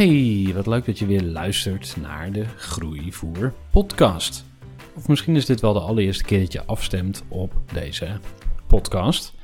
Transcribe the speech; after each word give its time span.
Hey, 0.00 0.50
wat 0.54 0.66
leuk 0.66 0.84
dat 0.84 0.98
je 0.98 1.06
weer 1.06 1.22
luistert 1.22 1.96
naar 2.00 2.32
de 2.32 2.44
Groeivoer 2.44 3.54
podcast. 3.70 4.44
Of 4.96 5.08
misschien 5.08 5.36
is 5.36 5.46
dit 5.46 5.60
wel 5.60 5.72
de 5.72 5.80
allereerste 5.80 6.24
keer 6.24 6.40
dat 6.40 6.52
je 6.52 6.64
afstemt 6.64 7.24
op 7.28 7.52
deze 7.72 8.18
podcast. 8.66 9.34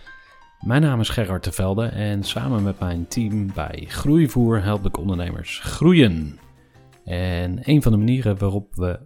Mijn 0.61 0.83
naam 0.83 1.01
is 1.01 1.09
Gerard 1.09 1.45
de 1.45 1.53
Velde 1.53 1.87
en 1.87 2.23
samen 2.23 2.63
met 2.63 2.79
mijn 2.79 3.09
team 3.09 3.53
bij 3.55 3.85
Groeivoer 3.89 4.63
help 4.63 4.87
ik 4.87 4.99
ondernemers 4.99 5.61
groeien. 5.61 6.39
En 7.05 7.59
een 7.63 7.83
van 7.83 7.93
de 7.93 7.99
manieren 7.99 8.39
waarop 8.39 8.75
we 8.75 9.01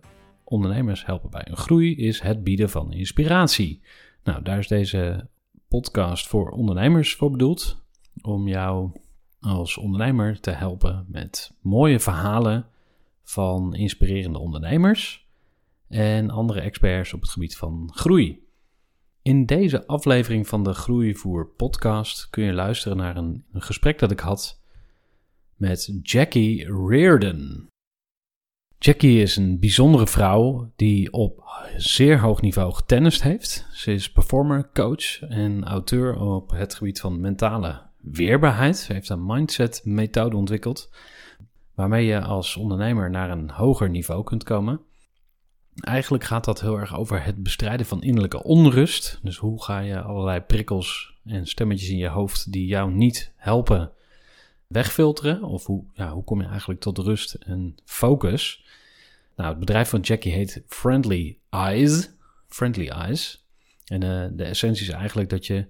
ondernemers 0.44 1.06
helpen 1.06 1.30
bij 1.30 1.46
een 1.48 1.56
groei 1.56 1.96
is 1.96 2.20
het 2.20 2.44
bieden 2.44 2.70
van 2.70 2.92
inspiratie. 2.92 3.82
Nou, 4.24 4.42
daar 4.42 4.58
is 4.58 4.68
deze 4.68 5.28
podcast 5.68 6.28
voor 6.28 6.50
ondernemers 6.50 7.14
voor 7.14 7.30
bedoeld. 7.30 7.82
Om 8.22 8.48
jou 8.48 8.90
als 9.41 9.77
ondernemer 9.77 10.41
te 10.41 10.50
helpen 10.50 11.06
met 11.08 11.52
mooie 11.60 12.00
verhalen 12.00 12.66
van 13.22 13.74
inspirerende 13.74 14.38
ondernemers 14.38 15.28
en 15.88 16.30
andere 16.30 16.60
experts 16.60 17.12
op 17.12 17.20
het 17.20 17.30
gebied 17.30 17.56
van 17.56 17.91
groei. 17.94 18.48
In 19.22 19.47
deze 19.47 19.86
aflevering 19.86 20.48
van 20.48 20.64
de 20.64 20.72
Groeivoer 20.72 21.47
podcast 21.47 22.30
kun 22.30 22.44
je 22.44 22.52
luisteren 22.52 22.97
naar 22.97 23.16
een, 23.16 23.44
gesprek 23.52 23.98
dat 23.98 24.10
ik 24.10 24.20
had 24.20 24.62
met 25.56 25.98
Jackie 26.02 26.86
Reardon. 26.88 27.69
Jackie 28.78 29.22
is 29.22 29.36
een 29.36 29.60
bijzondere 29.60 30.06
vrouw 30.06 30.72
die 30.77 31.12
op 31.12 31.44
zeer 31.77 32.20
hoog 32.20 32.41
niveau 32.41 32.72
getennist 32.72 33.22
heeft. 33.22 33.66
Ze 33.72 33.92
is 33.92 34.12
performer, 34.12 34.70
coach 34.72 35.20
en 35.20 35.64
auteur 35.64 36.16
op 36.20 36.50
het 36.50 36.75
gebied 36.75 37.00
van 37.00 37.20
mentale 37.20 37.89
weerbaarheid. 38.00 38.76
Ze 38.76 38.92
heeft 38.92 39.08
een 39.08 39.26
mindset 39.26 39.80
methode 39.84 40.36
ontwikkeld 40.36 40.90
waarmee 41.74 42.06
je 42.06 42.20
als 42.20 42.56
ondernemer 42.56 43.10
naar 43.10 43.30
een 43.30 43.50
hoger 43.50 43.90
niveau 43.90 44.24
kunt 44.24 44.42
komen. 44.44 44.80
Eigenlijk 45.75 46.25
gaat 46.25 46.44
dat 46.44 46.60
heel 46.60 46.78
erg 46.78 46.97
over 46.97 47.25
het 47.25 47.42
bestrijden 47.42 47.86
van 47.86 48.02
innerlijke 48.02 48.42
onrust. 48.42 49.19
Dus 49.22 49.36
hoe 49.36 49.62
ga 49.62 49.78
je 49.78 50.00
allerlei 50.00 50.41
prikkels 50.41 51.19
en 51.25 51.47
stemmetjes 51.47 51.88
in 51.88 51.97
je 51.97 52.08
hoofd 52.08 52.52
die 52.52 52.66
jou 52.66 52.92
niet 52.92 53.32
helpen 53.36 53.92
wegfilteren? 54.66 55.42
Of 55.42 55.66
hoe, 55.66 55.84
ja, 55.94 56.12
hoe 56.12 56.25
kom 56.25 56.41
je 56.41 56.46
eigenlijk 56.46 56.80
tot 56.80 56.98
rust 56.98 57.34
en 57.34 57.75
focus? 57.84 58.64
Nou, 59.36 59.50
het 59.50 59.58
bedrijf 59.58 59.88
van 59.88 60.00
Jackie 60.00 60.32
heet 60.32 60.62
Friendly 60.66 61.38
Eyes. 61.50 62.10
Friendly 62.48 62.88
Eyes. 62.88 63.46
En 63.84 64.04
uh, 64.04 64.26
de 64.32 64.44
essentie 64.44 64.86
is 64.86 64.92
eigenlijk 64.92 65.30
dat 65.30 65.46
je 65.46 65.66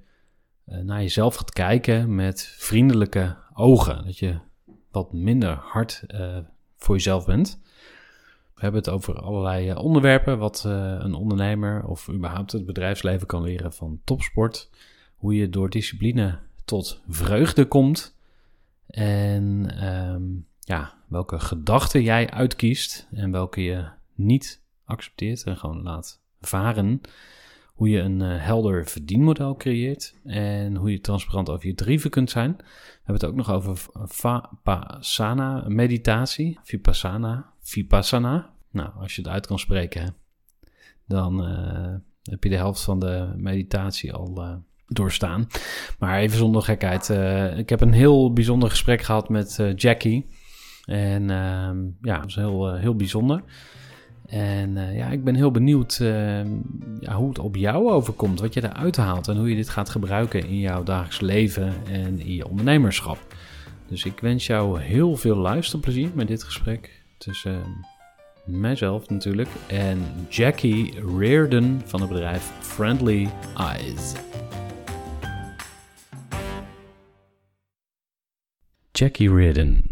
naar 0.82 1.00
jezelf 1.00 1.34
gaat 1.34 1.52
kijken 1.52 2.14
met 2.14 2.54
vriendelijke 2.58 3.36
ogen. 3.54 4.04
Dat 4.04 4.18
je 4.18 4.38
wat 4.90 5.12
minder 5.12 5.50
hard 5.50 6.04
uh, 6.08 6.38
voor 6.76 6.94
jezelf 6.94 7.26
bent. 7.26 7.60
We 8.54 8.66
hebben 8.66 8.80
het 8.80 8.90
over 8.90 9.14
allerlei 9.20 9.74
onderwerpen 9.74 10.38
wat 10.38 10.64
een 10.64 11.14
ondernemer 11.14 11.84
of 11.84 12.08
überhaupt 12.08 12.52
het 12.52 12.66
bedrijfsleven 12.66 13.26
kan 13.26 13.42
leren 13.42 13.72
van 13.72 14.00
topsport. 14.04 14.70
Hoe 15.16 15.34
je 15.34 15.48
door 15.48 15.70
discipline 15.70 16.38
tot 16.64 17.02
vreugde 17.08 17.64
komt. 17.64 18.16
En 18.86 19.84
um, 19.88 20.46
ja, 20.60 20.94
welke 21.08 21.38
gedachten 21.38 22.02
jij 22.02 22.30
uitkiest 22.30 23.08
en 23.12 23.30
welke 23.30 23.62
je 23.62 23.88
niet 24.14 24.62
accepteert 24.84 25.42
en 25.42 25.56
gewoon 25.56 25.82
laat 25.82 26.20
varen. 26.40 27.00
Hoe 27.80 27.88
je 27.88 27.98
een 27.98 28.20
uh, 28.20 28.44
helder 28.44 28.86
verdienmodel 28.86 29.56
creëert 29.56 30.14
en 30.24 30.76
hoe 30.76 30.90
je 30.90 31.00
transparant 31.00 31.50
over 31.50 31.66
je 31.66 31.74
tarieven 31.74 32.10
kunt 32.10 32.30
zijn. 32.30 32.56
We 32.56 32.64
hebben 32.94 33.14
het 33.14 33.24
ook 33.24 33.34
nog 33.34 33.50
over 33.50 33.86
Vipassana 34.04 35.64
meditatie, 35.68 36.58
Vipassana, 36.62 37.52
Vipassana. 37.60 38.52
Nou, 38.70 38.90
als 38.98 39.14
je 39.14 39.22
het 39.22 39.30
uit 39.30 39.46
kan 39.46 39.58
spreken, 39.58 40.14
dan 41.06 41.44
uh, 41.44 41.94
heb 42.22 42.42
je 42.44 42.48
de 42.48 42.56
helft 42.56 42.82
van 42.82 42.98
de 42.98 43.32
meditatie 43.36 44.12
al 44.12 44.44
uh, 44.44 44.54
doorstaan. 44.86 45.46
Maar 45.98 46.18
even 46.18 46.38
zonder 46.38 46.62
gekheid. 46.62 47.08
ik 47.58 47.68
heb 47.68 47.80
een 47.80 47.92
heel 47.92 48.32
bijzonder 48.32 48.70
gesprek 48.70 49.02
gehad 49.02 49.28
met 49.28 49.72
Jackie. 49.74 50.28
En 50.84 51.22
uh, 51.22 51.70
ja, 52.00 52.14
dat 52.14 52.24
was 52.24 52.34
heel, 52.34 52.74
heel 52.74 52.96
bijzonder. 52.96 53.42
En 54.30 54.76
uh, 54.76 54.96
ja, 54.96 55.06
ik 55.06 55.24
ben 55.24 55.34
heel 55.34 55.50
benieuwd 55.50 55.98
uh, 56.02 56.44
ja, 57.00 57.14
hoe 57.14 57.28
het 57.28 57.38
op 57.38 57.56
jou 57.56 57.90
overkomt, 57.90 58.40
wat 58.40 58.54
je 58.54 58.64
eruit 58.64 58.96
haalt 58.96 59.28
en 59.28 59.36
hoe 59.36 59.48
je 59.48 59.56
dit 59.56 59.68
gaat 59.68 59.88
gebruiken 59.88 60.46
in 60.46 60.58
jouw 60.58 60.82
dagelijks 60.82 61.20
leven 61.20 61.74
en 61.86 62.20
in 62.20 62.34
je 62.34 62.48
ondernemerschap. 62.48 63.18
Dus 63.88 64.04
ik 64.04 64.20
wens 64.20 64.46
jou 64.46 64.80
heel 64.80 65.16
veel 65.16 65.36
luisterplezier 65.36 66.10
met 66.14 66.28
dit 66.28 66.42
gesprek 66.42 67.02
tussen 67.18 67.62
mijzelf 68.44 69.08
natuurlijk 69.08 69.48
en 69.66 69.98
Jackie 70.28 70.94
Reardon 71.18 71.80
van 71.84 72.00
het 72.00 72.08
bedrijf 72.08 72.52
Friendly 72.60 73.28
Eyes. 73.56 74.12
Jackie 78.92 79.34
Reardon, 79.34 79.82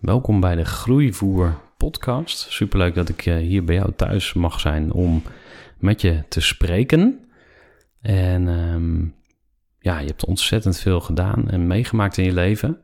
Welkom 0.00 0.40
bij 0.40 0.54
de 0.54 0.64
Groeivoer 0.64 1.63
podcast. 1.84 2.38
Superleuk 2.50 2.94
dat 2.94 3.08
ik 3.08 3.26
eh, 3.26 3.36
hier 3.36 3.64
bij 3.64 3.74
jou 3.74 3.92
thuis 3.96 4.32
mag 4.32 4.60
zijn 4.60 4.92
om 4.92 5.22
met 5.78 6.00
je 6.00 6.22
te 6.28 6.40
spreken. 6.40 7.24
En 8.00 8.46
um, 8.48 9.14
ja, 9.78 9.98
je 9.98 10.06
hebt 10.06 10.24
ontzettend 10.24 10.78
veel 10.78 11.00
gedaan 11.00 11.50
en 11.50 11.66
meegemaakt 11.66 12.16
in 12.16 12.24
je 12.24 12.32
leven. 12.32 12.80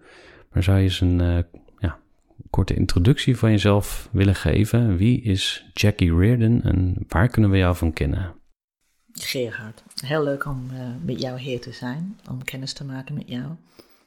Maar 0.53 0.62
zou 0.62 0.77
je 0.77 0.83
eens 0.83 1.00
een 1.00 1.21
uh, 1.21 1.39
ja, 1.78 1.99
korte 2.50 2.75
introductie 2.75 3.37
van 3.37 3.50
jezelf 3.50 4.09
willen 4.12 4.34
geven? 4.34 4.97
Wie 4.97 5.22
is 5.22 5.65
Jackie 5.72 6.16
Reardon 6.16 6.62
en 6.62 7.05
waar 7.09 7.28
kunnen 7.28 7.50
we 7.50 7.56
jou 7.56 7.77
van 7.77 7.93
kennen? 7.93 8.34
Gerard, 9.12 9.83
heel 10.05 10.25
leuk 10.25 10.47
om 10.47 10.66
uh, 10.72 10.78
met 11.05 11.21
jou 11.21 11.39
hier 11.39 11.60
te 11.60 11.72
zijn, 11.72 12.19
om 12.31 12.44
kennis 12.44 12.72
te 12.72 12.84
maken 12.84 13.15
met 13.15 13.28
jou 13.28 13.45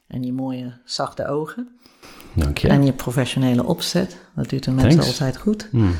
en 0.06 0.20
die 0.20 0.32
mooie 0.32 0.80
zachte 0.84 1.26
ogen. 1.26 1.68
Dank 2.34 2.58
je. 2.58 2.68
En 2.68 2.84
je 2.84 2.92
professionele 2.92 3.64
opzet. 3.64 4.18
Dat 4.34 4.48
doet 4.48 4.64
de 4.64 4.70
mensen 4.70 5.02
altijd 5.02 5.36
goed. 5.36 5.68
Mm. 5.72 5.94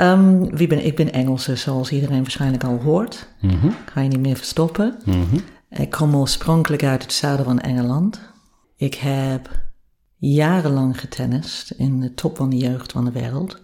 Um, 0.00 0.56
wie 0.56 0.66
ben, 0.66 0.84
ik 0.84 0.96
ben 0.96 1.12
Engelse, 1.12 1.56
zoals 1.56 1.90
iedereen 1.90 2.22
waarschijnlijk 2.22 2.64
al 2.64 2.78
hoort. 2.78 3.28
Mm 3.40 3.50
-hmm. 3.50 3.74
Ga 3.86 4.00
je 4.00 4.08
niet 4.08 4.20
meer 4.20 4.36
verstoppen. 4.36 4.98
Mm 5.04 5.24
-hmm. 5.30 5.40
Ik 5.70 5.90
kom 5.90 6.16
oorspronkelijk 6.16 6.84
uit 6.84 7.02
het 7.02 7.12
zuiden 7.12 7.44
van 7.44 7.60
Engeland. 7.60 8.20
Ik 8.76 8.94
heb 8.94 9.50
jarenlang 10.16 11.00
getennist 11.00 11.70
in 11.70 12.00
de 12.00 12.14
top 12.14 12.36
van 12.36 12.50
de 12.50 12.56
jeugd 12.56 12.92
van 12.92 13.04
de 13.04 13.12
wereld. 13.12 13.62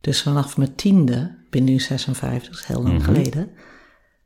Dus 0.00 0.22
vanaf 0.22 0.56
mijn 0.56 0.74
tiende, 0.74 1.36
ik 1.44 1.50
ben 1.50 1.64
nu 1.64 1.78
56, 1.78 2.48
dat 2.48 2.58
is 2.58 2.64
heel 2.64 2.82
lang 2.82 2.94
-hmm. 2.94 3.14
geleden, 3.14 3.50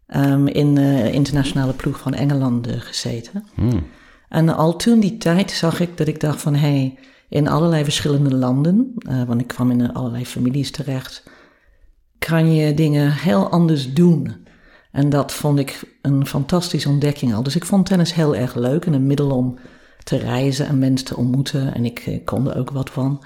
um, 0.06 0.46
in 0.46 0.74
de 0.74 1.10
internationale 1.12 1.72
ploeg 1.72 1.98
van 1.98 2.14
Engeland 2.14 2.68
uh, 2.68 2.74
gezeten. 2.80 3.44
En 4.34 4.48
al 4.48 4.76
toen 4.76 5.00
die 5.00 5.16
tijd 5.16 5.50
zag 5.50 5.80
ik 5.80 5.96
dat 5.96 6.06
ik 6.06 6.20
dacht 6.20 6.40
van, 6.40 6.54
hé, 6.54 6.68
hey, 6.68 6.98
in 7.28 7.48
allerlei 7.48 7.84
verschillende 7.84 8.34
landen, 8.34 8.92
uh, 9.08 9.22
want 9.22 9.40
ik 9.40 9.46
kwam 9.46 9.70
in 9.70 9.92
allerlei 9.92 10.26
families 10.26 10.70
terecht, 10.70 11.22
kan 12.18 12.54
je 12.54 12.74
dingen 12.74 13.12
heel 13.12 13.48
anders 13.48 13.92
doen. 13.92 14.46
En 14.92 15.10
dat 15.10 15.32
vond 15.32 15.58
ik 15.58 15.96
een 16.02 16.26
fantastische 16.26 16.88
ontdekking 16.88 17.34
al. 17.34 17.42
Dus 17.42 17.56
ik 17.56 17.64
vond 17.64 17.86
tennis 17.86 18.14
heel 18.14 18.36
erg 18.36 18.54
leuk 18.54 18.84
en 18.84 18.92
een 18.92 19.06
middel 19.06 19.30
om 19.30 19.58
te 20.04 20.16
reizen 20.16 20.66
en 20.66 20.78
mensen 20.78 21.06
te 21.06 21.16
ontmoeten. 21.16 21.74
En 21.74 21.84
ik, 21.84 22.06
ik 22.06 22.24
kon 22.24 22.50
er 22.50 22.58
ook 22.58 22.70
wat 22.70 22.90
van. 22.90 23.24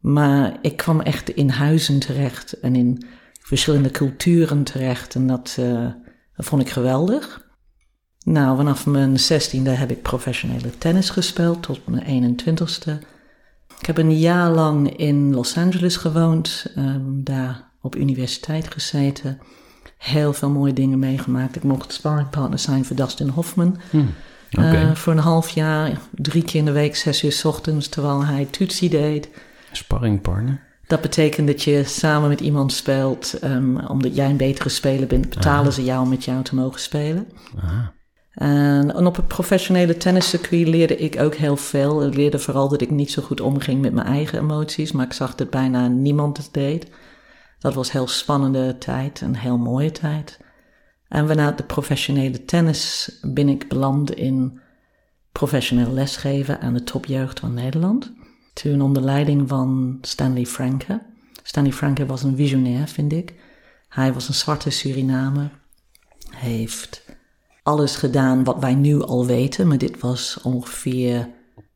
Maar 0.00 0.58
ik 0.62 0.76
kwam 0.76 1.00
echt 1.00 1.28
in 1.28 1.48
huizen 1.48 1.98
terecht 1.98 2.60
en 2.60 2.76
in 2.76 3.02
verschillende 3.40 3.90
culturen 3.90 4.64
terecht. 4.64 5.14
En 5.14 5.26
dat, 5.26 5.56
uh, 5.60 5.88
dat 6.36 6.46
vond 6.46 6.62
ik 6.62 6.68
geweldig. 6.68 7.45
Nou, 8.26 8.56
vanaf 8.56 8.86
mijn 8.86 9.18
zestiende 9.18 9.70
heb 9.70 9.90
ik 9.90 10.02
professionele 10.02 10.78
tennis 10.78 11.10
gespeeld 11.10 11.62
tot 11.62 11.80
mijn 11.86 12.36
21ste. 12.36 12.90
Ik 13.78 13.86
heb 13.86 13.98
een 13.98 14.18
jaar 14.18 14.50
lang 14.50 14.96
in 14.96 15.34
Los 15.34 15.56
Angeles 15.56 15.96
gewoond, 15.96 16.66
um, 16.76 17.24
daar 17.24 17.70
op 17.80 17.96
universiteit 17.96 18.72
gezeten. 18.72 19.38
Heel 19.98 20.32
veel 20.32 20.50
mooie 20.50 20.72
dingen 20.72 20.98
meegemaakt. 20.98 21.56
Ik 21.56 21.62
mocht 21.62 21.92
sparringpartner 21.92 22.58
zijn 22.58 22.84
voor 22.84 22.96
Dustin 22.96 23.28
Hoffman. 23.28 23.78
Hmm, 23.90 24.14
uh, 24.50 24.94
voor 24.94 25.12
een 25.12 25.18
half 25.18 25.48
jaar, 25.48 25.98
drie 26.10 26.44
keer 26.44 26.58
in 26.58 26.64
de 26.64 26.72
week, 26.72 26.96
zes 26.96 27.24
uur 27.24 27.32
s 27.32 27.44
ochtends, 27.44 27.88
terwijl 27.88 28.24
hij 28.24 28.44
toetsie 28.44 28.88
deed. 28.88 29.28
Sparringpartner? 29.72 30.64
Dat 30.86 31.00
betekent 31.00 31.46
dat 31.46 31.62
je 31.62 31.84
samen 31.84 32.28
met 32.28 32.40
iemand 32.40 32.72
speelt. 32.72 33.38
Um, 33.44 33.78
omdat 33.80 34.16
jij 34.16 34.30
een 34.30 34.36
betere 34.36 34.68
speler 34.68 35.06
bent, 35.06 35.28
betalen 35.28 35.72
ze 35.72 35.84
jou 35.84 36.02
om 36.02 36.08
met 36.08 36.24
jou 36.24 36.42
te 36.42 36.54
mogen 36.54 36.80
spelen. 36.80 37.28
Aha. 37.58 37.94
En, 38.36 39.06
op 39.06 39.16
het 39.16 39.28
professionele 39.28 39.96
tenniscircuit 39.96 40.68
leerde 40.68 40.96
ik 40.96 41.20
ook 41.20 41.34
heel 41.34 41.56
veel. 41.56 42.06
Ik 42.06 42.14
leerde 42.14 42.38
vooral 42.38 42.68
dat 42.68 42.80
ik 42.80 42.90
niet 42.90 43.10
zo 43.10 43.22
goed 43.22 43.40
omging 43.40 43.80
met 43.80 43.92
mijn 43.92 44.06
eigen 44.06 44.38
emoties, 44.38 44.92
maar 44.92 45.04
ik 45.04 45.12
zag 45.12 45.34
dat 45.34 45.50
bijna 45.50 45.88
niemand 45.88 46.36
het 46.36 46.48
deed. 46.52 46.90
Dat 47.58 47.74
was 47.74 47.86
een 47.86 47.92
heel 47.92 48.08
spannende 48.08 48.78
tijd, 48.78 49.20
een 49.20 49.36
heel 49.36 49.58
mooie 49.58 49.90
tijd. 49.90 50.40
En 51.08 51.28
vanuit 51.28 51.58
de 51.58 51.64
professionele 51.64 52.44
tennis 52.44 53.18
ben 53.22 53.48
ik 53.48 53.68
beland 53.68 54.14
in 54.14 54.60
professioneel 55.32 55.92
lesgeven 55.92 56.60
aan 56.60 56.74
de 56.74 56.84
topjeugd 56.84 57.40
van 57.40 57.54
Nederland. 57.54 58.12
Toen 58.52 58.80
onder 58.80 59.02
leiding 59.02 59.48
van 59.48 59.98
Stanley 60.00 60.44
Franke. 60.46 61.02
Stanley 61.42 61.72
Franke 61.72 62.06
was 62.06 62.22
een 62.22 62.36
visionair, 62.36 62.88
vind 62.88 63.12
ik. 63.12 63.34
Hij 63.88 64.12
was 64.12 64.28
een 64.28 64.34
zwarte 64.34 64.70
Surinamer. 64.70 65.50
heeft 66.30 67.05
alles 67.66 67.96
gedaan 67.96 68.44
wat 68.44 68.58
wij 68.58 68.74
nu 68.74 69.02
al 69.02 69.26
weten, 69.26 69.68
maar 69.68 69.78
dit 69.78 70.00
was 70.00 70.38
ongeveer 70.42 71.28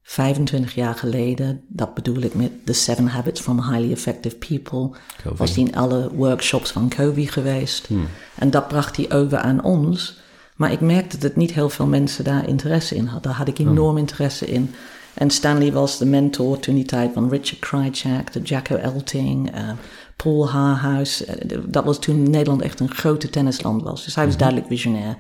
25 0.03 0.75
jaar 0.75 0.95
geleden. 0.95 1.61
Dat 1.69 1.95
bedoel 1.95 2.23
ik 2.23 2.35
met 2.35 2.51
The 2.65 2.73
Seven 2.73 3.07
Habits 3.07 3.41
from 3.41 3.63
Highly 3.63 3.93
Effective 3.93 4.37
People. 4.37 4.91
Was 5.37 5.55
hij 5.55 5.65
in 5.65 5.77
alle 5.77 6.11
workshops 6.15 6.71
van 6.71 6.89
Covey 6.89 7.25
geweest. 7.25 7.87
Hmm. 7.87 8.07
En 8.35 8.51
dat 8.51 8.69
bracht 8.69 8.97
hij 8.97 9.13
over 9.13 9.39
aan 9.39 9.65
ons. 9.65 10.19
Maar 10.57 10.73
ik 10.73 10.81
merkte 10.81 11.19
dat 11.19 11.37
niet 11.37 11.53
heel 11.53 11.69
veel 11.69 11.87
mensen 11.87 12.25
daar 12.25 12.49
interesse 12.49 12.95
in 12.95 13.05
hadden. 13.05 13.31
Daar 13.31 13.39
had 13.39 13.49
ik 13.49 13.57
hmm. 13.57 13.69
enorm 13.69 13.99
interesse 13.99 14.47
in. 14.47 14.75
En 15.15 15.31
Stanley 15.31 15.73
was 15.73 15.99
de 15.99 16.07
mentor 16.07 16.59
toen 16.59 16.75
die 16.75 16.85
tijd 16.85 17.11
van 17.13 17.29
Richard 17.29 17.59
Krajcek, 17.59 18.33
de 18.33 18.41
Jacko 18.41 18.77
Elting, 18.77 19.55
uh, 19.55 19.71
Paul 20.17 20.51
Haarhuis. 20.51 21.25
Eh, 21.25 21.59
dat 21.67 21.85
was 21.85 21.99
toen 21.99 22.31
Nederland 22.31 22.63
echt 22.63 22.81
een 22.81 22.91
grote 22.91 23.31
tennisland 23.31 23.83
was. 23.83 24.05
Dus 24.05 24.15
hij 24.15 24.25
was 24.25 24.35
mhm. 24.35 24.43
duidelijk 24.43 24.71
visionair. 24.71 25.17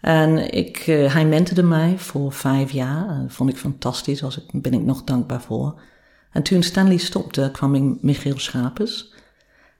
En 0.00 0.52
ik, 0.54 0.86
uh, 0.86 1.14
hij 1.14 1.26
mentorde 1.26 1.62
mij 1.62 1.98
voor 1.98 2.32
vijf 2.32 2.70
jaar. 2.70 3.20
Dat 3.22 3.32
vond 3.32 3.50
ik 3.50 3.56
fantastisch, 3.56 4.20
daar 4.20 4.38
ben 4.52 4.72
ik 4.72 4.82
nog 4.82 5.04
dankbaar 5.04 5.42
voor. 5.42 5.80
En 6.32 6.42
toen 6.42 6.62
Stanley 6.62 6.96
stopte, 6.96 7.48
kwam 7.52 7.74
ik 7.74 8.02
Michiel 8.02 8.38
Schapers. 8.38 9.12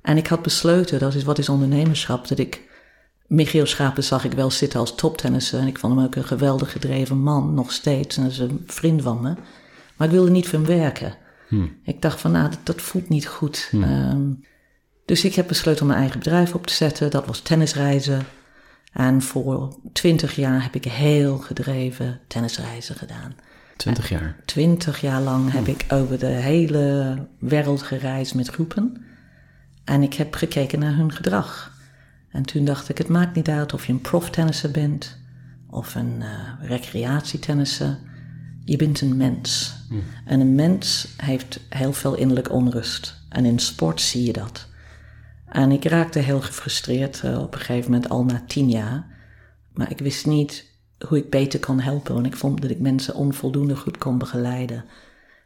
En 0.02 0.17
ik 0.17 0.26
had 0.26 0.43
besloten, 0.43 0.99
dat 0.99 1.14
is 1.14 1.25
wat 1.25 1.38
is 1.38 1.49
ondernemerschap, 1.49 2.28
dat 2.28 2.38
ik... 2.38 2.69
Michiel 3.26 3.67
Schapers 3.67 4.06
zag 4.06 4.25
ik 4.25 4.32
wel 4.32 4.50
zitten 4.50 4.81
als 4.81 4.94
toptennisser. 4.94 5.61
En 5.61 5.67
ik 5.67 5.78
vond 5.78 5.94
hem 5.94 6.05
ook 6.05 6.14
een 6.14 6.25
geweldig 6.25 6.73
gedreven 6.73 7.19
man, 7.19 7.55
nog 7.55 7.73
steeds. 7.73 8.16
En 8.16 8.23
dat 8.23 8.32
is 8.32 8.38
een 8.38 8.64
vriend 8.66 9.02
van 9.02 9.20
me. 9.20 9.34
Maar 9.96 10.06
ik 10.06 10.14
wilde 10.14 10.31
niet 10.31 10.49
voor 10.49 10.58
hem 10.58 10.69
werken. 10.69 11.14
Hmm. 11.49 11.76
Ik 11.84 12.02
dacht 12.02 12.20
van, 12.20 12.32
nou, 12.32 12.52
dat, 12.62 12.81
voelt 12.81 13.08
niet 13.08 13.26
goed. 13.26 13.69
Hmm. 13.70 13.82
Um, 13.82 14.44
dus 15.05 15.25
ik 15.25 15.34
heb 15.34 15.49
besloten 15.49 15.81
om 15.81 15.87
mijn 15.87 16.00
eigen 16.00 16.19
bedrijf 16.19 16.55
op 16.55 16.66
te 16.66 16.75
zetten. 16.75 17.11
Dat 17.11 17.26
was 17.26 17.40
tennisreizen. 17.40 18.26
En 18.90 19.22
voor 19.22 19.78
twintig 19.92 20.37
jaar 20.37 20.62
heb 20.62 20.75
ik 20.75 20.84
heel 20.84 21.38
gedreven 21.38 22.20
tennisreizen 22.26 22.94
gedaan. 22.94 23.34
Twintig 23.76 24.08
jaar? 24.08 24.37
Twintig 24.44 25.00
jaar 25.00 25.20
lang 25.20 25.52
heb 25.52 25.66
ik 25.66 25.84
over 25.88 26.19
de 26.19 26.26
hele 26.26 27.16
wereld 27.38 27.82
gereisd 27.82 28.34
met 28.34 28.48
groepen. 28.48 29.04
En 29.84 30.02
ik 30.02 30.14
heb 30.14 30.34
gekeken 30.34 30.78
naar 30.78 30.96
hun 30.96 31.12
gedrag. 31.12 31.78
En 32.31 32.42
toen 32.42 32.64
dacht 32.64 32.88
ik, 32.88 32.98
het 32.98 33.08
maakt 33.08 33.34
niet 33.34 33.48
uit 33.48 33.75
of 33.75 33.87
je 33.87 33.92
een 33.92 34.00
proftennisser 34.00 34.70
bent 34.70 35.19
of 35.70 35.94
een 35.94 36.20
uh, 36.20 36.69
recreatietennisser. 36.69 37.98
Je 38.64 38.76
bent 38.76 39.00
een 39.00 39.16
mens. 39.16 39.75
Hmm. 39.88 40.02
En 40.25 40.40
een 40.40 40.54
mens 40.54 41.08
heeft 41.16 41.60
heel 41.69 41.92
veel 41.92 42.14
innerlijk 42.14 42.52
onrust. 42.52 43.16
En 43.28 43.44
in 43.44 43.58
sport 43.58 44.00
zie 44.00 44.25
je 44.25 44.32
dat. 44.32 44.69
En 45.50 45.73
ik 45.73 45.85
raakte 45.85 46.19
heel 46.19 46.41
gefrustreerd 46.41 47.23
uh, 47.25 47.43
op 47.43 47.55
een 47.55 47.61
gegeven 47.61 47.91
moment, 47.91 48.11
al 48.11 48.25
na 48.25 48.43
tien 48.47 48.70
jaar. 48.70 49.06
Maar 49.73 49.91
ik 49.91 49.99
wist 49.99 50.26
niet 50.26 50.69
hoe 51.06 51.19
ik 51.19 51.31
beter 51.31 51.61
kon 51.61 51.81
helpen, 51.81 52.14
want 52.14 52.26
ik 52.26 52.37
vond 52.37 52.62
dat 52.62 52.70
ik 52.70 52.81
mensen 52.81 53.14
onvoldoende 53.14 53.76
goed 53.76 53.99
kon 53.99 54.19
begeleiden. 54.19 54.85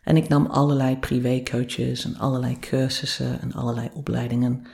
En 0.02 0.16
ik 0.16 0.28
nam 0.28 0.46
allerlei 0.46 0.96
privécoaches 0.98 2.04
en 2.04 2.16
allerlei 2.16 2.58
cursussen 2.58 3.40
en 3.40 3.52
allerlei 3.52 3.90
opleidingen 3.94 4.66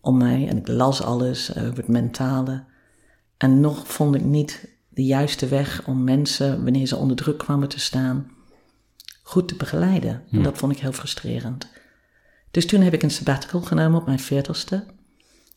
om 0.00 0.16
mij. 0.16 0.48
En 0.48 0.56
ik 0.56 0.68
las 0.68 1.02
alles 1.02 1.56
over 1.56 1.76
het 1.76 1.88
mentale. 1.88 2.64
En 3.36 3.60
nog 3.60 3.86
vond 3.86 4.14
ik 4.14 4.24
niet 4.24 4.68
de 4.88 5.04
juiste 5.04 5.48
weg 5.48 5.86
om 5.86 6.04
mensen, 6.04 6.64
wanneer 6.64 6.86
ze 6.86 6.96
onder 6.96 7.16
druk 7.16 7.38
kwamen 7.38 7.68
te 7.68 7.80
staan, 7.80 8.30
goed 9.22 9.48
te 9.48 9.56
begeleiden. 9.56 10.22
En 10.30 10.42
dat 10.42 10.58
vond 10.58 10.72
ik 10.72 10.78
heel 10.78 10.92
frustrerend. 10.92 11.68
Dus 12.52 12.66
toen 12.66 12.80
heb 12.80 12.92
ik 12.92 13.02
een 13.02 13.10
sabbatical 13.10 13.60
genomen 13.60 14.00
op 14.00 14.06
mijn 14.06 14.18
veertigste. 14.18 14.84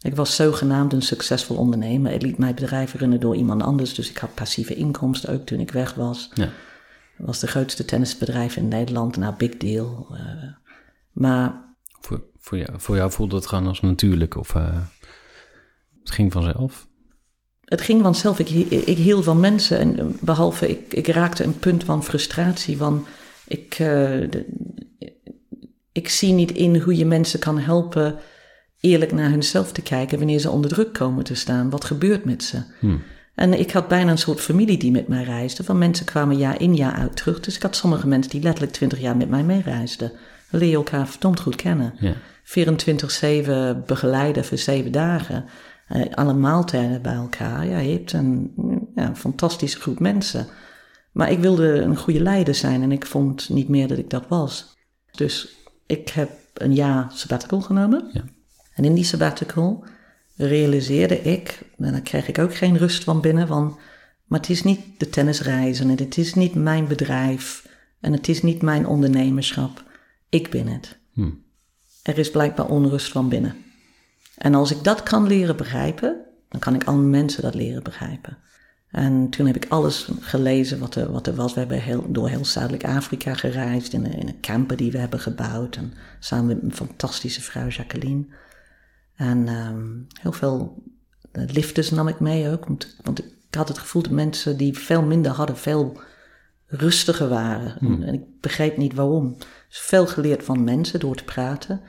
Ik 0.01 0.15
was 0.15 0.35
zogenaamd 0.35 0.93
een 0.93 1.01
succesvol 1.01 1.57
ondernemer. 1.57 2.11
Ik 2.11 2.21
liet 2.21 2.37
mijn 2.37 2.55
bedrijf 2.55 2.93
runnen 2.93 3.19
door 3.19 3.35
iemand 3.35 3.61
anders, 3.63 3.93
dus 3.93 4.09
ik 4.09 4.17
had 4.17 4.33
passieve 4.33 4.75
inkomsten 4.75 5.33
ook 5.33 5.45
toen 5.45 5.59
ik 5.59 5.71
weg 5.71 5.93
was. 5.93 6.29
Ja. 6.33 6.49
Het 7.15 7.25
was 7.25 7.39
de 7.39 7.47
grootste 7.47 7.85
tennisbedrijf 7.85 8.55
in 8.55 8.67
Nederland, 8.67 9.17
nou 9.17 9.35
big 9.37 9.57
deal. 9.57 10.07
Uh, 10.11 10.19
maar... 11.11 11.63
Voor, 12.01 12.23
voor, 12.39 12.57
jou, 12.57 12.69
voor 12.75 12.95
jou 12.95 13.11
voelde 13.11 13.35
het 13.35 13.47
gewoon 13.47 13.67
als 13.67 13.81
natuurlijk 13.81 14.37
of 14.37 14.53
uh, 14.55 14.77
het 15.99 16.11
ging 16.11 16.31
vanzelf? 16.31 16.87
Het 17.65 17.81
ging 17.81 18.01
vanzelf. 18.01 18.39
Ik, 18.39 18.49
ik 18.69 18.97
hield 18.97 19.23
van 19.23 19.39
mensen 19.39 19.79
en 19.79 20.17
behalve 20.21 20.69
ik, 20.69 20.93
ik 20.93 21.07
raakte 21.07 21.43
een 21.43 21.59
punt 21.59 21.83
van 21.83 22.03
frustratie 22.03 22.77
van... 22.77 23.05
Ik, 23.47 23.79
uh, 23.79 23.87
de, 24.29 24.45
ik 25.95 26.09
zie 26.09 26.33
niet 26.33 26.51
in 26.51 26.77
hoe 26.77 26.95
je 26.97 27.05
mensen 27.05 27.39
kan 27.39 27.59
helpen 27.59 28.19
eerlijk 28.79 29.11
naar 29.11 29.29
hunzelf 29.29 29.71
te 29.71 29.81
kijken 29.81 30.17
wanneer 30.17 30.39
ze 30.39 30.49
onder 30.49 30.69
druk 30.69 30.93
komen 30.93 31.23
te 31.23 31.35
staan. 31.35 31.69
Wat 31.69 31.85
gebeurt 31.85 32.25
met 32.25 32.43
ze? 32.43 32.61
Hmm. 32.79 33.03
En 33.35 33.59
ik 33.59 33.71
had 33.71 33.87
bijna 33.87 34.11
een 34.11 34.17
soort 34.17 34.41
familie 34.41 34.77
die 34.77 34.91
met 34.91 35.07
mij 35.07 35.23
reisde. 35.23 35.63
Van 35.63 35.77
mensen 35.77 36.05
kwamen 36.05 36.37
jaar 36.37 36.61
in 36.61 36.75
jaar 36.75 36.93
uit 36.93 37.15
terug. 37.15 37.39
Dus 37.39 37.55
ik 37.55 37.61
had 37.61 37.75
sommige 37.75 38.07
mensen 38.07 38.31
die 38.31 38.41
letterlijk 38.41 38.73
twintig 38.73 38.99
jaar 38.99 39.17
met 39.17 39.29
mij 39.29 39.43
meereisden. 39.43 40.11
We 40.49 40.57
leren 40.57 40.75
elkaar 40.75 41.07
verdomd 41.07 41.39
goed 41.39 41.55
kennen. 41.55 41.93
Ja. 41.99 42.13
24-7 43.75 43.85
begeleiden 43.85 44.45
voor 44.45 44.57
zeven 44.57 44.91
dagen. 44.91 45.45
Uh, 45.89 46.05
alle 46.13 46.33
maaltijden 46.33 47.01
bij 47.01 47.13
elkaar. 47.13 47.65
Ja, 47.65 47.77
je 47.77 47.91
hebt 47.91 48.13
een 48.13 48.53
ja, 48.95 49.15
fantastische 49.15 49.79
groep 49.79 49.99
mensen. 49.99 50.47
Maar 51.11 51.31
ik 51.31 51.39
wilde 51.39 51.81
een 51.81 51.97
goede 51.97 52.21
leider 52.21 52.55
zijn 52.55 52.81
en 52.81 52.91
ik 52.91 53.05
vond 53.05 53.49
niet 53.49 53.69
meer 53.69 53.87
dat 53.87 53.97
ik 53.97 54.09
dat 54.09 54.25
was. 54.27 54.75
Dus 55.11 55.63
ik 55.85 56.09
heb 56.09 56.29
een 56.53 56.73
jaar 56.73 57.11
sabbatical 57.13 57.61
genomen. 57.61 58.09
Ja. 58.13 58.23
En 58.73 58.85
in 58.85 58.93
die 58.93 59.03
sabbatical 59.03 59.85
realiseerde 60.35 61.21
ik, 61.21 61.59
en 61.77 61.91
daar 61.91 62.01
kreeg 62.01 62.27
ik 62.27 62.39
ook 62.39 62.55
geen 62.55 62.77
rust 62.77 63.03
van 63.03 63.21
binnen, 63.21 63.47
van, 63.47 63.77
maar 64.25 64.39
het 64.39 64.49
is 64.49 64.63
niet 64.63 64.81
de 64.97 65.09
tennisreizen 65.09 65.89
en 65.89 65.97
het 65.97 66.17
is 66.17 66.33
niet 66.33 66.55
mijn 66.55 66.87
bedrijf 66.87 67.67
en 67.99 68.13
het 68.13 68.27
is 68.27 68.41
niet 68.41 68.61
mijn 68.61 68.87
ondernemerschap. 68.87 69.83
Ik 70.29 70.49
ben 70.49 70.67
het. 70.67 70.97
Hm. 71.13 71.31
Er 72.03 72.17
is 72.17 72.31
blijkbaar 72.31 72.67
onrust 72.67 73.11
van 73.11 73.29
binnen. 73.29 73.55
En 74.37 74.55
als 74.55 74.71
ik 74.71 74.83
dat 74.83 75.03
kan 75.03 75.27
leren 75.27 75.57
begrijpen, 75.57 76.17
dan 76.49 76.59
kan 76.59 76.75
ik 76.75 76.83
andere 76.83 77.07
mensen 77.07 77.41
dat 77.41 77.55
leren 77.55 77.83
begrijpen. 77.83 78.37
En 78.95 79.29
toen 79.29 79.45
heb 79.45 79.55
ik 79.55 79.65
alles 79.69 80.09
gelezen 80.19 80.79
wat 80.79 80.95
er, 80.95 81.11
wat 81.11 81.27
er 81.27 81.35
was. 81.35 81.53
We 81.53 81.59
hebben 81.59 81.81
heel, 81.81 82.11
door 82.11 82.29
heel 82.29 82.45
Zuidelijk 82.45 82.85
Afrika 82.85 83.33
gereisd 83.33 83.93
in, 83.93 84.05
in 84.05 84.27
een 84.27 84.39
camper 84.41 84.77
die 84.77 84.91
we 84.91 84.97
hebben 84.97 85.19
gebouwd. 85.19 85.75
En 85.75 85.93
samen 86.19 86.45
met 86.45 86.61
mijn 86.61 86.75
fantastische 86.75 87.41
vrouw 87.41 87.67
Jacqueline. 87.67 88.25
En 89.15 89.47
um, 89.47 90.07
heel 90.21 90.31
veel 90.31 90.83
lifters 91.31 91.91
nam 91.91 92.07
ik 92.07 92.19
mee 92.19 92.49
ook. 92.49 92.65
Want, 92.65 92.95
want, 93.03 93.19
ik 93.19 93.55
had 93.55 93.67
het 93.67 93.77
gevoel 93.77 94.01
dat 94.01 94.11
mensen 94.11 94.57
die 94.57 94.77
veel 94.77 95.01
minder 95.01 95.31
hadden, 95.31 95.57
veel 95.57 95.99
rustiger 96.65 97.29
waren. 97.29 97.75
Hmm. 97.79 98.03
En 98.03 98.13
ik 98.13 98.41
begreep 98.41 98.77
niet 98.77 98.93
waarom. 98.93 99.35
Dus 99.67 99.79
veel 99.79 100.07
geleerd 100.07 100.43
van 100.43 100.63
mensen 100.63 100.99
door 100.99 101.15
te 101.15 101.23
praten. 101.23 101.81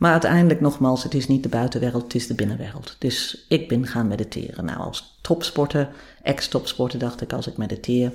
Maar 0.00 0.12
uiteindelijk 0.12 0.60
nogmaals, 0.60 1.02
het 1.02 1.14
is 1.14 1.28
niet 1.28 1.42
de 1.42 1.48
buitenwereld, 1.48 2.02
het 2.02 2.14
is 2.14 2.26
de 2.26 2.34
binnenwereld. 2.34 2.96
Dus 2.98 3.44
ik 3.48 3.68
ben 3.68 3.86
gaan 3.86 4.08
mediteren. 4.08 4.64
Nou, 4.64 4.78
als 4.78 5.18
topsporter, 5.22 5.88
ex-topsporter 6.22 6.98
dacht 6.98 7.20
ik, 7.20 7.32
als 7.32 7.46
ik 7.46 7.56
mediteer, 7.56 8.12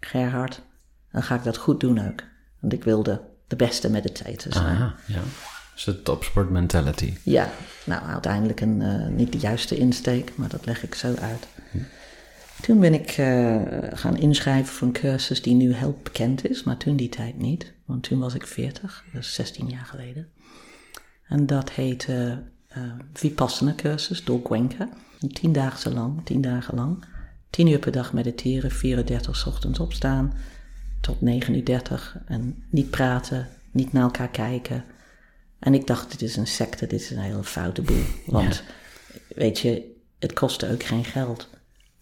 Gerhard, 0.00 0.60
dan 1.12 1.22
ga 1.22 1.34
ik 1.34 1.44
dat 1.44 1.56
goed 1.56 1.80
doen 1.80 1.98
ook. 1.98 2.22
Want 2.60 2.72
ik 2.72 2.84
wilde 2.84 3.20
de 3.46 3.56
beste 3.56 3.90
meditator 3.90 4.52
zijn. 4.52 4.82
Ah, 4.82 4.90
ja. 5.06 5.20
Dus 5.74 5.84
de 5.84 6.02
topsport 6.02 6.50
mentality. 6.50 7.14
Ja, 7.22 7.50
nou 7.84 8.02
uiteindelijk 8.06 8.60
een, 8.60 8.80
uh, 8.80 9.08
niet 9.08 9.32
de 9.32 9.38
juiste 9.38 9.76
insteek, 9.76 10.32
maar 10.34 10.48
dat 10.48 10.66
leg 10.66 10.82
ik 10.82 10.94
zo 10.94 11.14
uit. 11.14 11.46
Hm. 11.70 11.78
Toen 12.60 12.80
ben 12.80 12.94
ik 12.94 13.18
uh, 13.18 13.62
gaan 13.92 14.16
inschrijven 14.16 14.74
voor 14.74 14.86
een 14.86 14.92
cursus 14.92 15.42
die 15.42 15.54
nu 15.54 15.74
heel 15.74 15.98
bekend 16.02 16.48
is, 16.50 16.62
maar 16.62 16.76
toen 16.76 16.96
die 16.96 17.08
tijd 17.08 17.38
niet. 17.38 17.72
Want 17.84 18.02
toen 18.02 18.18
was 18.18 18.34
ik 18.34 18.46
40, 18.46 19.04
dat 19.12 19.22
is 19.22 19.34
16 19.34 19.68
jaar 19.68 19.84
geleden. 19.84 20.28
En 21.28 21.46
dat 21.46 21.70
heette 21.70 22.42
uh, 22.76 22.92
Vipassana 23.12 23.74
cursus 23.74 24.24
door 24.24 24.40
Gwenka. 24.44 24.88
Tien 25.32 25.52
dagen 25.52 25.92
lang, 25.92 26.20
tien 26.24 26.40
dagen 26.40 26.74
lang. 26.74 27.04
Tien 27.50 27.66
uur 27.66 27.78
per 27.78 27.92
dag 27.92 28.12
mediteren, 28.12 28.70
34 28.70 29.46
ochtends 29.46 29.78
opstaan 29.78 30.32
tot 31.00 31.20
9 31.20 31.54
uur 31.54 31.64
30. 31.64 32.18
En 32.26 32.64
niet 32.70 32.90
praten, 32.90 33.48
niet 33.70 33.92
naar 33.92 34.02
elkaar 34.02 34.30
kijken. 34.30 34.84
En 35.58 35.74
ik 35.74 35.86
dacht, 35.86 36.10
dit 36.10 36.22
is 36.22 36.36
een 36.36 36.46
secte, 36.46 36.86
dit 36.86 37.00
is 37.00 37.10
een 37.10 37.18
hele 37.18 37.44
foute 37.44 37.82
boel. 37.82 38.04
Want, 38.26 38.62
weet 39.28 39.58
je, 39.58 39.94
het 40.18 40.32
kostte 40.32 40.72
ook 40.72 40.82
geen 40.82 41.04
geld. 41.04 41.48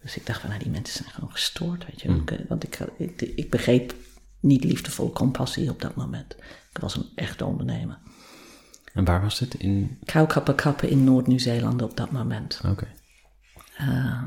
Dus 0.01 0.15
ik 0.15 0.25
dacht 0.25 0.39
van, 0.39 0.49
nou, 0.49 0.61
die 0.61 0.71
mensen 0.71 0.97
zijn 0.97 1.13
gewoon 1.13 1.31
gestoord, 1.31 1.85
weet 1.85 2.01
je. 2.01 2.09
Mm. 2.09 2.23
Want 2.47 2.63
ik, 2.63 2.79
ik, 2.97 3.21
ik, 3.21 3.49
begreep 3.49 3.95
niet 4.39 4.63
liefdevol 4.63 5.11
compassie 5.11 5.69
op 5.69 5.81
dat 5.81 5.95
moment. 5.95 6.35
Ik 6.71 6.77
was 6.79 6.95
een 6.95 7.09
echte 7.15 7.45
ondernemer. 7.45 7.97
En 8.95 9.05
waar 9.05 9.21
was 9.21 9.39
dit? 9.39 9.53
In... 9.53 9.99
Kappen 10.55 10.89
in 10.89 11.03
Noord-Nieuw-Zeeland 11.03 11.81
op 11.81 11.97
dat 11.97 12.11
moment. 12.11 12.61
Oké. 12.65 12.87
Uh, 13.81 14.23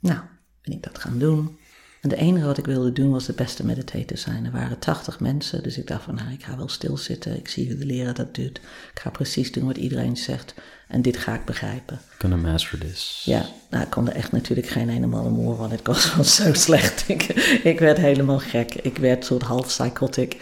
nou, 0.00 0.20
ben 0.62 0.72
ik 0.72 0.82
dat 0.82 0.98
gaan 0.98 1.18
doen. 1.18 1.58
En 2.00 2.08
de 2.08 2.16
enige 2.16 2.46
wat 2.46 2.58
ik 2.58 2.64
wilde 2.64 2.92
doen 2.92 3.10
was 3.10 3.26
de 3.26 3.32
beste 3.32 3.66
meditator 3.66 4.16
zijn. 4.16 4.44
Er 4.44 4.52
waren 4.52 4.78
80 4.78 5.20
mensen, 5.20 5.62
dus 5.62 5.78
ik 5.78 5.86
dacht 5.86 6.04
van 6.04 6.14
nou, 6.14 6.32
ik 6.32 6.44
ga 6.44 6.56
wel 6.56 6.68
stilzitten. 6.68 7.36
Ik 7.36 7.48
zie 7.48 7.68
hoe 7.68 7.78
de 7.78 7.86
leraar 7.86 8.14
dat 8.14 8.34
doet. 8.34 8.60
Ik 8.92 9.00
ga 9.00 9.10
precies 9.10 9.52
doen 9.52 9.66
wat 9.66 9.76
iedereen 9.76 10.16
zegt. 10.16 10.54
En 10.88 11.02
dit 11.02 11.16
ga 11.16 11.34
ik 11.34 11.44
begrijpen. 11.44 12.00
Gonna 12.18 12.36
master 12.36 12.78
this. 12.78 13.22
Ja, 13.24 13.46
nou, 13.70 13.84
ik 13.84 13.90
kon 13.90 14.08
er 14.08 14.14
echt 14.14 14.32
natuurlijk 14.32 14.68
geen 14.68 14.88
helemaal 14.88 15.30
moer 15.30 15.56
van. 15.56 15.70
Het 15.70 15.86
was 15.86 16.14
wel 16.14 16.24
zo 16.24 16.52
slecht. 16.66 17.08
Ik, 17.08 17.22
ik 17.62 17.78
werd 17.78 17.96
helemaal 17.96 18.38
gek. 18.38 18.74
Ik 18.74 18.96
werd 18.96 19.24
soort 19.24 19.42
half 19.42 19.66
psychotic. 19.66 20.36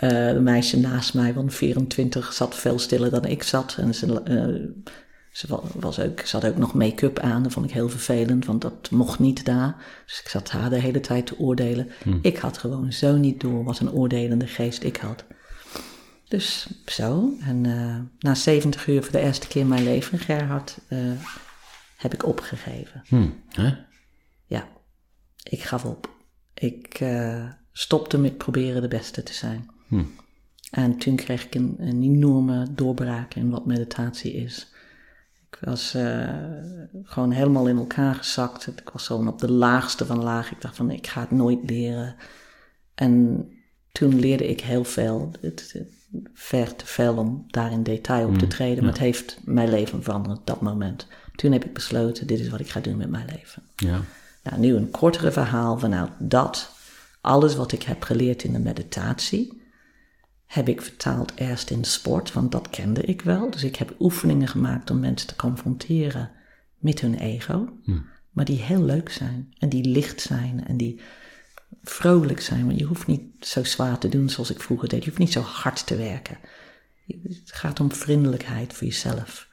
Uh, 0.00 0.32
de 0.32 0.40
meisje 0.40 0.80
naast 0.80 1.14
mij 1.14 1.32
van 1.32 1.50
24 1.50 2.32
zat 2.32 2.54
veel 2.54 2.78
stiller 2.78 3.10
dan 3.10 3.24
ik 3.24 3.42
zat. 3.42 3.76
En 3.78 3.94
ze, 3.94 4.06
uh, 4.28 4.84
ze, 5.32 5.46
was 5.74 6.00
ook, 6.00 6.20
ze 6.20 6.36
had 6.36 6.46
ook 6.46 6.56
nog 6.56 6.74
make-up 6.74 7.18
aan. 7.18 7.42
Dat 7.42 7.52
vond 7.52 7.66
ik 7.66 7.72
heel 7.72 7.88
vervelend, 7.88 8.44
want 8.44 8.62
dat 8.62 8.90
mocht 8.90 9.18
niet 9.18 9.44
daar. 9.44 9.76
Dus 10.06 10.20
ik 10.20 10.28
zat 10.28 10.50
haar 10.50 10.70
de 10.70 10.80
hele 10.80 11.00
tijd 11.00 11.26
te 11.26 11.38
oordelen. 11.38 11.88
Hm. 12.02 12.18
Ik 12.22 12.36
had 12.36 12.58
gewoon 12.58 12.92
zo 12.92 13.16
niet 13.16 13.40
door 13.40 13.64
wat 13.64 13.78
een 13.78 13.92
oordelende 13.92 14.46
geest 14.46 14.82
ik 14.82 14.96
had. 14.96 15.24
Dus 16.28 16.66
zo. 16.86 17.32
En 17.40 17.64
uh, 17.64 17.96
na 18.18 18.34
70 18.34 18.86
uur 18.86 19.02
voor 19.02 19.12
de 19.12 19.20
eerste 19.20 19.48
keer 19.48 19.60
in 19.60 19.68
mijn 19.68 19.84
leven, 19.84 20.18
Gerhard, 20.18 20.78
heb 21.96 22.14
ik 22.14 22.26
opgegeven. 22.26 23.02
Hm. 23.06 23.28
Ja, 24.46 24.68
ik 25.42 25.62
gaf 25.62 25.84
op. 25.84 26.10
Ik 26.54 27.04
stopte 27.72 28.18
met 28.18 28.38
proberen 28.38 28.82
de 28.82 28.88
beste 28.88 29.22
te 29.22 29.34
zijn. 29.34 29.74
Hm. 29.88 30.02
En 30.70 30.98
toen 30.98 31.16
kreeg 31.16 31.44
ik 31.44 31.54
een, 31.54 31.76
een 31.78 32.02
enorme 32.02 32.66
doorbraak 32.70 33.34
in 33.34 33.50
wat 33.50 33.66
meditatie 33.66 34.32
is. 34.32 34.66
Ik 35.50 35.58
was 35.60 35.94
uh, 35.94 36.28
gewoon 37.02 37.30
helemaal 37.30 37.68
in 37.68 37.76
elkaar 37.76 38.14
gezakt. 38.14 38.66
Ik 38.66 38.90
was 38.92 39.06
gewoon 39.06 39.28
op 39.28 39.38
de 39.38 39.50
laagste 39.50 40.06
van 40.06 40.22
laag. 40.22 40.50
Ik 40.50 40.60
dacht 40.60 40.76
van, 40.76 40.90
ik 40.90 41.06
ga 41.06 41.20
het 41.20 41.30
nooit 41.30 41.70
leren. 41.70 42.16
En 42.94 43.46
toen 43.92 44.18
leerde 44.18 44.48
ik 44.48 44.60
heel 44.60 44.84
veel. 44.84 45.30
Het, 45.40 45.70
het 45.72 45.88
ver 46.34 46.76
te 46.76 46.86
veel 46.86 47.16
om 47.16 47.44
daar 47.46 47.72
in 47.72 47.82
detail 47.82 48.28
op 48.28 48.38
te 48.38 48.44
mm, 48.44 48.50
treden. 48.50 48.84
Maar 48.84 48.92
het 48.92 49.02
heeft 49.02 49.38
mijn 49.44 49.68
leven 49.68 50.02
veranderd 50.02 50.38
op 50.38 50.46
dat 50.46 50.60
moment. 50.60 51.06
Toen 51.34 51.52
heb 51.52 51.64
ik 51.64 51.74
besloten, 51.74 52.26
dit 52.26 52.40
is 52.40 52.48
wat 52.48 52.60
ik 52.60 52.70
ga 52.70 52.80
doen 52.80 52.96
met 52.96 53.10
mijn 53.10 53.28
leven. 53.36 53.62
Ja. 53.76 54.00
Nou, 54.42 54.58
nu 54.60 54.74
een 54.74 54.90
kortere 54.90 55.32
verhaal 55.32 55.78
vanuit 55.78 56.10
dat. 56.18 56.70
Alles 57.20 57.56
wat 57.56 57.72
ik 57.72 57.82
heb 57.82 58.02
geleerd 58.02 58.44
in 58.44 58.52
de 58.52 58.58
meditatie 58.58 59.64
heb 60.46 60.68
ik 60.68 60.82
vertaald 60.82 61.32
eerst 61.34 61.70
in 61.70 61.80
de 61.80 61.88
sport, 61.88 62.32
want 62.32 62.52
dat 62.52 62.70
kende 62.70 63.02
ik 63.02 63.22
wel. 63.22 63.50
Dus 63.50 63.64
ik 63.64 63.76
heb 63.76 63.94
oefeningen 63.98 64.48
gemaakt 64.48 64.90
om 64.90 65.00
mensen 65.00 65.28
te 65.28 65.36
confronteren 65.36 66.30
met 66.78 67.00
hun 67.00 67.14
ego, 67.14 67.68
hm. 67.84 67.98
maar 68.30 68.44
die 68.44 68.60
heel 68.60 68.82
leuk 68.82 69.10
zijn 69.10 69.54
en 69.58 69.68
die 69.68 69.84
licht 69.84 70.20
zijn 70.20 70.66
en 70.66 70.76
die 70.76 71.00
vrolijk 71.82 72.40
zijn. 72.40 72.66
Want 72.66 72.78
je 72.78 72.84
hoeft 72.84 73.06
niet 73.06 73.22
zo 73.40 73.64
zwaar 73.64 73.98
te 73.98 74.08
doen 74.08 74.28
zoals 74.28 74.50
ik 74.50 74.60
vroeger 74.60 74.88
deed. 74.88 75.02
Je 75.02 75.08
hoeft 75.08 75.20
niet 75.20 75.32
zo 75.32 75.40
hard 75.40 75.86
te 75.86 75.96
werken. 75.96 76.38
Het 77.06 77.52
gaat 77.52 77.80
om 77.80 77.92
vriendelijkheid 77.92 78.72
voor 78.72 78.86
jezelf. 78.86 79.48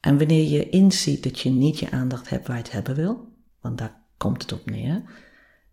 En 0.00 0.18
wanneer 0.18 0.50
je 0.50 0.68
inziet 0.68 1.22
dat 1.22 1.40
je 1.40 1.50
niet 1.50 1.78
je 1.78 1.90
aandacht 1.90 2.28
hebt 2.28 2.46
waar 2.46 2.56
je 2.56 2.62
het 2.62 2.72
hebben 2.72 2.94
wil, 2.94 3.32
want 3.60 3.78
daar 3.78 4.00
komt 4.16 4.42
het 4.42 4.52
op 4.52 4.70
neer, 4.70 5.02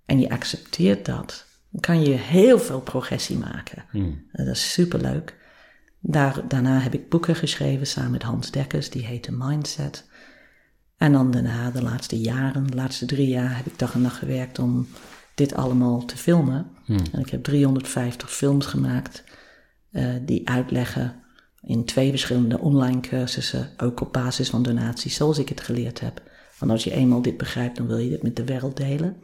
en 0.06 0.20
je 0.20 0.30
accepteert 0.30 1.06
dat 1.06 1.46
kan 1.80 2.02
je 2.02 2.14
heel 2.14 2.60
veel 2.60 2.82
progressie 2.82 3.38
maken. 3.38 3.86
Hmm. 3.90 4.26
Dat 4.32 4.48
is 4.48 4.74
superleuk. 4.74 5.38
Daar, 6.00 6.48
daarna 6.48 6.80
heb 6.80 6.94
ik 6.94 7.10
boeken 7.10 7.36
geschreven 7.36 7.88
samen 7.88 8.12
met 8.12 8.24
Hans 8.24 8.52
Dekkers, 8.52 8.90
die 8.90 9.06
heette 9.06 9.32
Mindset. 9.32 10.08
En 10.98 11.12
dan 11.12 11.32
daarna, 11.32 11.72
de 11.72 11.84
laatste 11.84 12.20
jaren, 12.20 12.68
de 12.68 12.76
laatste 12.76 13.06
drie 13.06 13.28
jaar, 13.28 13.58
heb 13.58 13.66
ik 13.66 13.80
dag 13.80 13.94
en 13.94 14.02
nacht 14.02 14.18
gewerkt 14.18 14.60
om 14.60 14.88
dit 15.36 15.54
allemaal 15.54 16.06
te 16.06 16.18
filmen. 16.18 16.68
Hmm. 16.86 17.00
En 17.12 17.20
ik 17.20 17.30
heb 17.30 17.44
350 17.44 18.34
films 18.34 18.66
gemaakt 18.66 19.24
uh, 19.92 20.16
die 20.22 20.50
uitleggen 20.50 21.24
in 21.62 21.86
twee 21.86 22.10
verschillende 22.10 22.60
online 22.60 23.00
cursussen, 23.00 23.70
ook 23.78 24.02
op 24.02 24.14
basis 24.14 24.50
van 24.50 24.64
donaties, 24.64 25.16
zoals 25.16 25.38
ik 25.38 25.50
het 25.50 25.62
geleerd 25.62 26.00
heb. 26.00 26.22
Want 26.60 26.72
als 26.72 26.84
je 26.84 26.92
eenmaal 26.92 27.22
dit 27.22 27.38
begrijpt, 27.38 27.78
dan 27.78 27.88
wil 27.88 27.98
je 27.98 28.10
dit 28.10 28.24
met 28.24 28.36
de 28.36 28.46
wereld 28.46 28.78
delen. 28.78 29.18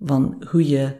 Van 0.00 0.44
hoe 0.50 0.68
je 0.68 0.96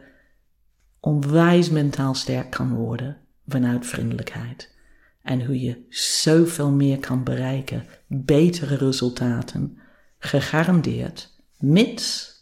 onwijs 1.01 1.69
mentaal 1.69 2.13
sterk 2.13 2.49
kan 2.49 2.75
worden 2.75 3.17
vanuit 3.47 3.85
vriendelijkheid. 3.85 4.75
En 5.21 5.45
hoe 5.45 5.59
je 5.61 5.85
zoveel 5.89 6.71
meer 6.71 6.99
kan 6.99 7.23
bereiken, 7.23 7.85
betere 8.07 8.75
resultaten, 8.75 9.77
gegarandeerd, 10.19 11.37
mits 11.59 12.35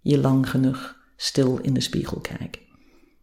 je 0.00 0.18
lang 0.18 0.50
genoeg 0.50 0.96
stil 1.16 1.58
in 1.58 1.74
de 1.74 1.80
spiegel 1.80 2.20
kijkt. 2.20 2.58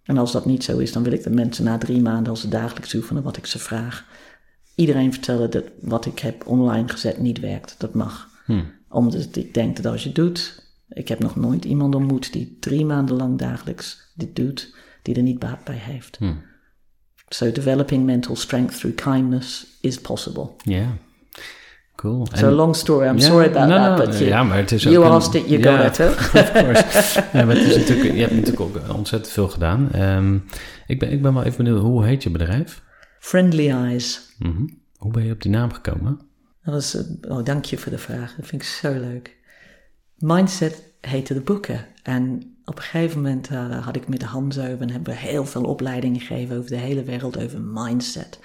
En 0.03 0.17
als 0.17 0.31
dat 0.31 0.45
niet 0.45 0.63
zo 0.63 0.77
is, 0.77 0.91
dan 0.91 1.03
wil 1.03 1.11
ik 1.11 1.23
de 1.23 1.29
mensen 1.29 1.63
na 1.63 1.77
drie 1.77 2.01
maanden 2.01 2.29
als 2.29 2.41
ze 2.41 2.47
dagelijks 2.47 2.93
oefenen 2.93 3.23
wat 3.23 3.37
ik 3.37 3.45
ze 3.45 3.59
vraag, 3.59 4.05
iedereen 4.75 5.13
vertellen 5.13 5.51
dat 5.51 5.63
wat 5.81 6.05
ik 6.05 6.19
heb 6.19 6.47
online 6.47 6.87
gezet 6.87 7.17
niet 7.17 7.39
werkt. 7.39 7.75
Dat 7.77 7.93
mag. 7.93 8.29
Hmm. 8.45 8.73
Omdat 8.89 9.35
ik 9.35 9.53
denk 9.53 9.75
dat 9.75 9.85
als 9.85 10.03
je 10.03 10.11
doet, 10.11 10.66
ik 10.97 11.07
heb 11.07 11.19
nog 11.19 11.35
nooit 11.35 11.65
iemand 11.65 11.95
ontmoet 11.95 12.33
die 12.33 12.57
drie 12.59 12.85
maanden 12.85 13.15
lang 13.15 13.37
dagelijks 13.37 14.11
dit 14.15 14.35
doet, 14.35 14.75
die 15.01 15.15
er 15.15 15.21
niet 15.21 15.39
baat 15.39 15.63
bij 15.63 15.77
heeft. 15.79 16.17
Hmm. 16.17 16.41
So 17.27 17.51
developing 17.51 18.05
mental 18.05 18.35
strength 18.35 18.79
through 18.79 18.95
kindness 18.95 19.77
is 19.81 20.01
possible. 20.01 20.49
Yeah. 20.63 20.87
Cool. 21.95 22.27
So 22.33 22.51
long 22.51 22.75
story, 22.75 23.07
I'm 23.07 23.19
sorry 23.19 23.47
about 23.47 23.69
that, 23.69 24.05
but 24.05 24.17
you, 24.17 24.29
ja, 24.29 24.43
maar 24.43 24.57
het 24.57 24.71
is 24.71 24.83
you 24.83 25.05
asked 25.05 25.41
it, 25.41 25.49
you 25.49 25.63
got 25.63 25.99
it, 25.99 26.07
Of 26.09 26.51
course. 26.51 27.23
ja, 27.33 27.45
maar 27.45 27.55
het 27.55 27.67
is 27.67 27.75
natuurlijk, 27.75 28.13
je 28.13 28.21
hebt 28.21 28.33
natuurlijk 28.33 28.61
ook 28.61 28.95
ontzettend 28.95 29.33
veel 29.33 29.47
gedaan. 29.47 30.01
Um, 30.01 30.43
ik, 30.87 30.99
ben, 30.99 31.11
ik 31.11 31.21
ben 31.21 31.33
wel 31.33 31.43
even 31.43 31.63
benieuwd, 31.63 31.81
hoe 31.81 32.05
heet 32.05 32.23
je 32.23 32.29
bedrijf? 32.29 32.81
Friendly 33.19 33.69
Eyes. 33.69 34.35
Mm 34.39 34.55
-hmm. 34.55 34.81
Hoe 34.97 35.11
ben 35.11 35.23
je 35.25 35.31
op 35.31 35.41
die 35.41 35.51
naam 35.51 35.73
gekomen? 35.73 36.19
Dat 36.63 36.73
was, 36.73 36.97
oh, 37.27 37.43
dank 37.43 37.65
je 37.65 37.77
voor 37.77 37.91
de 37.91 37.97
vraag. 37.97 38.35
Dat 38.35 38.45
vind 38.45 38.61
ik 38.61 38.67
zo 38.67 38.93
leuk. 38.93 39.36
Mindset 40.17 40.83
heette 41.01 41.33
de 41.33 41.41
boeken. 41.41 41.85
En 42.03 42.55
op 42.65 42.77
een 42.77 42.83
gegeven 42.83 43.21
moment 43.21 43.49
uh, 43.51 43.85
had 43.85 43.95
ik 43.95 44.07
met 44.07 44.19
de 44.19 44.25
Hans 44.25 44.57
over 44.57 44.81
en 44.81 44.89
hebben 44.89 45.13
we 45.13 45.19
heel 45.19 45.45
veel 45.45 45.63
opleidingen 45.63 46.19
gegeven 46.19 46.57
over 46.57 46.69
de 46.69 46.77
hele 46.77 47.03
wereld 47.03 47.37
over 47.43 47.61
mindset. 47.61 48.39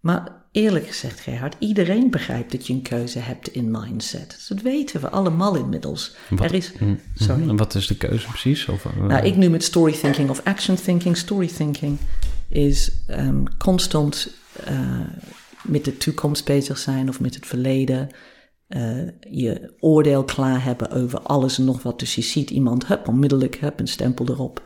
Maar 0.00 0.32
eerlijk 0.52 0.86
gezegd, 0.86 1.20
Gerhard, 1.20 1.56
iedereen 1.58 2.10
begrijpt 2.10 2.52
dat 2.52 2.66
je 2.66 2.72
een 2.72 2.82
keuze 2.82 3.18
hebt 3.18 3.48
in 3.48 3.70
mindset. 3.70 4.30
Dus 4.30 4.46
dat 4.46 4.60
weten 4.60 5.00
we 5.00 5.08
allemaal 5.08 5.56
inmiddels. 5.56 6.16
Wat, 6.28 6.44
er 6.44 6.54
is, 6.54 6.72
mm, 6.78 7.00
sorry. 7.14 7.48
En 7.48 7.56
wat 7.56 7.74
is 7.74 7.86
de 7.86 7.96
keuze 7.96 8.26
precies? 8.26 8.68
Of, 8.68 8.84
uh, 8.84 9.06
nou, 9.06 9.26
ik 9.26 9.36
noem 9.36 9.52
het 9.52 9.64
story 9.64 9.92
thinking 9.92 10.30
of 10.30 10.40
action 10.44 10.76
thinking. 10.76 11.16
Story 11.16 11.46
thinking 11.46 11.98
is 12.48 12.92
um, 13.10 13.56
constant 13.58 14.30
uh, 14.70 15.00
met 15.62 15.84
de 15.84 15.96
toekomst 15.96 16.44
bezig 16.44 16.78
zijn 16.78 17.08
of 17.08 17.20
met 17.20 17.34
het 17.34 17.46
verleden 17.46 18.08
uh, 18.68 19.08
je 19.20 19.74
oordeel 19.80 20.24
klaar 20.24 20.64
hebben 20.64 20.90
over 20.90 21.20
alles 21.20 21.58
en 21.58 21.64
nog 21.64 21.82
wat. 21.82 21.98
Dus 21.98 22.14
je 22.14 22.22
ziet 22.22 22.50
iemand, 22.50 22.86
hup, 22.86 23.08
onmiddellijk, 23.08 23.56
hup, 23.56 23.80
een 23.80 23.88
stempel 23.88 24.28
erop. 24.28 24.62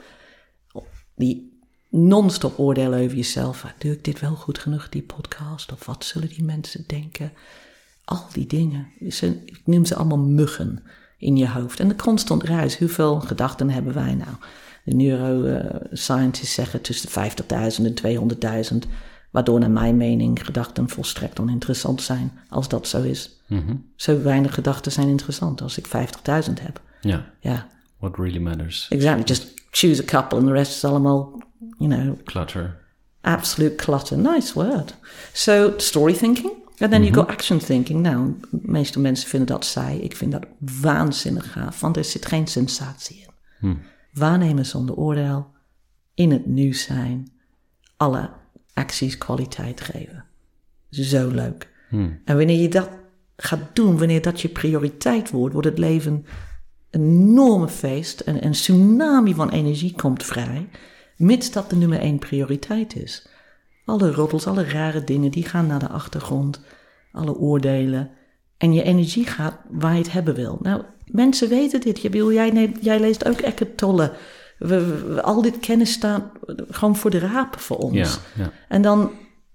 Die 1.14 1.60
non-stop 1.90 2.58
oordelen 2.58 3.00
over 3.02 3.16
jezelf. 3.16 3.74
Doe 3.78 3.92
ik 3.92 4.04
dit 4.04 4.20
wel 4.20 4.34
goed 4.34 4.58
genoeg, 4.58 4.88
die 4.88 5.02
podcast? 5.02 5.72
Of 5.72 5.86
wat 5.86 6.04
zullen 6.04 6.28
die 6.28 6.44
mensen 6.44 6.84
denken? 6.86 7.32
Al 8.04 8.26
die 8.32 8.46
dingen. 8.46 8.86
Ik 8.98 9.60
noem 9.64 9.84
ze 9.84 9.94
allemaal 9.94 10.18
muggen 10.18 10.82
in 11.18 11.36
je 11.36 11.48
hoofd. 11.48 11.80
En 11.80 11.88
de 11.88 11.96
constant 11.96 12.42
ruis. 12.42 12.78
Hoeveel 12.78 13.20
gedachten 13.20 13.70
hebben 13.70 13.94
wij 13.94 14.14
nou? 14.14 14.30
De 14.84 14.94
neuroscientists 14.94 16.54
zeggen 16.54 16.80
tussen 16.80 17.08
50.000 17.10 17.84
en 17.84 18.84
200.000. 18.84 18.88
Waardoor 19.32 19.60
naar 19.60 19.70
mijn 19.70 19.96
mening 19.96 20.44
gedachten 20.44 20.88
volstrekt 20.88 21.40
oninteressant 21.40 22.02
zijn. 22.02 22.32
Als 22.48 22.68
dat 22.68 22.88
zo 22.88 23.02
is. 23.02 23.40
Mm 23.46 23.90
Zo 23.96 24.22
weinig 24.22 24.54
gedachten 24.54 24.92
zijn 24.92 25.08
interessant 25.08 25.60
als 25.60 25.78
ik 25.78 25.86
50.000 25.86 26.52
heb. 26.60 26.80
Ja. 27.00 27.24
ja. 27.40 27.66
What 27.98 28.16
really 28.16 28.38
matters. 28.38 28.86
Exactly. 28.88 29.24
Just 29.24 29.54
choose 29.70 30.02
a 30.02 30.04
couple 30.04 30.38
and 30.38 30.46
the 30.46 30.52
rest 30.52 30.72
is 30.72 30.84
allemaal, 30.84 31.42
you 31.78 31.90
know. 31.90 32.24
Clutter. 32.24 32.80
Absolute 33.20 33.74
clutter. 33.74 34.18
Nice 34.18 34.54
word. 34.54 34.94
So, 35.32 35.72
story 35.76 36.12
thinking. 36.12 36.52
And 36.78 36.90
then 36.90 37.02
you 37.04 37.14
go 37.14 37.22
action 37.22 37.58
thinking. 37.58 38.00
Nou, 38.00 38.34
de 38.50 38.58
meeste 38.62 39.00
mensen 39.00 39.28
vinden 39.28 39.48
dat 39.48 39.64
saai. 39.64 40.00
Ik 40.00 40.16
vind 40.16 40.32
dat 40.32 40.46
waanzinnig 40.80 41.52
gaaf, 41.52 41.80
want 41.80 41.96
er 41.96 42.04
zit 42.04 42.26
geen 42.26 42.46
sensatie 42.46 43.16
in. 43.16 43.30
Hmm. 43.58 43.80
Waarnemen 44.12 44.66
zonder 44.66 44.94
oordeel, 44.94 45.46
in 46.14 46.30
het 46.30 46.46
nu 46.46 46.74
zijn, 46.74 47.32
alle 47.96 48.30
acties 48.74 49.18
kwaliteit 49.18 49.80
geven. 49.80 50.24
Zo 50.90 51.28
leuk. 51.28 51.70
Hmm. 51.88 52.20
En 52.24 52.36
wanneer 52.36 52.60
je 52.60 52.68
dat 52.68 52.88
gaat 53.36 53.76
doen, 53.76 53.98
wanneer 53.98 54.22
dat 54.22 54.40
je 54.40 54.48
prioriteit 54.48 55.30
wordt, 55.30 55.52
wordt 55.52 55.68
het 55.68 55.78
leven 55.78 56.26
een 56.90 57.02
enorme 57.02 57.68
feest. 57.68 58.22
Een, 58.26 58.44
een 58.44 58.52
tsunami 58.52 59.34
van 59.34 59.50
energie 59.50 59.94
komt 59.96 60.22
vrij, 60.22 60.68
mits 61.16 61.50
dat 61.50 61.70
de 61.70 61.76
nummer 61.76 61.98
één 61.98 62.18
prioriteit 62.18 62.96
is. 62.96 63.28
Alle 63.84 64.12
roddels, 64.12 64.46
alle 64.46 64.64
rare 64.64 65.04
dingen, 65.04 65.30
die 65.30 65.44
gaan 65.44 65.66
naar 65.66 65.78
de 65.78 65.88
achtergrond. 65.88 66.60
Alle 67.12 67.36
oordelen. 67.36 68.10
En 68.56 68.72
je 68.72 68.82
energie 68.82 69.26
gaat 69.26 69.56
waar 69.70 69.92
je 69.92 69.98
het 69.98 70.12
hebben 70.12 70.34
wil. 70.34 70.58
Nou, 70.62 70.82
mensen 71.06 71.48
weten 71.48 71.80
dit. 71.80 72.00
Je 72.00 72.10
wil, 72.10 72.32
jij, 72.32 72.72
jij 72.80 73.00
leest 73.00 73.24
ook 73.28 73.40
Eckhart 73.40 73.76
Tolle. 73.76 74.12
We, 74.62 75.20
al 75.22 75.42
dit 75.42 75.60
kennis 75.60 75.92
staat 75.92 76.24
gewoon 76.68 76.96
voor 76.96 77.10
de 77.10 77.18
rapen 77.18 77.60
voor 77.60 77.78
ons. 77.78 77.94
Ja, 77.94 78.42
ja. 78.42 78.52
En 78.68 78.82
dan, 78.82 79.10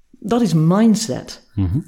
dat 0.09 0.41
is 0.41 0.53
mindset. 0.53 1.49
Mhm. 1.53 1.79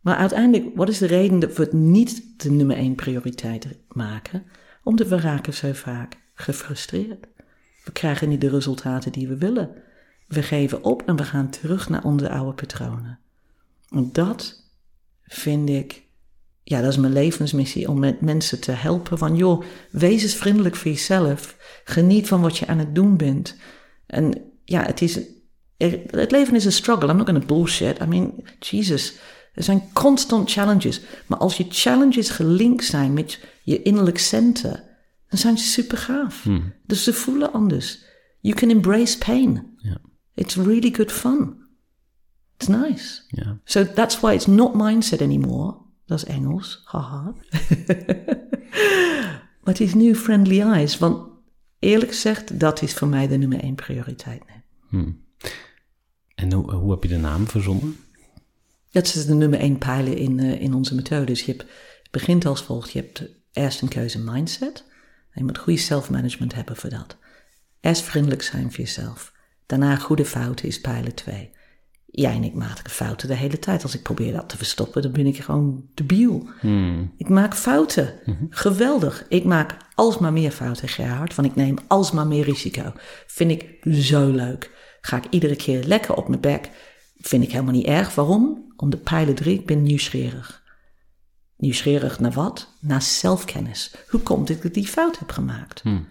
Maar 0.00 0.16
uiteindelijk, 0.16 0.76
wat 0.76 0.88
is 0.88 0.98
de 0.98 1.06
reden 1.06 1.38
dat 1.38 1.56
we 1.56 1.62
het 1.62 1.72
niet 1.72 2.42
de 2.42 2.50
nummer 2.50 2.76
één 2.76 2.94
prioriteit 2.94 3.78
maken? 3.88 4.44
Omdat 4.82 5.08
we 5.08 5.20
raken 5.20 5.54
zo 5.54 5.72
vaak 5.72 6.16
gefrustreerd. 6.34 7.26
We 7.84 7.92
krijgen 7.92 8.28
niet 8.28 8.40
de 8.40 8.48
resultaten 8.48 9.12
die 9.12 9.28
we 9.28 9.36
willen. 9.36 9.70
We 10.26 10.42
geven 10.42 10.84
op 10.84 11.02
en 11.02 11.16
we 11.16 11.24
gaan 11.24 11.50
terug 11.50 11.88
naar 11.88 12.04
onze 12.04 12.30
oude 12.30 12.52
patronen. 12.52 13.18
En 13.90 14.08
dat 14.12 14.64
vind 15.22 15.68
ik, 15.68 16.05
ja, 16.68 16.80
dat 16.80 16.90
is 16.90 16.96
mijn 16.96 17.12
levensmissie 17.12 17.88
om 17.88 17.98
met 17.98 18.20
mensen 18.20 18.60
te 18.60 18.72
helpen. 18.72 19.18
Van 19.18 19.36
joh, 19.36 19.62
wees 19.90 20.22
eens 20.22 20.34
vriendelijk 20.34 20.76
voor 20.76 20.90
jezelf. 20.90 21.56
Geniet 21.84 22.28
van 22.28 22.40
wat 22.40 22.58
je 22.58 22.66
aan 22.66 22.78
het 22.78 22.94
doen 22.94 23.16
bent. 23.16 23.56
En 24.06 24.42
ja, 24.64 24.82
het 24.82 25.02
is, 25.02 25.20
het 26.10 26.30
leven 26.30 26.54
is 26.54 26.64
een 26.64 26.72
struggle. 26.72 27.08
I'm 27.08 27.16
not 27.16 27.28
going 27.28 27.46
to 27.46 27.54
bullshit. 27.54 28.00
I 28.00 28.04
mean, 28.04 28.44
Jesus. 28.58 29.14
Er 29.54 29.62
zijn 29.62 29.82
constant 29.92 30.50
challenges. 30.50 31.00
Maar 31.26 31.38
als 31.38 31.56
je 31.56 31.66
challenges 31.68 32.30
gelinkt 32.30 32.84
zijn 32.84 33.12
met 33.12 33.40
je 33.62 33.82
innerlijk 33.82 34.18
centen, 34.18 34.82
dan 35.28 35.38
zijn 35.38 35.58
ze 35.58 35.64
super 35.64 35.98
gaaf. 35.98 36.42
Hmm. 36.42 36.72
Dus 36.86 37.04
ze 37.04 37.12
voelen 37.12 37.52
anders. 37.52 38.04
You 38.40 38.54
can 38.54 38.70
embrace 38.70 39.18
pain. 39.18 39.76
Yeah. 39.76 39.96
It's 40.34 40.54
really 40.54 40.94
good 40.94 41.12
fun. 41.12 41.56
It's 42.58 42.68
nice. 42.68 43.22
Yeah. 43.28 43.50
So 43.64 43.92
that's 43.92 44.20
why 44.20 44.32
it's 44.32 44.46
not 44.46 44.74
mindset 44.74 45.20
anymore. 45.20 45.84
Dat 46.06 46.18
is 46.18 46.24
Engels, 46.24 46.82
haha. 46.84 47.22
maar 49.62 49.74
het 49.74 49.80
is 49.80 49.94
nu 49.94 50.14
friendly 50.14 50.60
eyes, 50.60 50.98
want 50.98 51.28
eerlijk 51.78 52.10
gezegd, 52.10 52.60
dat 52.60 52.82
is 52.82 52.94
voor 52.94 53.08
mij 53.08 53.28
de 53.28 53.36
nummer 53.36 53.60
één 53.60 53.74
prioriteit. 53.74 54.42
Hmm. 54.88 55.24
En 56.34 56.52
hoe, 56.52 56.72
hoe, 56.72 56.90
heb 56.90 57.02
je 57.02 57.08
de 57.08 57.16
naam 57.16 57.46
verzonnen? 57.46 57.96
Dat 58.90 59.06
is 59.06 59.26
de 59.26 59.34
nummer 59.34 59.58
één 59.58 59.78
pijler 59.78 60.18
in, 60.18 60.38
uh, 60.38 60.60
in 60.60 60.74
onze 60.74 60.94
methode. 60.94 61.24
Dus 61.24 61.42
je 61.42 61.52
hebt, 61.52 61.66
begint 62.10 62.46
als 62.46 62.62
volgt. 62.62 62.92
Je 62.92 63.00
hebt 63.00 63.28
eerst 63.52 63.82
een 63.82 63.88
keuze 63.88 64.18
mindset. 64.18 64.84
En 65.30 65.40
je 65.40 65.44
moet 65.44 65.58
goede 65.58 65.78
self-management 65.78 66.54
hebben 66.54 66.76
voor 66.76 66.90
dat. 66.90 67.16
Eerst 67.80 68.02
vriendelijk 68.02 68.42
zijn 68.42 68.70
voor 68.70 68.84
jezelf. 68.84 69.32
Daarna 69.66 69.96
goede 69.96 70.24
fouten 70.24 70.68
is 70.68 70.80
pijler 70.80 71.14
2. 71.14 71.50
Jij 72.16 72.34
en 72.34 72.44
ik 72.44 72.54
maken 72.54 72.90
fouten 72.90 73.28
de 73.28 73.34
hele 73.34 73.58
tijd. 73.58 73.82
Als 73.82 73.94
ik 73.94 74.02
probeer 74.02 74.32
dat 74.32 74.48
te 74.48 74.56
verstoppen, 74.56 75.02
dan 75.02 75.12
ben 75.12 75.26
ik 75.26 75.38
gewoon 75.38 75.88
debiel. 75.94 76.48
Hmm. 76.60 77.12
Ik 77.16 77.28
maak 77.28 77.54
fouten. 77.54 78.14
Mhm. 78.24 78.44
Geweldig. 78.50 79.24
Ik 79.28 79.44
maak 79.44 79.76
alsmaar 79.94 80.32
meer 80.32 80.50
fouten, 80.50 80.88
Gerhard. 80.88 81.34
Want 81.34 81.48
ik 81.48 81.54
neem 81.54 81.76
alsmaar 81.86 82.26
meer 82.26 82.44
risico. 82.44 82.92
Vind 83.26 83.50
ik 83.50 83.94
zo 83.94 84.30
leuk. 84.30 84.70
Ga 85.00 85.16
ik 85.16 85.24
iedere 85.30 85.56
keer 85.56 85.84
lekker 85.84 86.14
op 86.14 86.28
mijn 86.28 86.40
bek. 86.40 86.70
Vind 87.16 87.42
ik 87.42 87.52
helemaal 87.52 87.72
niet 87.72 87.86
erg. 87.86 88.14
Waarom? 88.14 88.72
Om 88.76 88.90
de 88.90 88.96
pijlen 88.96 89.34
drie, 89.34 89.58
ik 89.58 89.66
ben 89.66 89.82
nieuwsgierig. 89.82 90.62
Nieuwsgierig 91.56 92.20
naar 92.20 92.32
wat? 92.32 92.76
Naar 92.80 93.02
zelfkennis. 93.02 93.94
Hoe 94.08 94.20
komt 94.20 94.48
het 94.48 94.56
dat 94.56 94.66
ik 94.66 94.74
die 94.74 94.86
fout 94.86 95.18
heb 95.18 95.30
gemaakt? 95.30 95.80
Hmm. 95.82 96.08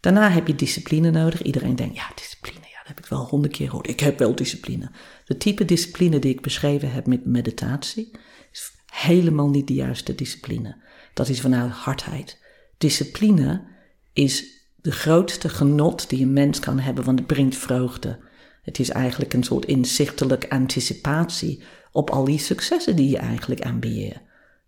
Daarna 0.00 0.30
heb 0.30 0.46
je 0.46 0.54
discipline 0.54 1.10
nodig. 1.10 1.42
Iedereen 1.42 1.76
denkt, 1.76 1.96
ja, 1.96 2.10
discipline, 2.14 2.60
ja, 2.60 2.78
dat 2.78 2.88
heb 2.88 2.98
ik 2.98 3.06
wel 3.06 3.24
honderd 3.24 3.54
keer 3.54 3.68
gehoord. 3.68 3.88
Ik 3.88 4.00
heb 4.00 4.18
wel 4.18 4.34
discipline. 4.34 4.90
De 5.26 5.36
type 5.36 5.64
discipline 5.64 6.18
die 6.18 6.32
ik 6.32 6.40
beschreven 6.40 6.92
heb 6.92 7.06
met 7.06 7.26
meditatie, 7.26 8.10
is 8.52 8.72
helemaal 8.86 9.48
niet 9.48 9.66
de 9.66 9.74
juiste 9.74 10.14
discipline. 10.14 10.76
Dat 11.14 11.28
is 11.28 11.40
vanuit 11.40 11.72
hardheid. 11.72 12.38
Discipline 12.78 13.62
is 14.12 14.44
de 14.76 14.92
grootste 14.92 15.48
genot 15.48 16.08
die 16.08 16.22
een 16.22 16.32
mens 16.32 16.58
kan 16.58 16.78
hebben, 16.78 17.04
want 17.04 17.18
het 17.18 17.28
brengt 17.28 17.56
vreugde. 17.56 18.18
Het 18.62 18.78
is 18.78 18.90
eigenlijk 18.90 19.32
een 19.32 19.42
soort 19.42 19.64
inzichtelijk 19.64 20.46
anticipatie 20.48 21.62
op 21.92 22.10
al 22.10 22.24
die 22.24 22.38
successen 22.38 22.96
die 22.96 23.10
je 23.10 23.18
eigenlijk 23.18 23.60
aanbiedt. 23.60 24.18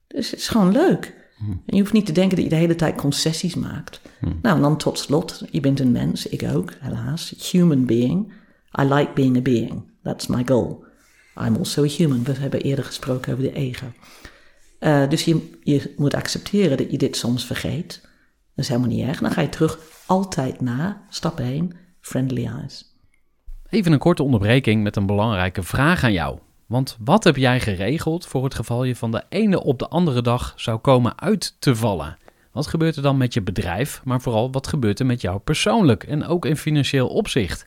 Dus 0.07 0.31
het 0.31 0.41
is 0.41 0.49
gewoon 0.49 0.73
leuk. 0.73 1.17
En 1.41 1.77
je 1.77 1.81
hoeft 1.81 1.93
niet 1.93 2.07
te 2.07 2.13
denken 2.13 2.37
dat 2.37 2.45
je 2.45 2.51
de 2.51 2.57
hele 2.57 2.75
tijd 2.75 2.95
concessies 2.95 3.55
maakt. 3.55 4.01
Nou, 4.43 4.57
en 4.57 4.63
dan 4.63 4.77
tot 4.77 4.99
slot, 4.99 5.45
je 5.51 5.61
bent 5.61 5.81
een 5.81 5.93
mens, 5.93 6.27
ik 6.27 6.43
ook, 6.43 6.73
helaas. 6.81 7.51
Human 7.51 7.87
being. 7.87 8.33
I 8.81 8.83
like 8.83 9.13
being 9.15 9.37
a 9.37 9.41
being. 9.41 9.83
That's 10.09 10.27
my 10.27 10.43
goal. 10.47 10.85
I'm 11.37 11.57
also 11.57 11.85
a 11.85 11.87
human. 11.87 12.25
We 12.25 12.33
hebben 12.33 12.61
eerder 12.61 12.85
gesproken 12.85 13.33
over 13.33 13.45
de 13.45 13.53
ego. 13.53 13.87
Uh, 14.81 15.09
dus 15.09 15.25
je, 15.25 15.59
je 15.63 15.95
moet 15.97 16.15
accepteren 16.15 16.77
dat 16.77 16.91
je 16.91 16.99
dit 16.99 17.17
soms 17.17 17.45
vergeet. 17.45 18.01
Dat 18.55 18.65
is 18.65 18.69
helemaal 18.69 18.91
niet 18.91 19.07
erg. 19.07 19.21
Dan 19.21 19.31
ga 19.31 19.41
je 19.41 19.49
terug 19.49 19.79
altijd 20.07 20.61
na, 20.61 21.03
stap 21.11 21.41
1, 21.41 21.73
friendly 22.01 22.47
eyes. 22.47 22.97
Even 23.69 23.93
een 23.93 23.99
korte 23.99 24.23
onderbreking 24.23 24.83
met 24.83 24.97
een 24.97 25.07
belangrijke 25.07 25.63
vraag 25.63 26.05
aan 26.05 26.13
jou. 26.13 26.39
Want 26.67 26.97
wat 27.05 27.25
heb 27.25 27.37
jij 27.37 27.61
geregeld 27.61 28.27
voor 28.27 28.45
het 28.45 28.55
geval 28.55 28.85
je 28.85 28.97
van 28.97 29.11
de 29.11 29.23
ene 29.29 29.63
op 29.63 29.79
de 29.79 29.89
andere 29.89 30.23
dag 30.23 30.53
zou 30.57 30.79
komen 30.79 31.21
uit 31.21 31.57
te 31.59 31.77
vallen? 31.77 32.17
Wat 32.53 32.67
gebeurt 32.67 32.97
er 32.97 33.03
dan 33.03 33.17
met 33.17 33.35
je 33.35 33.43
bedrijf, 33.43 34.01
maar 34.05 34.21
vooral 34.21 34.53
wat 34.53 34.67
gebeurt 34.67 35.01
er 35.01 35.07
met 35.07 35.21
jou 35.21 35.39
persoonlijk 35.39 36.05
en 36.05 36.27
ook 36.27 36.47
in 36.47 36.57
financieel 36.57 37.09
opzicht? 37.09 37.67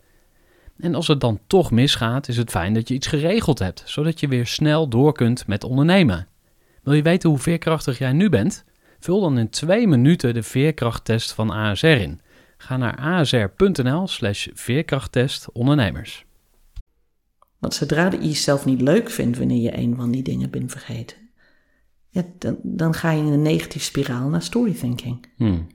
En 0.81 0.95
als 0.95 1.07
het 1.07 1.19
dan 1.19 1.39
toch 1.47 1.71
misgaat, 1.71 2.27
is 2.27 2.37
het 2.37 2.49
fijn 2.49 2.73
dat 2.73 2.87
je 2.87 2.93
iets 2.93 3.07
geregeld 3.07 3.59
hebt, 3.59 3.83
zodat 3.85 4.19
je 4.19 4.27
weer 4.27 4.47
snel 4.47 4.87
door 4.87 5.13
kunt 5.13 5.47
met 5.47 5.63
ondernemen. 5.63 6.27
Wil 6.83 6.93
je 6.93 7.01
weten 7.01 7.29
hoe 7.29 7.39
veerkrachtig 7.39 7.97
jij 7.97 8.13
nu 8.13 8.29
bent? 8.29 8.63
Vul 8.99 9.21
dan 9.21 9.37
in 9.37 9.49
twee 9.49 9.87
minuten 9.87 10.33
de 10.33 10.43
veerkrachttest 10.43 11.33
van 11.33 11.49
ASR 11.49 11.85
in. 11.85 12.21
Ga 12.57 12.77
naar 12.77 12.97
asr.nl/slash 12.97 14.47
veerkrachttest 14.53 15.51
ondernemers. 15.51 16.25
Want 17.59 17.73
zodra 17.73 18.11
je 18.11 18.17
jezelf 18.17 18.65
niet 18.65 18.81
leuk 18.81 19.09
vindt 19.09 19.37
wanneer 19.37 19.61
je 19.61 19.77
een 19.77 19.95
van 19.95 20.11
die 20.11 20.23
dingen 20.23 20.49
bent 20.49 20.71
vergeten, 20.71 21.17
ja, 22.09 22.23
dan, 22.37 22.57
dan 22.63 22.93
ga 22.93 23.11
je 23.11 23.23
in 23.23 23.31
een 23.31 23.41
negatieve 23.41 23.85
spiraal 23.85 24.29
naar 24.29 24.41
storythinking. 24.41 25.25
Hmm. 25.35 25.67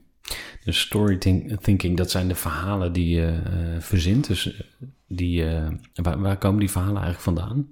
Dus 0.63 0.79
storythinking, 0.79 1.97
dat 1.97 2.11
zijn 2.11 2.27
de 2.27 2.35
verhalen 2.35 2.93
die 2.93 3.15
je 3.15 3.39
uh, 3.47 3.81
verzint. 3.81 4.27
Dus 4.27 4.53
eh, 4.53 4.59
die, 5.07 5.43
uh, 5.43 5.67
waar, 5.93 6.19
waar, 6.19 6.37
komen 6.37 6.59
die 6.59 6.71
verhalen 6.71 7.01
eigenlijk 7.01 7.23
vandaan? 7.23 7.71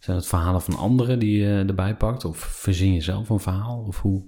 Zijn 0.00 0.16
het 0.16 0.26
verhalen 0.26 0.62
van 0.62 0.76
anderen 0.76 1.18
die 1.18 1.38
je 1.38 1.64
erbij 1.66 1.96
pakt? 1.96 2.24
Of 2.24 2.38
verzin 2.38 2.92
je 2.92 3.00
zelf 3.00 3.28
een 3.28 3.40
verhaal? 3.40 3.84
Of 3.86 4.00
hoe? 4.00 4.22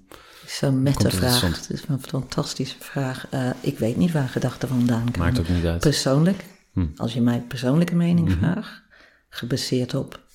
Zo'n 0.47 0.83
meta-vraag. 0.83 1.41
Het 1.41 1.71
is 1.71 1.89
een 1.89 2.03
fantastische 2.03 2.77
vraag. 2.79 3.27
Uh, 3.35 3.51
ik 3.61 3.79
weet 3.79 3.97
niet 3.97 4.13
waar 4.13 4.29
gedachten 4.29 4.69
vandaan 4.69 5.05
komen. 5.05 5.19
Maakt 5.19 5.39
ook 5.39 5.49
niet 5.49 5.65
uit. 5.65 5.81
Persoonlijk, 5.81 6.45
hm. 6.73 6.87
als 6.97 7.13
je 7.13 7.21
mij 7.21 7.41
persoonlijke 7.41 7.95
mening 7.95 8.29
mhm. 8.29 8.39
vraagt, 8.39 8.83
gebaseerd 9.29 9.95
op 9.95 10.27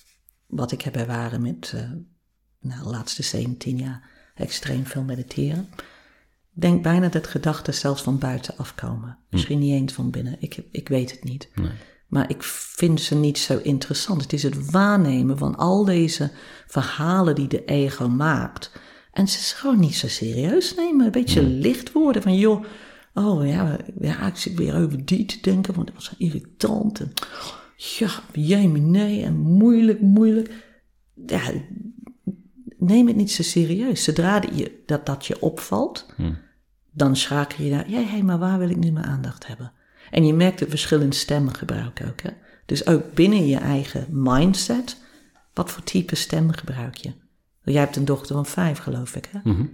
wat 0.48 0.72
ik 0.72 0.82
heb 0.82 0.96
ervaren 0.96 1.42
met 1.42 1.72
uh, 1.76 1.82
nou, 2.60 2.84
de 2.84 2.90
laatste 2.90 3.24
17 3.24 3.78
jaar 3.78 4.10
extreem 4.36 4.86
veel 4.86 5.04
mediteren. 5.04 5.70
denk 6.52 6.84
bijna 6.84 7.08
dat 7.08 7.28
gedachten 7.28 7.74
zelfs 7.74 8.02
van 8.02 8.18
buiten 8.18 8.58
afkomen. 8.58 9.10
Hm. 9.10 9.26
Misschien 9.30 9.60
niet 9.60 9.74
eens 9.74 9.94
van 9.94 10.10
binnen. 10.10 10.36
Ik, 10.40 10.58
ik 10.72 10.88
weet 10.88 11.12
het 11.12 11.24
niet. 11.24 11.50
Nee. 11.56 11.72
Maar 12.14 12.30
ik 12.30 12.44
vind 12.44 13.02
ze 13.02 13.16
niet 13.16 13.38
zo 13.38 13.60
interessant. 13.64 14.22
Het 14.22 14.34
is 14.34 14.44
het 14.44 14.72
waarnemen 14.72 15.38
van 15.38 15.56
al 15.56 15.86
deze 15.86 16.32
verhalen 16.68 17.36
die 17.36 17.48
de 17.48 17.66
ego 17.66 18.08
maakt. 18.08 18.72
En 19.12 19.28
ze 19.28 19.38
is 19.38 19.54
gewoon 19.54 19.80
niet 19.80 19.96
zo 19.96 20.08
serieus 20.08 20.76
nemen. 20.76 21.06
Een 21.06 21.12
beetje 21.12 21.44
licht 21.44 21.92
worden 21.92 22.22
van, 22.22 22.36
joh, 22.36 22.66
oh 23.14 23.48
ja, 23.48 23.78
ja, 24.00 24.28
ik 24.28 24.36
zit 24.36 24.54
weer 24.54 24.76
over 24.76 25.06
die 25.06 25.26
te 25.26 25.38
denken, 25.42 25.74
want 25.74 25.88
dat 25.88 25.96
was 25.96 26.16
irritant. 26.18 27.00
En 27.00 27.14
ja, 27.76 28.10
jij 28.34 28.68
me 28.68 28.80
nee, 28.80 29.24
en 29.24 29.38
moeilijk, 29.38 30.02
moeilijk. 30.02 30.52
Ja, 31.26 31.42
neem 32.78 33.08
het 33.08 33.16
niet 33.16 33.32
zo 33.32 33.44
serieus. 33.44 34.04
Zodra 34.04 34.42
je, 34.54 34.82
dat, 34.86 35.06
dat 35.06 35.26
je 35.26 35.42
opvalt, 35.42 36.14
hm. 36.16 36.34
dan 36.92 37.16
schakel 37.16 37.64
je 37.64 37.72
naar, 37.72 37.90
ja, 37.90 38.04
hé, 38.04 38.22
maar 38.22 38.40
waar 38.40 38.60
wil 38.60 38.70
ik 38.70 38.78
nu 38.78 38.92
mijn 38.92 39.06
aandacht 39.06 39.48
hebben? 39.48 39.72
En 40.14 40.26
je 40.26 40.34
merkt 40.34 40.60
het 40.60 40.70
verschil 40.70 41.02
in 41.02 41.12
stemmengebruik 41.12 42.02
ook. 42.08 42.22
Hè? 42.22 42.30
Dus 42.66 42.88
ook 42.88 43.14
binnen 43.14 43.48
je 43.48 43.58
eigen 43.58 44.08
mindset, 44.10 44.98
wat 45.54 45.72
voor 45.72 45.84
type 45.84 46.16
stem 46.16 46.52
gebruik 46.52 46.96
je? 46.96 47.14
Jij 47.64 47.82
hebt 47.82 47.96
een 47.96 48.06
dochter 48.06 48.36
van 48.36 48.46
vijf, 48.46 48.78
geloof 48.78 49.16
ik, 49.16 49.30
hè? 49.32 49.40
Mhm. 49.52 49.66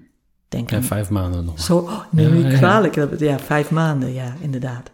Denk 0.47 0.69
ja, 0.69 0.81
vijf 0.81 1.09
maanden 1.09 1.45
nog. 1.45 1.59
Zo, 1.61 1.77
oh, 1.77 2.03
nee, 2.11 2.43
ja, 2.43 2.57
kwalijk. 2.57 2.95
Ja. 2.95 3.09
ja, 3.17 3.39
vijf 3.39 3.71
maanden, 3.71 4.13
ja, 4.13 4.35
inderdaad. 4.41 4.91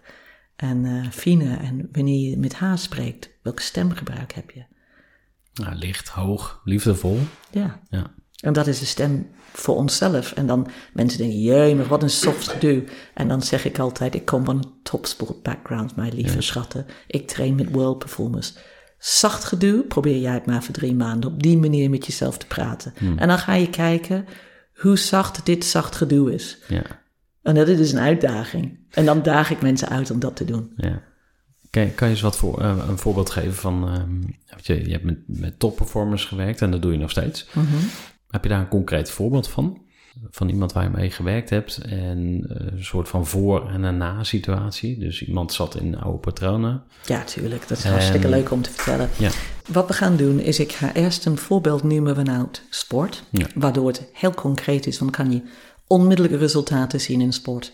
En 0.55 0.86
uh, 0.86 1.10
Fine, 1.10 1.55
en 1.55 1.89
wanneer 1.91 2.29
je 2.29 2.38
met 2.38 2.53
haar 2.53 2.77
spreekt, 2.77 3.29
welk 3.43 3.60
stemgebruik 3.60 4.34
heb 4.34 4.51
je? 4.51 4.65
Nou, 5.53 5.75
licht, 5.75 6.10
hoog, 6.10 6.62
liefdevol. 6.63 7.19
Ja. 7.51 7.81
ja. 7.89 8.13
En 8.39 8.53
dat 8.53 8.67
is 8.67 8.79
de 8.79 8.86
stem 8.86 9.27
voor 9.57 9.75
onszelf. 9.75 10.31
En 10.31 10.47
dan 10.47 10.67
mensen 10.93 11.19
denken, 11.19 11.41
jee, 11.41 11.75
maar 11.75 11.87
wat 11.87 12.03
een 12.03 12.09
soft 12.09 12.47
gedoe. 12.47 12.83
En 13.13 13.27
dan 13.27 13.41
zeg 13.41 13.65
ik 13.65 13.79
altijd, 13.79 14.15
ik 14.15 14.25
kom 14.25 14.45
van 14.45 14.57
een 14.57 14.73
topsport 14.83 15.41
background, 15.41 15.95
mijn 15.95 16.13
lieve 16.13 16.41
schatten. 16.41 16.85
Ik 17.07 17.27
train 17.27 17.55
met 17.55 17.71
world 17.71 17.99
performers. 17.99 18.53
Zacht 18.97 19.43
gedoe, 19.43 19.83
probeer 19.83 20.19
jij 20.19 20.33
het 20.33 20.45
maar 20.45 20.63
voor 20.63 20.73
drie 20.73 20.95
maanden 20.95 21.31
op 21.31 21.43
die 21.43 21.57
manier 21.57 21.89
met 21.89 22.05
jezelf 22.05 22.37
te 22.37 22.47
praten. 22.47 22.93
Hmm. 22.97 23.17
En 23.17 23.27
dan 23.27 23.37
ga 23.37 23.53
je 23.53 23.69
kijken 23.69 24.25
hoe 24.73 24.97
zacht 24.97 25.45
dit 25.45 25.65
zacht 25.65 25.95
gedoe 25.95 26.33
is. 26.33 26.57
Ja. 26.67 26.83
En 27.41 27.55
dat 27.55 27.67
is 27.67 27.77
dus 27.77 27.91
een 27.91 27.99
uitdaging. 27.99 28.79
En 28.89 29.05
dan 29.05 29.21
daag 29.21 29.51
ik 29.51 29.61
mensen 29.61 29.89
uit 29.89 30.11
om 30.11 30.19
dat 30.19 30.35
te 30.35 30.45
doen. 30.45 30.73
Ja. 30.75 31.01
Kan, 31.69 31.93
kan 31.95 32.07
je 32.07 32.13
eens 32.13 32.23
wat 32.23 32.37
voor, 32.37 32.61
uh, 32.61 32.85
een 32.87 32.97
voorbeeld 32.97 33.29
geven 33.29 33.53
van, 33.53 33.89
uh, 33.89 34.57
je, 34.61 34.85
je 34.85 34.91
hebt 34.91 35.03
met, 35.03 35.19
met 35.27 35.59
topperformers 35.59 36.25
gewerkt 36.25 36.61
en 36.61 36.71
dat 36.71 36.81
doe 36.81 36.91
je 36.91 36.97
nog 36.97 37.11
steeds. 37.11 37.47
Mm 37.53 37.65
heb 38.29 38.43
je 38.43 38.49
daar 38.49 38.59
een 38.59 38.67
concreet 38.67 39.09
voorbeeld 39.09 39.47
van? 39.47 39.83
Van 40.29 40.49
iemand 40.49 40.73
waar 40.73 40.83
je 40.83 40.89
mee 40.89 41.11
gewerkt 41.11 41.49
hebt 41.49 41.77
en 41.77 42.45
eh, 42.49 42.71
een 42.71 42.83
soort 42.83 43.09
van 43.09 43.25
voor- 43.25 43.69
en 43.69 43.83
een 43.83 43.97
na-situatie. 43.97 44.99
Dus 44.99 45.25
iemand 45.25 45.53
zat 45.53 45.75
in 45.75 45.97
oude 45.97 46.17
patronen. 46.17 46.83
Ja, 47.05 47.23
tuurlijk. 47.23 47.67
Dat 47.67 47.77
is 47.77 47.83
hartstikke 47.83 48.29
leuk 48.29 48.51
om 48.51 48.61
te 48.61 48.71
vertellen. 48.71 49.09
Ja. 49.17 49.29
Wat 49.71 49.88
we 49.88 49.93
gaan 49.93 50.17
doen 50.17 50.39
is, 50.39 50.59
ik 50.59 50.71
ga 50.71 50.93
eerst 50.93 51.25
een 51.25 51.38
voorbeeld 51.38 51.83
noemen 51.83 52.15
vanuit 52.15 52.61
sport. 52.69 53.23
Waardoor 53.55 53.88
het 53.88 54.09
heel 54.13 54.33
concreet 54.33 54.88
is, 54.88 54.99
want 54.99 55.15
dan 55.15 55.25
kan 55.25 55.35
je 55.35 55.41
onmiddellijke 55.88 56.38
resultaten 56.38 57.01
zien 57.01 57.21
in 57.21 57.33
sport. 57.33 57.71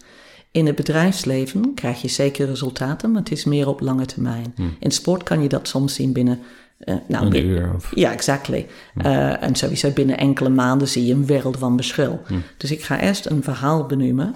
In 0.52 0.66
het 0.66 0.76
bedrijfsleven 0.76 1.74
krijg 1.74 2.02
je 2.02 2.08
zeker 2.08 2.46
resultaten, 2.48 3.12
maar 3.12 3.22
het 3.22 3.32
is 3.32 3.46
meer 3.46 3.68
op 3.68 3.80
lange 3.80 4.06
termijn. 4.06 4.54
Hm. 4.56 4.64
In 4.80 4.92
sport 4.92 5.24
kan 5.24 5.42
je 5.42 5.50
dat 5.50 5.68
soms 5.68 5.94
zien 5.94 6.14
binnen 6.14 6.40
uh, 6.86 6.96
nou, 7.08 7.26
een 7.26 7.46
uur? 7.46 7.72
Of... 7.76 7.92
Ja, 7.96 8.12
exactly. 8.12 8.68
Uh, 8.96 9.44
en 9.44 9.56
sowieso 9.56 9.92
binnen 9.92 10.18
enkele 10.18 10.50
maanden 10.50 10.88
zie 10.88 11.06
je 11.06 11.14
een 11.14 11.26
wereld 11.26 11.58
van 11.58 11.76
verschil. 11.76 12.22
Hm. 12.28 12.34
Dus 12.58 12.72
ik 12.72 12.84
ga 12.84 13.00
eerst 13.00 13.26
een 13.26 13.44
verhaal 13.44 13.86
benoemen 13.86 14.36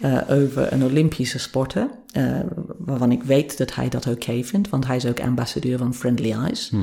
uh, 0.00 0.18
over 0.28 0.72
een 0.72 0.84
Olympische 0.84 1.38
sporter, 1.38 1.88
waarvan 2.78 3.12
ik 3.12 3.22
weet 3.22 3.58
dat 3.58 3.74
hij 3.74 3.88
dat 3.88 4.06
oké 4.06 4.14
okay 4.14 4.44
vindt, 4.44 4.68
want 4.68 4.86
hij 4.86 4.96
is 4.96 5.06
ook 5.06 5.20
ambassadeur 5.20 5.78
van 5.78 5.94
Friendly 5.94 6.32
Eyes. 6.32 6.68
Hm. 6.70 6.76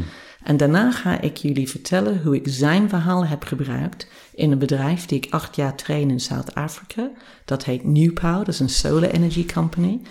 En 0.44 0.58
daarna 0.58 0.92
ga 0.92 1.22
ik 1.22 1.38
jullie 1.38 1.70
vertellen 1.70 2.22
hoe 2.24 2.36
ik 2.36 2.46
zijn 2.48 2.90
verhaal 2.90 3.26
heb 3.26 3.44
gebruikt 3.44 4.08
in 4.34 4.52
een 4.52 4.60
bedrijf 4.60 5.06
die 5.06 5.18
ik 5.18 5.34
acht 5.34 5.56
jaar 5.56 5.76
train 5.76 6.10
in 6.10 6.22
Zuid-Afrika. 6.22 7.10
Dat 7.46 7.66
heet 7.66 7.84
New 7.84 8.14
Power, 8.14 8.38
dat 8.38 8.48
is 8.48 8.60
een 8.60 8.70
solar 8.70 9.10
energy 9.10 9.46
company. 9.46 10.02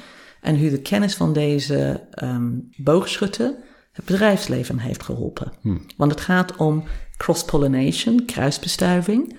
En 0.41 0.59
hoe 0.59 0.71
de 0.71 0.81
kennis 0.81 1.15
van 1.15 1.33
deze 1.33 2.01
um, 2.23 2.71
boogschutter 2.77 3.55
het 3.99 4.07
bedrijfsleven 4.07 4.79
heeft 4.79 5.03
geholpen. 5.03 5.53
Hmm. 5.61 5.87
Want 5.97 6.11
het 6.11 6.21
gaat 6.21 6.57
om 6.57 6.85
cross-pollination, 7.17 8.25
kruisbestuiving. 8.25 9.37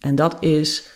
En 0.00 0.14
dat 0.14 0.42
is, 0.42 0.88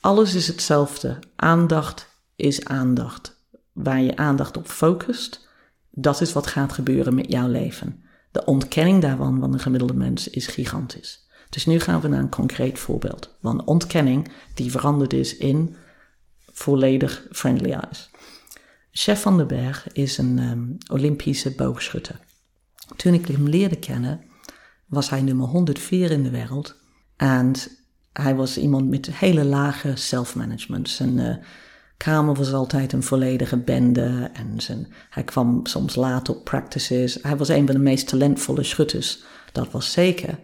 alles 0.00 0.34
is 0.34 0.46
hetzelfde. 0.46 1.18
Aandacht 1.36 2.06
is 2.36 2.64
aandacht. 2.64 3.44
Waar 3.72 4.00
je 4.00 4.16
aandacht 4.16 4.56
op 4.56 4.66
focust, 4.66 5.48
dat 5.90 6.20
is 6.20 6.32
wat 6.32 6.46
gaat 6.46 6.72
gebeuren 6.72 7.14
met 7.14 7.30
jouw 7.30 7.48
leven. 7.48 8.04
De 8.32 8.44
ontkenning 8.44 9.02
daarvan 9.02 9.40
van 9.40 9.52
een 9.52 9.60
gemiddelde 9.60 9.94
mens 9.94 10.28
is 10.28 10.46
gigantisch. 10.46 11.28
Dus 11.50 11.66
nu 11.66 11.80
gaan 11.80 12.00
we 12.00 12.08
naar 12.08 12.20
een 12.20 12.28
concreet 12.28 12.78
voorbeeld. 12.78 13.36
Want 13.40 13.64
ontkenning 13.64 14.30
die 14.54 14.70
veranderd 14.70 15.12
is 15.12 15.36
in 15.36 15.76
volledig 16.52 17.26
friendly 17.30 17.72
eyes. 17.72 18.10
Chef 18.92 19.20
van 19.20 19.36
den 19.36 19.46
Berg 19.46 19.92
is 19.92 20.18
een 20.18 20.38
um, 20.38 20.78
Olympische 20.92 21.54
boogschutter. 21.54 22.20
Toen 22.96 23.14
ik 23.14 23.26
hem 23.26 23.48
leerde 23.48 23.76
kennen, 23.76 24.20
was 24.86 25.10
hij 25.10 25.22
nummer 25.22 25.46
104 25.46 26.10
in 26.10 26.22
de 26.22 26.30
wereld. 26.30 26.76
En 27.16 27.52
hij 28.12 28.34
was 28.34 28.58
iemand 28.58 28.88
met 28.88 29.14
hele 29.14 29.44
lage 29.44 29.96
self-management. 29.96 30.88
Zijn 30.88 31.18
uh, 31.18 31.36
kamer 31.96 32.34
was 32.34 32.52
altijd 32.52 32.92
een 32.92 33.02
volledige 33.02 33.56
bende. 33.56 34.30
En 34.32 34.60
zijn, 34.60 34.92
hij 35.10 35.24
kwam 35.24 35.66
soms 35.66 35.94
laat 35.94 36.28
op 36.28 36.44
practices. 36.44 37.18
Hij 37.22 37.36
was 37.36 37.48
een 37.48 37.66
van 37.66 37.74
de 37.74 37.80
meest 37.80 38.08
talentvolle 38.08 38.62
schutters. 38.62 39.22
Dat 39.52 39.70
was 39.70 39.92
zeker. 39.92 40.38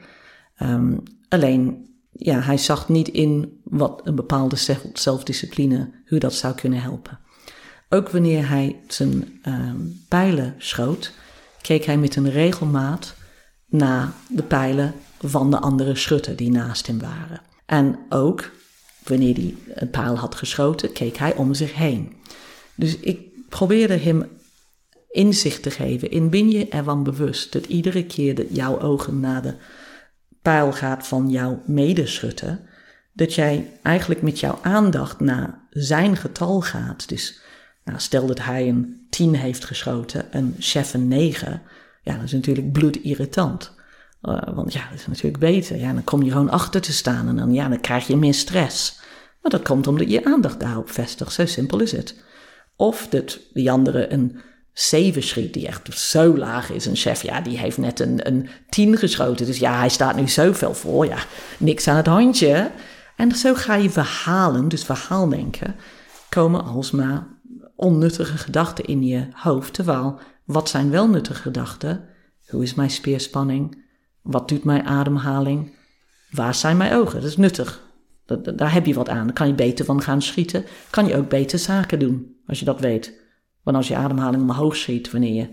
Um, 0.62 1.02
alleen, 1.28 1.86
ja, 2.12 2.40
hij 2.40 2.58
zag 2.58 2.88
niet 2.88 3.08
in 3.08 3.60
wat 3.64 4.00
een 4.04 4.14
bepaalde 4.14 4.56
zelfdiscipline, 4.92 5.90
hoe 6.06 6.18
dat 6.18 6.34
zou 6.34 6.54
kunnen 6.54 6.80
helpen. 6.80 7.18
Ook 7.88 8.10
wanneer 8.10 8.48
hij 8.48 8.80
zijn 8.88 9.40
um, 9.48 10.00
pijlen 10.08 10.54
schoot, 10.58 11.12
keek 11.66 11.84
hij 11.84 11.98
met 11.98 12.16
een 12.16 12.30
regelmaat 12.30 13.14
naar 13.66 14.12
de 14.28 14.42
pijlen 14.42 14.94
van 15.18 15.50
de 15.50 15.58
andere 15.58 15.96
schutter 15.96 16.36
die 16.36 16.50
naast 16.50 16.86
hem 16.86 16.98
waren. 16.98 17.40
En 17.66 17.98
ook 18.08 18.50
wanneer 19.04 19.34
hij 19.34 19.54
een 19.74 19.90
pijl 19.90 20.16
had 20.16 20.34
geschoten, 20.34 20.92
keek 20.92 21.16
hij 21.16 21.34
om 21.34 21.54
zich 21.54 21.74
heen. 21.74 22.12
Dus 22.74 22.96
ik 22.96 23.48
probeerde 23.48 23.96
hem 23.96 24.28
inzicht 25.10 25.62
te 25.62 25.70
geven 25.70 26.10
in 26.10 26.30
ben 26.30 26.50
je 26.50 26.68
ervan 26.68 27.02
bewust 27.02 27.52
dat 27.52 27.66
iedere 27.66 28.04
keer 28.04 28.34
dat 28.34 28.46
jouw 28.50 28.80
ogen 28.80 29.20
naar 29.20 29.42
de 29.42 29.54
pijl 30.42 30.72
gaat 30.72 31.06
van 31.06 31.30
jouw 31.30 31.62
medeschutter, 31.64 32.60
dat 33.12 33.34
jij 33.34 33.78
eigenlijk 33.82 34.22
met 34.22 34.40
jouw 34.40 34.58
aandacht 34.62 35.20
naar 35.20 35.66
zijn 35.70 36.16
getal 36.16 36.60
gaat. 36.60 37.08
Dus 37.08 37.40
nou, 37.86 38.00
stel 38.00 38.26
dat 38.26 38.42
hij 38.42 38.68
een 38.68 39.06
10 39.10 39.34
heeft 39.34 39.64
geschoten, 39.64 40.24
een 40.30 40.54
chef 40.58 40.94
een 40.94 41.08
9. 41.08 41.62
Ja, 42.02 42.14
dat 42.14 42.24
is 42.24 42.32
natuurlijk 42.32 42.72
bloedirritant. 42.72 43.74
Uh, 44.22 44.42
want 44.54 44.72
ja, 44.72 44.88
dat 44.90 44.98
is 44.98 45.06
natuurlijk 45.06 45.38
beter. 45.38 45.76
Ja, 45.76 45.92
dan 45.92 46.04
kom 46.04 46.22
je 46.22 46.30
gewoon 46.30 46.50
achter 46.50 46.80
te 46.80 46.92
staan 46.92 47.28
en 47.28 47.36
dan, 47.36 47.52
ja, 47.52 47.68
dan 47.68 47.80
krijg 47.80 48.06
je 48.06 48.16
meer 48.16 48.34
stress. 48.34 49.00
Maar 49.42 49.50
dat 49.50 49.62
komt 49.62 49.86
omdat 49.86 50.10
je 50.10 50.24
aandacht 50.24 50.60
daarop 50.60 50.90
vestigt. 50.90 51.32
Zo 51.32 51.46
simpel 51.46 51.80
is 51.80 51.92
het. 51.92 52.22
Of 52.76 53.06
dat 53.08 53.38
die 53.52 53.70
andere 53.70 54.12
een 54.12 54.40
7 54.72 55.22
schiet, 55.22 55.52
die 55.52 55.66
echt 55.66 55.98
zo 55.98 56.36
laag 56.36 56.70
is. 56.70 56.86
Een 56.86 56.96
chef, 56.96 57.22
ja, 57.22 57.40
die 57.40 57.58
heeft 57.58 57.78
net 57.78 58.00
een, 58.00 58.26
een 58.26 58.48
10 58.68 58.96
geschoten. 58.96 59.46
Dus 59.46 59.58
ja, 59.58 59.78
hij 59.78 59.88
staat 59.88 60.16
nu 60.16 60.28
zoveel 60.28 60.74
voor. 60.74 61.06
Ja, 61.06 61.18
niks 61.58 61.88
aan 61.88 61.96
het 61.96 62.06
handje. 62.06 62.70
En 63.16 63.32
zo 63.32 63.54
ga 63.54 63.74
je 63.74 63.90
verhalen, 63.90 64.68
dus 64.68 64.84
verhaaldenken, 64.84 65.74
komen 66.28 66.64
alsmaar 66.64 67.35
onnuttige 67.76 68.36
gedachten 68.36 68.84
in 68.84 69.02
je 69.04 69.28
hoofd. 69.32 69.74
Terwijl, 69.74 70.18
wat 70.44 70.68
zijn 70.68 70.90
wel 70.90 71.08
nuttige 71.08 71.42
gedachten? 71.42 72.08
Hoe 72.46 72.62
is 72.62 72.74
mijn 72.74 72.90
speerspanning? 72.90 73.84
Wat 74.22 74.48
doet 74.48 74.64
mijn 74.64 74.86
ademhaling? 74.86 75.74
Waar 76.30 76.54
zijn 76.54 76.76
mijn 76.76 76.92
ogen? 76.92 77.20
Dat 77.20 77.30
is 77.30 77.36
nuttig. 77.36 77.84
Dat, 78.26 78.58
daar 78.58 78.72
heb 78.72 78.86
je 78.86 78.94
wat 78.94 79.08
aan. 79.08 79.24
Daar 79.24 79.34
kan 79.34 79.46
je 79.46 79.54
beter 79.54 79.84
van 79.84 80.02
gaan 80.02 80.22
schieten. 80.22 80.64
Kan 80.90 81.06
je 81.06 81.16
ook 81.16 81.28
beter 81.28 81.58
zaken 81.58 81.98
doen, 81.98 82.36
als 82.46 82.58
je 82.58 82.64
dat 82.64 82.80
weet. 82.80 83.24
Want 83.62 83.76
als 83.76 83.88
je 83.88 83.96
ademhaling 83.96 84.42
omhoog 84.42 84.76
schiet 84.76 85.10
wanneer 85.10 85.34
je 85.34 85.48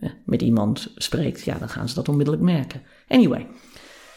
eh, 0.00 0.10
met 0.24 0.42
iemand 0.42 0.92
spreekt, 0.96 1.42
ja, 1.42 1.58
dan 1.58 1.68
gaan 1.68 1.88
ze 1.88 1.94
dat 1.94 2.08
onmiddellijk 2.08 2.44
merken. 2.44 2.82
Anyway, 3.08 3.46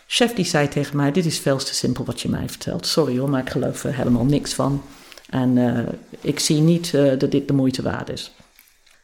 chef 0.08 0.34
die 0.34 0.46
zei 0.46 0.68
tegen 0.68 0.98
mij, 0.98 1.12
dit 1.12 1.26
is 1.26 1.40
veel 1.40 1.58
te 1.58 1.76
simpel 1.76 2.06
wat 2.06 2.22
je 2.22 2.30
mij 2.30 2.50
vertelt. 2.50 2.86
Sorry 2.86 3.18
hoor, 3.18 3.30
maar 3.30 3.42
ik 3.42 3.50
geloof 3.50 3.84
er 3.84 3.96
helemaal 3.96 4.26
niks 4.26 4.54
van. 4.54 4.82
En 5.30 5.58
uh, 5.58 5.80
ik 6.22 6.40
zie 6.40 6.62
niet 6.62 6.92
uh, 6.94 7.20
dat 7.20 7.32
dit 7.32 7.48
de 7.48 7.54
moeite 7.54 7.82
waard 7.82 8.10
is. 8.10 8.32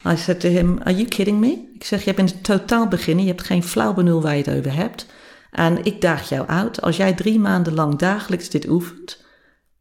I 0.07 0.17
said 0.17 0.39
to 0.39 0.49
him, 0.49 0.79
are 0.83 0.95
you 0.95 1.07
kidding 1.07 1.39
me? 1.39 1.69
Ik 1.73 1.83
zeg, 1.83 2.03
je 2.03 2.13
bent 2.13 2.43
totaal 2.43 2.87
beginner, 2.87 3.23
je 3.23 3.31
hebt 3.31 3.43
geen 3.43 3.63
flauw 3.63 3.93
benul 3.93 4.21
waar 4.21 4.35
je 4.37 4.43
het 4.43 4.57
over 4.57 4.73
hebt. 4.73 5.05
En 5.51 5.85
ik 5.85 6.01
daag 6.01 6.29
jou 6.29 6.47
uit, 6.47 6.81
als 6.81 6.97
jij 6.97 7.13
drie 7.13 7.39
maanden 7.39 7.73
lang 7.73 7.95
dagelijks 7.95 8.49
dit 8.49 8.69
oefent, 8.69 9.23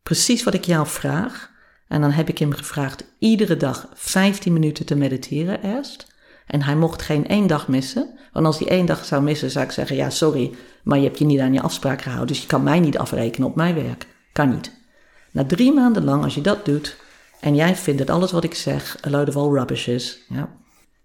precies 0.03 0.45
wat 0.45 0.55
ik 0.55 0.65
jou 0.65 0.87
vraag, 0.87 1.51
en 1.89 2.01
dan 2.01 2.11
heb 2.11 2.29
ik 2.29 2.39
hem 2.39 2.53
gevraagd 2.53 3.05
iedere 3.19 3.57
dag 3.57 3.89
15 3.95 4.53
minuten 4.53 4.87
te 4.87 4.95
mediteren 4.95 5.63
eerst. 5.63 6.07
En 6.47 6.63
hij 6.63 6.77
mocht 6.77 7.03
geen 7.03 7.27
één 7.27 7.47
dag 7.47 7.69
missen. 7.69 8.19
Want 8.33 8.47
als 8.47 8.59
hij 8.59 8.69
één 8.69 8.87
dag 8.87 9.05
zou 9.05 9.23
missen, 9.23 9.51
zou 9.51 9.65
ik 9.65 9.71
zeggen: 9.71 9.97
Ja, 9.97 10.11
sorry, 10.11 10.55
maar 10.83 10.99
je 10.99 11.05
hebt 11.05 11.19
je 11.19 11.25
niet 11.25 11.41
aan 11.41 11.53
je 11.53 11.61
afspraak 11.61 12.03
gehouden. 12.03 12.29
Dus 12.29 12.41
je 12.41 12.47
kan 12.47 12.63
mij 12.63 12.81
niet 12.81 12.99
afrekenen 12.99 13.49
op 13.49 13.55
mijn 13.55 13.75
werk. 13.75 14.07
Kan 14.33 14.49
niet. 14.49 14.80
Na 15.31 15.45
drie 15.45 15.73
maanden 15.73 16.05
lang, 16.05 16.25
als 16.25 16.35
je 16.35 16.41
dat 16.41 16.65
doet. 16.65 16.97
en 17.41 17.55
jij 17.55 17.77
vindt 17.77 17.99
dat 17.99 18.11
alles 18.11 18.33
wat 18.33 18.45
ik 18.45 18.55
zeg 18.55 18.99
een 19.01 19.11
load 19.11 19.29
of 19.29 19.37
all 19.37 19.51
rubbish 19.51 19.89
is. 19.89 20.25
Ja, 20.29 20.57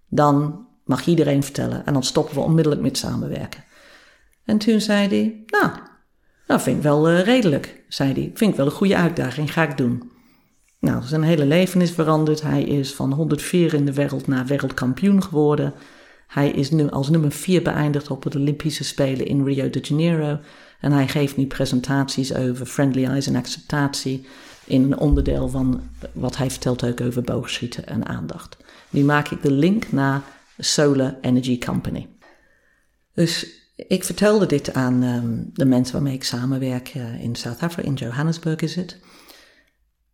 dan 0.07 0.67
mag 0.85 1.05
iedereen 1.05 1.43
vertellen. 1.43 1.85
En 1.85 1.93
dan 1.93 2.03
stoppen 2.03 2.35
we 2.35 2.41
onmiddellijk 2.41 2.81
met 2.81 2.97
samenwerken. 2.97 3.63
En 4.45 4.57
toen 4.57 4.81
zei 4.81 5.07
hij: 5.07 5.43
Nou, 5.45 5.71
dat 6.45 6.61
vind 6.61 6.77
ik 6.77 6.83
wel 6.83 7.11
uh, 7.11 7.21
redelijk. 7.21 7.83
Zei 7.87 8.13
hij: 8.13 8.31
Vind 8.33 8.51
ik 8.51 8.57
wel 8.57 8.65
een 8.65 8.71
goede 8.71 8.95
uitdaging, 8.95 9.53
ga 9.53 9.63
ik 9.63 9.77
doen. 9.77 10.11
Nou, 10.79 11.03
zijn 11.03 11.23
hele 11.23 11.45
leven 11.45 11.81
is 11.81 11.91
veranderd. 11.91 12.41
Hij 12.41 12.63
is 12.63 12.93
van 12.93 13.13
104 13.13 13.73
in 13.73 13.85
de 13.85 13.93
wereld 13.93 14.27
naar 14.27 14.45
wereldkampioen 14.45 15.23
geworden. 15.23 15.73
Hij 16.27 16.49
is 16.49 16.71
nu 16.71 16.89
als 16.89 17.09
nummer 17.09 17.31
4 17.31 17.61
beëindigd 17.61 18.11
op 18.11 18.31
de 18.31 18.39
Olympische 18.39 18.83
Spelen 18.83 19.25
in 19.25 19.45
Rio 19.45 19.69
de 19.69 19.79
Janeiro. 19.79 20.39
En 20.85 20.91
hij 20.91 21.07
geeft 21.07 21.37
nu 21.37 21.45
presentaties 21.45 22.33
over 22.33 22.65
friendly 22.65 23.05
eyes 23.05 23.27
en 23.27 23.35
acceptatie. 23.35 24.25
In 24.65 24.83
een 24.83 24.97
onderdeel 24.97 25.49
van 25.49 25.89
wat 26.13 26.37
hij 26.37 26.51
vertelt 26.51 26.85
ook 26.85 27.01
over 27.01 27.21
boogschieten 27.21 27.87
en 27.87 28.05
aandacht. 28.05 28.57
Nu 28.89 29.03
maak 29.03 29.29
ik 29.29 29.41
de 29.41 29.51
link 29.51 29.91
naar 29.91 30.21
Solar 30.57 31.17
Energy 31.21 31.57
Company. 31.57 32.07
Dus 33.13 33.47
ik 33.75 34.03
vertelde 34.03 34.45
dit 34.45 34.73
aan 34.73 35.03
um, 35.03 35.49
de 35.53 35.65
mensen 35.65 35.93
waarmee 35.93 36.13
ik 36.13 36.23
samenwerk 36.23 36.93
uh, 36.95 37.23
in 37.23 37.35
South 37.35 37.61
Africa, 37.61 37.87
in 37.87 37.93
Johannesburg 37.93 38.59
is 38.59 38.75
het. 38.75 38.99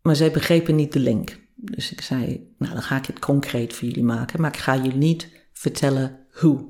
Maar 0.02 0.16
zij 0.16 0.32
begrepen 0.32 0.76
niet 0.76 0.94
de 0.94 1.00
link. 1.00 1.40
Dus 1.56 1.92
ik 1.92 2.02
zei, 2.02 2.54
nou 2.58 2.74
dan 2.74 2.84
ga 2.84 2.98
ik 2.98 3.06
het 3.06 3.20
concreet 3.20 3.74
voor 3.74 3.88
jullie 3.88 4.04
maken, 4.04 4.42
maar 4.42 4.54
ik 4.54 4.60
ga 4.60 4.76
jullie 4.76 4.96
niet 4.96 5.28
vertellen 5.54 6.18
hoe. 6.32 6.70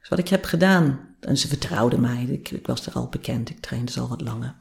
Dus 0.00 0.08
wat 0.08 0.18
ik 0.18 0.28
heb 0.28 0.44
gedaan, 0.44 1.15
en 1.26 1.38
ze 1.38 1.48
vertrouwden 1.48 2.00
mij, 2.00 2.24
ik, 2.24 2.60
was 2.62 2.86
er 2.86 2.92
al 2.92 3.08
bekend, 3.08 3.50
ik 3.50 3.60
trainde 3.60 3.92
ze 3.92 4.00
al 4.00 4.08
wat 4.08 4.20
langer, 4.20 4.54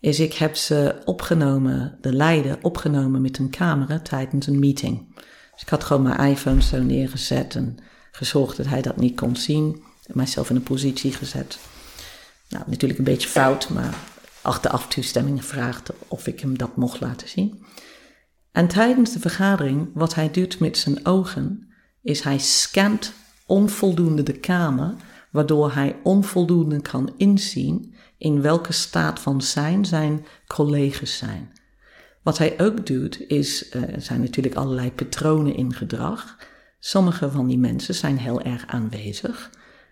is 0.00 0.20
ik 0.20 0.34
heb 0.34 0.56
ze 0.56 1.02
opgenomen, 1.04 1.98
de 2.00 2.12
leider 2.12 2.58
opgenomen 2.62 3.22
met 3.22 3.38
een 3.38 3.50
camera 3.50 3.98
tijdens 4.00 4.46
een 4.46 4.58
meeting. 4.58 5.14
Dus 5.52 5.62
ik 5.62 5.68
had 5.68 5.84
gewoon 5.84 6.02
mijn 6.02 6.30
iPhone 6.30 6.62
zo 6.62 6.82
neergezet 6.82 7.54
en 7.54 7.78
gezorgd 8.12 8.56
dat 8.56 8.66
hij 8.66 8.82
dat 8.82 8.96
niet 8.96 9.16
kon 9.16 9.36
zien. 9.36 9.82
En 10.06 10.16
mijzelf 10.16 10.50
in 10.50 10.56
een 10.56 10.62
positie 10.62 11.12
gezet. 11.12 11.58
Nou, 12.48 12.64
natuurlijk 12.66 12.98
een 12.98 13.04
beetje 13.04 13.28
fout, 13.28 13.68
maar 13.68 13.94
achteraf 14.42 14.88
toestemming 14.88 15.40
gevraagd 15.40 15.90
of 16.08 16.26
ik 16.26 16.40
hem 16.40 16.58
dat 16.58 16.76
mocht 16.76 17.00
laten 17.00 17.28
zien. 17.28 17.64
En 18.52 18.68
tijdens 18.68 19.12
de 19.12 19.20
vergadering, 19.20 19.90
wat 19.94 20.14
hij 20.14 20.30
doet 20.30 20.58
met 20.58 20.78
zijn 20.78 21.06
ogen, 21.06 21.72
is 22.02 22.20
hij 22.20 22.38
scant 22.38 23.12
onvoldoende 23.46 24.22
de 24.22 24.38
kamer, 24.38 24.94
waardoor 25.30 25.72
hij 25.72 25.96
onvoldoende 26.02 26.80
kan 26.80 27.12
inzien 27.16 27.94
in 28.18 28.42
welke 28.42 28.72
staat 28.72 29.20
van 29.20 29.42
zijn 29.42 29.84
zijn 29.84 30.24
collega's 30.46 31.18
zijn. 31.18 31.50
Wat 32.22 32.38
hij 32.38 32.60
ook 32.60 32.86
doet, 32.86 33.28
is, 33.28 33.70
uh, 33.76 33.82
er 33.94 34.02
zijn 34.02 34.20
natuurlijk 34.20 34.54
allerlei 34.54 34.92
patronen 34.92 35.56
in 35.56 35.74
gedrag. 35.74 36.36
Sommige 36.78 37.30
van 37.30 37.46
die 37.46 37.58
mensen 37.58 37.94
zijn 37.94 38.18
heel 38.18 38.40
erg 38.40 38.66
aanwezig. 38.66 39.50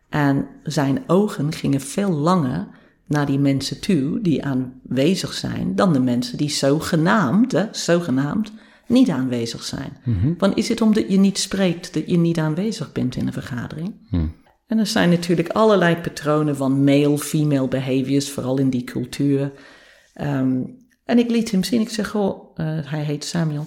En 0.08 0.46
zijn 0.62 1.02
ogen 1.06 1.52
gingen 1.52 1.80
veel 1.80 2.10
langer 2.10 2.68
naar 3.06 3.26
die 3.26 3.38
mensen 3.38 3.80
toe 3.80 4.20
die 4.20 4.44
aanwezig 4.44 5.32
zijn, 5.32 5.74
dan 5.74 5.92
de 5.92 6.00
mensen 6.00 6.36
die 6.36 6.50
zogenaamd, 6.50 7.52
hè, 7.52 7.66
zogenaamd 7.70 8.52
niet 8.86 9.10
aanwezig 9.10 9.62
zijn. 9.62 9.96
Mm 10.04 10.34
Want 10.38 10.56
is 10.56 10.68
het 10.68 10.80
omdat 10.80 11.10
je 11.10 11.18
niet 11.18 11.38
spreekt 11.38 11.94
dat 11.94 12.10
je 12.10 12.18
niet 12.18 12.38
aanwezig 12.38 12.92
bent 12.92 13.16
in 13.16 13.26
een 13.26 13.32
vergadering? 13.32 13.94
Mhm. 14.10 14.26
En 14.68 14.78
er 14.78 14.86
zijn 14.86 15.10
natuurlijk 15.10 15.48
allerlei 15.48 15.96
patronen 15.96 16.56
van 16.56 16.84
male-female 16.84 17.68
behaviors, 17.68 18.30
vooral 18.30 18.58
in 18.58 18.70
die 18.70 18.84
cultuur. 18.84 19.52
Um, 20.20 20.86
en 21.04 21.18
ik 21.18 21.30
liet 21.30 21.50
hem 21.50 21.64
zien, 21.64 21.80
ik 21.80 21.88
zeg, 21.88 22.14
oh, 22.14 22.58
uh, 22.58 22.78
hij 22.82 23.02
heet 23.02 23.24
Samuel. 23.24 23.66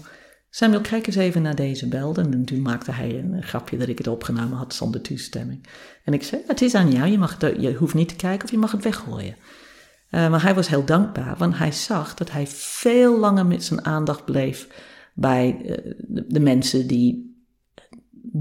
Samuel, 0.50 0.82
kijk 0.82 1.08
eens 1.08 1.16
even 1.16 1.42
naar 1.42 1.56
deze 1.56 1.88
belden. 1.88 2.34
En 2.34 2.46
toen 2.46 2.62
maakte 2.62 2.92
hij 2.92 3.18
een 3.18 3.44
grapje 3.44 3.78
dat 3.78 3.88
ik 3.88 3.98
het 3.98 4.08
opgenomen 4.08 4.58
had 4.58 4.74
zonder 4.74 5.02
toestemming. 5.02 5.68
En 6.04 6.14
ik 6.14 6.24
zei, 6.24 6.42
het 6.48 6.62
is 6.62 6.76
aan 6.76 6.92
jou, 6.92 7.08
je, 7.08 7.18
mag 7.18 7.40
het, 7.40 7.62
je 7.62 7.74
hoeft 7.74 7.94
niet 7.94 8.08
te 8.08 8.16
kijken 8.16 8.46
of 8.46 8.52
je 8.52 8.58
mag 8.58 8.72
het 8.72 8.84
weggooien. 8.84 9.36
Uh, 10.12 10.30
maar 10.30 10.42
hij 10.42 10.56
was 10.56 10.68
heel 10.68 10.86
dankbaar, 10.86 11.36
want 11.38 11.58
hij 11.58 11.72
zag 11.72 12.14
dat 12.14 12.32
hij 12.32 12.48
veel 12.48 13.20
langer 13.20 13.46
met 13.46 13.64
zijn 13.64 13.86
aandacht 13.86 14.26
bleef 14.26 14.68
bij 15.14 15.58
de, 16.08 16.26
de, 16.28 16.40
mensen 16.40 16.88
die 16.88 17.31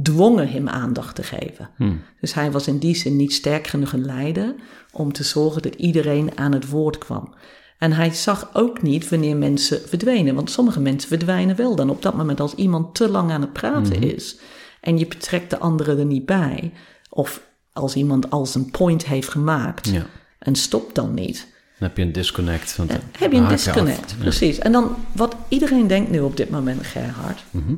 dwongen 0.03 0.49
hem 0.49 0.69
aandacht 0.69 1.15
te 1.15 1.23
geven. 1.23 1.71
Hmm. 1.77 2.03
Dus 2.21 2.35
hij 2.35 2.51
was 2.51 2.67
in 2.67 2.79
die 2.79 2.95
zin 2.95 3.17
niet 3.17 3.33
sterk 3.33 3.67
genoeg 3.67 3.93
een 3.93 4.05
leider 4.05 4.55
om 4.93 5.13
te 5.13 5.25
zorgen 5.25 5.63
dat 5.63 5.75
iedereen 5.75 6.39
aan 6.39 6.53
het 6.53 6.69
woord 6.69 6.99
kwam. 6.99 7.35
En 7.79 7.93
hij 7.93 8.11
zag 8.11 8.51
ook 8.53 8.83
niet 8.83 9.09
wanneer 9.09 9.37
mensen 9.37 9.81
verdwenen. 9.89 10.35
Want 10.35 10.51
sommige 10.51 10.81
mensen 10.81 11.09
verdwijnen 11.09 11.57
wel 11.57 11.77
dan 11.77 11.91
op 11.91 12.03
dat 12.03 12.17
moment 12.17 12.41
als 12.41 12.55
iemand 12.55 12.95
te 12.95 13.09
lang 13.09 13.31
aan 13.31 13.41
het 13.41 13.53
praten 13.53 13.99
mhm. 13.99 14.03
is. 14.03 14.39
En 14.81 14.99
je 14.99 15.07
betrekt 15.07 15.51
de 15.51 15.59
anderen 15.59 15.99
er 15.99 16.05
niet 16.05 16.27
bij. 16.27 16.73
Of 17.11 17.43
als 17.73 17.95
iemand 17.95 18.31
als 18.31 18.55
een 18.55 18.71
point 18.71 19.07
heeft 19.07 19.29
gemaakt 19.29 19.89
ja. 19.89 20.07
en 20.39 20.55
stopt 20.55 20.95
dan 20.95 21.15
niet. 21.15 21.47
Dan 21.79 21.89
heb 21.89 21.97
je 21.97 22.03
een 22.03 22.13
disconnect. 22.13 22.73
Van 22.73 22.89
heb 23.19 23.33
je 23.33 23.39
een 23.39 23.49
disconnect, 23.49 24.19
precies. 24.19 24.59
En 24.59 24.73
dan 24.73 24.97
wat 25.13 25.37
iedereen 25.49 25.87
denkt 25.87 26.11
nu 26.11 26.21
op 26.21 26.37
dit 26.37 26.51
moment, 26.51 26.87
Gerhard. 26.87 27.45
Mhm. 27.51 27.75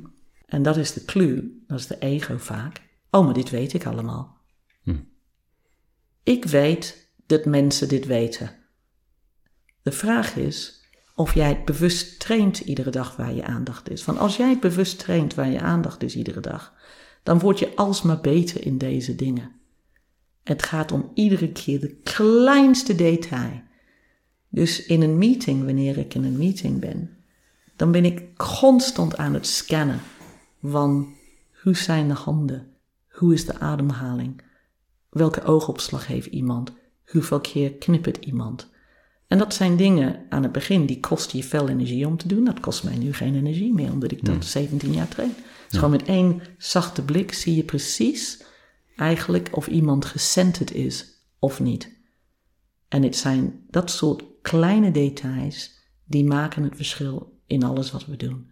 En 0.53 0.63
dat 0.63 0.77
is 0.77 0.93
de 0.93 1.05
clue, 1.05 1.63
dat 1.67 1.79
is 1.79 1.87
de 1.87 1.99
ego 1.99 2.39
vaak. 2.39 2.81
Oh, 3.11 3.25
maar 3.25 3.35
dit 3.35 3.51
weet 3.51 3.73
ik 3.73 3.87
allemaal. 3.87 4.37
Hm. 4.83 4.97
Ik 6.23 6.45
weet 6.45 7.09
dat 7.27 7.45
mensen 7.45 7.89
dit 7.89 8.07
weten. 8.07 8.51
De 9.83 9.93
vraag 9.93 10.37
is 10.37 10.81
of 11.15 11.35
jij 11.35 11.49
het 11.49 11.65
bewust 11.65 12.21
traint 12.21 12.59
iedere 12.59 12.91
dag 12.91 13.17
waar 13.17 13.35
je 13.35 13.45
aandacht 13.45 13.91
is. 13.91 14.05
Want 14.05 14.19
als 14.19 14.37
jij 14.37 14.49
het 14.49 14.61
bewust 14.61 14.99
traint 14.99 15.35
waar 15.35 15.51
je 15.51 15.61
aandacht 15.61 16.03
is 16.03 16.17
iedere 16.17 16.41
dag, 16.41 16.75
dan 17.23 17.39
word 17.39 17.59
je 17.59 17.77
alsmaar 17.77 18.21
beter 18.21 18.67
in 18.67 18.79
deze 18.79 19.15
dingen. 19.15 19.53
Het 20.43 20.63
gaat 20.63 20.93
om 20.93 21.11
iedere 21.15 21.53
keer 21.53 21.81
de 21.81 21.95
kleinste 22.03 22.95
detail. 22.95 23.63
Dus 24.49 24.87
in 24.87 25.03
een 25.03 25.19
meeting, 25.19 25.65
wanneer 25.65 25.99
ik 25.99 26.15
in 26.15 26.25
een 26.25 26.39
meeting 26.39 26.81
ben, 26.81 27.17
dan 27.77 27.93
ben 27.93 28.05
ik 28.05 28.37
constant 28.37 29.17
aan 29.17 29.35
het 29.35 29.47
scannen 29.47 30.01
van 30.63 31.15
hoe 31.63 31.77
zijn 31.77 32.09
de 32.09 32.15
handen, 32.15 32.67
hoe 33.09 33.35
is 33.35 33.45
de 33.45 33.59
ademhaling, 33.59 34.43
welke 35.11 35.43
oogopslag 35.43 36.07
heeft 36.07 36.27
iemand, 36.27 36.73
hoeveel 37.07 37.41
keer 37.41 37.73
knippert 37.73 38.25
iemand. 38.25 38.71
En 39.27 39.39
dat 39.39 39.55
zijn 39.55 39.77
dingen 39.77 40.27
aan 40.29 40.43
het 40.43 40.53
begin 40.53 40.87
die 40.87 41.01
kosten 41.01 41.39
je 41.39 41.45
veel 41.45 41.69
energie 41.69 42.07
om 42.07 42.17
te 42.17 42.29
doen. 42.29 42.45
Dat 42.45 42.61
kost 42.61 42.85
mij 42.85 42.97
nu 42.97 43.13
geen 43.13 43.35
energie 43.35 43.73
meer, 43.73 43.93
omdat 43.93 44.13
ik 44.13 44.25
dat 44.25 44.45
17 44.45 44.93
jaar 44.93 45.09
train. 45.09 45.35
Dus 45.69 45.79
gewoon 45.79 45.91
met 45.91 46.05
één 46.05 46.43
zachte 46.59 47.03
blik 47.03 47.33
zie 47.33 47.57
je 47.57 47.63
precies 47.63 48.43
eigenlijk 48.97 49.57
of 49.57 49.67
iemand 49.67 50.05
gecenterd 50.05 50.73
is 50.73 51.07
of 51.39 51.61
niet. 51.61 51.91
En 52.89 53.03
het 53.03 53.17
zijn 53.17 53.65
dat 53.71 53.91
soort 53.91 54.23
kleine 54.43 54.91
details 54.91 55.71
die 56.05 56.25
maken 56.25 56.63
het 56.63 56.77
verschil 56.77 57.39
in 57.47 57.63
alles 57.63 57.91
wat 57.91 58.07
we 58.07 58.17
doen. 58.17 58.51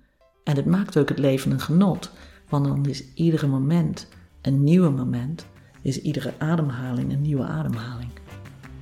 En 0.50 0.56
het 0.56 0.66
maakt 0.66 0.96
ook 0.96 1.08
het 1.08 1.18
leven 1.18 1.50
een 1.50 1.60
genot, 1.60 2.10
want 2.48 2.64
dan 2.64 2.86
is 2.86 3.04
iedere 3.14 3.46
moment 3.46 4.08
een 4.42 4.64
nieuwe 4.64 4.90
moment, 4.90 5.46
is 5.82 6.00
iedere 6.00 6.32
ademhaling 6.38 7.12
een 7.12 7.22
nieuwe 7.22 7.44
ademhaling. 7.44 8.10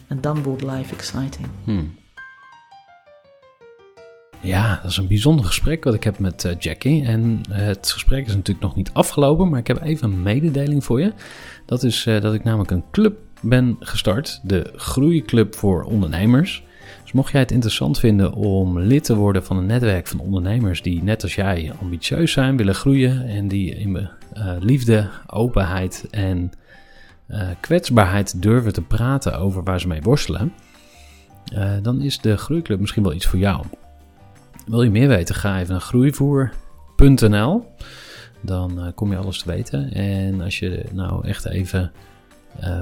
En 0.06 0.20
dan 0.20 0.42
wordt 0.42 0.62
life 0.62 0.94
exciting. 0.94 1.46
Hmm. 1.64 1.94
Ja, 4.40 4.78
dat 4.82 4.90
is 4.90 4.96
een 4.96 5.06
bijzonder 5.06 5.44
gesprek 5.44 5.84
wat 5.84 5.94
ik 5.94 6.04
heb 6.04 6.18
met 6.18 6.44
uh, 6.44 6.52
Jackie. 6.58 7.04
En 7.04 7.40
het 7.50 7.90
gesprek 7.90 8.26
is 8.26 8.34
natuurlijk 8.34 8.66
nog 8.66 8.76
niet 8.76 8.90
afgelopen, 8.92 9.48
maar 9.48 9.58
ik 9.58 9.66
heb 9.66 9.82
even 9.82 10.10
een 10.12 10.22
mededeling 10.22 10.84
voor 10.84 11.00
je. 11.00 11.12
Dat 11.66 11.82
is 11.82 12.06
uh, 12.06 12.20
dat 12.20 12.34
ik 12.34 12.44
namelijk 12.44 12.70
een 12.70 12.84
club 12.90 13.18
ben 13.40 13.76
gestart, 13.80 14.40
de 14.42 14.72
Groeiclub 14.76 15.54
voor 15.54 15.82
Ondernemers. 15.82 16.66
Dus 17.08 17.16
mocht 17.16 17.32
jij 17.32 17.40
het 17.40 17.50
interessant 17.50 17.98
vinden 17.98 18.32
om 18.32 18.78
lid 18.78 19.04
te 19.04 19.14
worden 19.14 19.44
van 19.44 19.56
een 19.56 19.66
netwerk 19.66 20.06
van 20.06 20.20
ondernemers 20.20 20.82
die 20.82 21.02
net 21.02 21.22
als 21.22 21.34
jij 21.34 21.72
ambitieus 21.80 22.32
zijn, 22.32 22.56
willen 22.56 22.74
groeien 22.74 23.26
en 23.26 23.48
die 23.48 23.74
in 23.74 23.96
uh, 23.96 24.08
liefde, 24.58 25.08
openheid 25.26 26.06
en 26.10 26.50
uh, 27.28 27.48
kwetsbaarheid 27.60 28.42
durven 28.42 28.72
te 28.72 28.82
praten 28.82 29.38
over 29.38 29.62
waar 29.62 29.80
ze 29.80 29.88
mee 29.88 30.02
worstelen, 30.02 30.52
uh, 31.54 31.72
dan 31.82 32.00
is 32.00 32.20
de 32.20 32.36
Groeiclub 32.36 32.80
misschien 32.80 33.02
wel 33.02 33.14
iets 33.14 33.26
voor 33.26 33.38
jou. 33.38 33.64
Wil 34.66 34.82
je 34.82 34.90
meer 34.90 35.08
weten, 35.08 35.34
ga 35.34 35.58
even 35.58 35.72
naar 35.72 35.80
groeivoer.nl. 35.80 37.64
Dan 38.40 38.92
kom 38.94 39.10
je 39.10 39.16
alles 39.16 39.38
te 39.38 39.50
weten. 39.50 39.92
En 39.92 40.40
als 40.40 40.58
je 40.58 40.84
nou 40.92 41.26
echt 41.26 41.46
even 41.46 41.92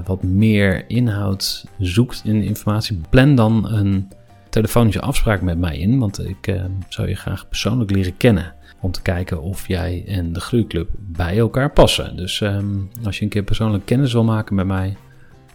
wat 0.05 0.23
meer 0.23 0.89
inhoud 0.89 1.65
zoekt 1.79 2.21
in 2.23 2.43
informatie, 2.43 3.01
plan 3.09 3.35
dan 3.35 3.71
een 3.71 4.07
telefonische 4.49 5.01
afspraak 5.01 5.41
met 5.41 5.57
mij 5.57 5.77
in. 5.77 5.99
Want 5.99 6.27
ik 6.27 6.55
zou 6.89 7.07
je 7.07 7.15
graag 7.15 7.47
persoonlijk 7.47 7.91
leren 7.91 8.17
kennen 8.17 8.53
om 8.79 8.91
te 8.91 9.01
kijken 9.01 9.41
of 9.41 9.67
jij 9.67 10.03
en 10.07 10.33
de 10.33 10.39
Groeiclub 10.39 10.89
bij 10.97 11.37
elkaar 11.37 11.71
passen. 11.71 12.15
Dus 12.15 12.39
um, 12.41 12.89
als 13.03 13.17
je 13.17 13.23
een 13.23 13.29
keer 13.29 13.43
persoonlijk 13.43 13.85
kennis 13.85 14.13
wil 14.13 14.23
maken 14.23 14.55
met 14.55 14.65
mij, 14.65 14.97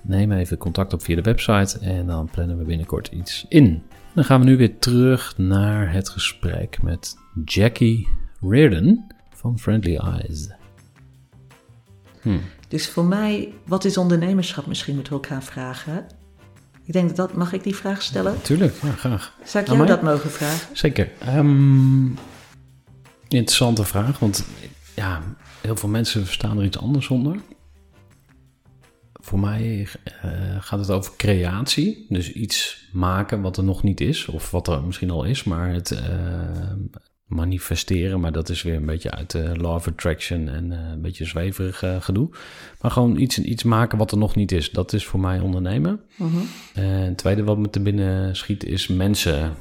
neem 0.02 0.32
even 0.32 0.56
contact 0.56 0.92
op 0.92 1.02
via 1.02 1.16
de 1.16 1.22
website 1.22 1.78
en 1.78 2.06
dan 2.06 2.28
plannen 2.32 2.58
we 2.58 2.64
binnenkort 2.64 3.08
iets 3.08 3.46
in. 3.48 3.82
Dan 4.14 4.24
gaan 4.24 4.40
we 4.40 4.46
nu 4.46 4.56
weer 4.56 4.78
terug 4.78 5.38
naar 5.38 5.92
het 5.92 6.08
gesprek 6.08 6.82
met 6.82 7.16
Jackie 7.44 8.08
Reardon 8.40 9.04
van 9.34 9.58
Friendly 9.58 9.96
Eyes. 9.96 10.50
Hm. 12.20 12.38
Dus 12.72 12.88
voor 12.88 13.04
mij, 13.04 13.52
wat 13.66 13.84
is 13.84 13.96
ondernemerschap? 13.96 14.66
Misschien 14.66 14.94
moeten 14.94 15.12
we 15.12 15.18
elkaar 15.18 15.42
vragen. 15.42 16.06
Ik 16.84 16.92
denk 16.92 17.08
dat 17.08 17.16
dat, 17.16 17.34
mag 17.34 17.52
ik 17.52 17.62
die 17.62 17.74
vraag 17.74 18.02
stellen? 18.02 18.42
Tuurlijk, 18.42 18.74
ja, 18.82 18.92
graag. 18.92 19.36
Zou 19.44 19.64
ik 19.64 19.70
jou 19.70 19.86
dat 19.86 20.02
mogen 20.02 20.30
vragen? 20.30 20.76
Zeker. 20.76 21.10
Um, 21.28 22.18
Interessante 23.28 23.84
vraag, 23.84 24.18
want 24.18 24.44
ja, 24.94 25.22
heel 25.60 25.76
veel 25.76 25.88
mensen 25.88 26.24
verstaan 26.24 26.58
er 26.58 26.64
iets 26.64 26.78
anders 26.78 27.08
onder. 27.08 27.36
Voor 29.12 29.38
mij 29.38 29.88
uh, 30.24 30.56
gaat 30.58 30.78
het 30.78 30.90
over 30.90 31.12
creatie, 31.16 32.06
dus 32.08 32.32
iets 32.32 32.88
maken 32.92 33.40
wat 33.40 33.56
er 33.56 33.64
nog 33.64 33.82
niet 33.82 34.00
is, 34.00 34.26
of 34.26 34.50
wat 34.50 34.68
er 34.68 34.82
misschien 34.82 35.10
al 35.10 35.24
is, 35.24 35.44
maar 35.44 35.72
het 35.72 35.90
uh, 35.90 36.00
manifesteren, 37.34 38.20
maar 38.20 38.32
dat 38.32 38.48
is 38.48 38.62
weer 38.62 38.74
een 38.74 38.86
beetje 38.86 39.10
uit 39.10 39.30
de 39.30 39.56
law 39.56 39.74
of 39.74 39.88
attraction 39.88 40.48
en 40.48 40.70
uh, 40.70 40.78
een 40.92 41.00
beetje 41.00 41.24
zweverig 41.24 42.04
gedoe. 42.04 42.28
Maar 42.80 42.90
gewoon 42.90 43.16
iets, 43.16 43.38
iets 43.38 43.62
maken 43.62 43.98
wat 43.98 44.10
er 44.10 44.18
nog 44.18 44.34
niet 44.34 44.52
is, 44.52 44.70
dat 44.70 44.92
is 44.92 45.06
voor 45.06 45.20
mij 45.20 45.40
ondernemen. 45.40 46.00
-huh. 46.16 46.26
En 46.74 46.84
het 46.84 47.18
tweede 47.18 47.44
wat 47.44 47.58
me 47.58 47.70
te 47.70 47.80
binnen 47.80 48.36
schiet 48.36 48.64
is 48.64 48.86
mensen 48.86 49.54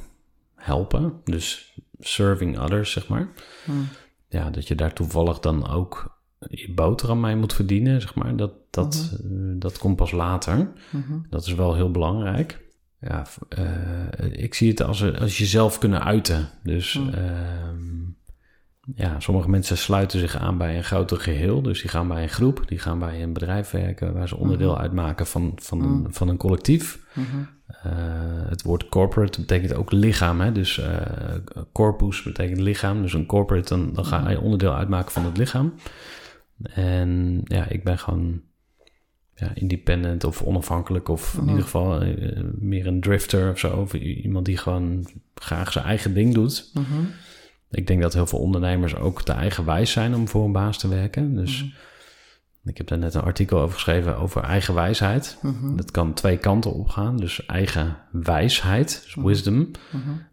helpen, 0.54 1.12
dus 1.24 1.74
serving 2.00 2.58
others, 2.58 2.92
zeg 2.92 3.08
maar. 3.08 3.28
Hmm. 3.64 3.88
Ja, 4.28 4.50
dat 4.50 4.68
je 4.68 4.74
daar 4.74 4.92
toevallig 4.92 5.38
dan 5.38 5.68
ook 5.68 6.20
je 6.50 6.72
boterham 6.72 7.20
mee 7.20 7.36
moet 7.36 7.54
verdienen, 7.54 8.00
zeg 8.00 8.14
maar. 8.14 8.36
Dat, 8.36 8.52
dat, 8.70 9.18
mhm. 9.22 9.58
dat 9.58 9.78
komt 9.78 9.96
pas 9.96 10.10
later. 10.10 10.72
Mhm. 10.90 11.18
Dat 11.30 11.46
is 11.46 11.54
wel 11.54 11.74
heel 11.74 11.90
belangrijk. 11.90 12.61
Ja, 13.08 13.26
uh, 13.58 14.42
ik 14.42 14.54
zie 14.54 14.70
het 14.70 14.82
als, 14.82 15.18
als 15.18 15.38
jezelf 15.38 15.78
kunnen 15.78 16.04
uiten. 16.04 16.48
Dus 16.62 16.94
uh, 16.94 17.12
ja, 18.94 19.20
sommige 19.20 19.50
mensen 19.50 19.78
sluiten 19.78 20.18
zich 20.18 20.36
aan 20.36 20.58
bij 20.58 20.76
een 20.76 20.84
groter 20.84 21.20
geheel. 21.20 21.62
Dus 21.62 21.80
die 21.80 21.90
gaan 21.90 22.08
bij 22.08 22.22
een 22.22 22.28
groep, 22.28 22.62
die 22.66 22.78
gaan 22.78 22.98
bij 22.98 23.22
een 23.22 23.32
bedrijf 23.32 23.70
werken 23.70 24.12
waar 24.12 24.28
ze 24.28 24.36
onderdeel 24.36 24.72
mhm. 24.72 24.80
uitmaken 24.80 25.26
van, 25.26 25.52
van, 25.56 25.82
een, 25.82 26.06
van 26.10 26.28
een 26.28 26.36
collectief. 26.36 27.06
Uh, 27.16 27.92
het 28.48 28.62
woord 28.62 28.88
corporate 28.88 29.40
betekent 29.40 29.74
ook 29.74 29.92
lichaam. 29.92 30.40
Hè? 30.40 30.52
Dus 30.52 30.78
uh, 30.78 30.86
corpus 31.72 32.22
betekent 32.22 32.60
lichaam. 32.60 33.02
Dus 33.02 33.12
een 33.12 33.26
corporate, 33.26 33.68
dan, 33.68 33.92
dan 33.92 34.04
ga 34.04 34.30
je 34.30 34.40
onderdeel 34.40 34.74
uitmaken 34.74 35.12
van 35.12 35.24
het 35.24 35.36
lichaam. 35.36 35.74
En 36.62 37.40
ja, 37.44 37.68
ik 37.68 37.84
ben 37.84 37.98
gewoon 37.98 38.42
ja, 39.44 39.50
independent 39.54 40.24
of 40.24 40.42
onafhankelijk. 40.42 41.08
Of 41.08 41.34
in 41.34 41.40
ieder 41.40 41.54
mhm. 41.54 41.62
geval 41.62 42.02
uh, 42.02 42.42
meer 42.58 42.86
een 42.86 43.00
drifter 43.00 43.50
of 43.50 43.58
zo. 43.58 43.76
Of 43.76 43.94
iemand 43.94 44.46
die 44.46 44.56
gewoon 44.56 45.06
graag 45.34 45.72
zijn 45.72 45.84
eigen 45.84 46.14
ding 46.14 46.34
doet. 46.34 46.70
Mhm. 46.74 47.04
Ik 47.70 47.86
denk 47.86 48.02
dat 48.02 48.14
heel 48.14 48.26
veel 48.26 48.38
ondernemers 48.38 48.96
ook 48.96 49.22
te 49.22 49.32
eigenwijs 49.32 49.92
zijn 49.92 50.14
om 50.14 50.28
voor 50.28 50.44
een 50.44 50.52
baas 50.52 50.78
te 50.78 50.88
werken. 50.88 51.34
Dus... 51.34 51.62
Mhm. 51.62 51.72
Ik 52.64 52.76
heb 52.78 52.86
daar 52.86 52.98
net 52.98 53.14
een 53.14 53.22
artikel 53.22 53.60
over 53.60 53.74
geschreven 53.74 54.16
over 54.16 54.42
eigen 54.42 54.74
wijsheid. 54.74 55.38
Mhm. 55.42 55.76
Dat 55.76 55.90
kan 55.90 56.14
twee 56.14 56.36
kanten 56.36 56.72
op 56.72 56.88
gaan. 56.88 57.16
Dus 57.16 57.46
eigen 57.46 57.96
wijsheid, 58.12 59.00
dus 59.04 59.14
wisdom. 59.14 59.70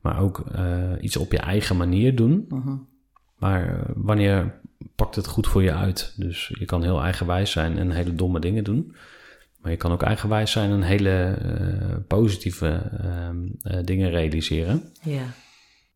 Maar 0.02 0.20
ook 0.20 0.44
uh, 0.56 0.92
iets 1.02 1.18
op 1.18 1.32
je 1.32 1.38
eigen 1.38 1.78
manier 1.78 2.16
doen. 2.16 2.48
Maar 3.38 3.74
uh, 3.74 3.80
wanneer 3.96 4.62
pakt 4.96 5.16
het 5.16 5.28
goed 5.28 5.48
voor 5.48 5.64
je 5.64 5.74
uit? 5.74 6.14
Dus 6.16 6.52
je 6.60 6.66
kan 6.66 6.84
heel 6.84 7.02
eigenwijs 7.02 7.52
zijn 7.52 7.78
en 7.78 7.92
hele 7.92 8.16
domme 8.16 8.40
dingen 8.40 8.64
doen. 8.64 8.96
Maar 9.62 9.72
je 9.72 9.78
kan 9.78 9.92
ook 9.92 10.04
eigenwijs 10.04 10.52
zijn 10.52 10.72
en 10.72 10.82
hele 10.82 11.38
uh, 11.44 11.96
positieve 12.08 12.82
ehm, 13.02 13.86
dingen 13.86 14.10
realiseren. 14.10 14.94
Ja. 15.02 15.24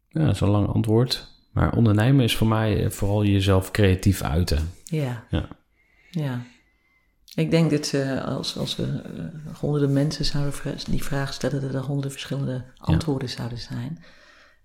Ja, 0.10 0.26
dat 0.26 0.34
is 0.34 0.40
een 0.40 0.50
lang 0.50 0.68
antwoord. 0.68 1.28
Maar 1.52 1.76
ondernemen 1.76 2.24
is 2.24 2.36
voor 2.36 2.48
mij 2.48 2.92
vooral 2.92 3.26
jezelf 3.26 3.72
creatief 3.72 4.22
uiten. 4.22 4.70
Ja. 4.86 5.24
ja. 5.30 5.48
Ja. 6.10 6.42
Ik 7.36 7.52
denk 7.52 7.72
dat 7.72 7.92
uh, 7.96 8.26
als, 8.26 8.58
als 8.58 8.76
we 8.76 8.84
uh, 8.84 9.56
honderden 9.60 9.94
mensen 9.94 10.26
zouden 10.26 10.54
die 10.90 11.04
vraag 11.04 11.34
stellen, 11.34 11.62
dat 11.62 11.74
er 11.74 11.80
honderden 11.80 12.12
verschillende 12.12 12.66
antwoorden 12.78 13.30
zouden 13.30 13.58
zijn. 13.58 14.04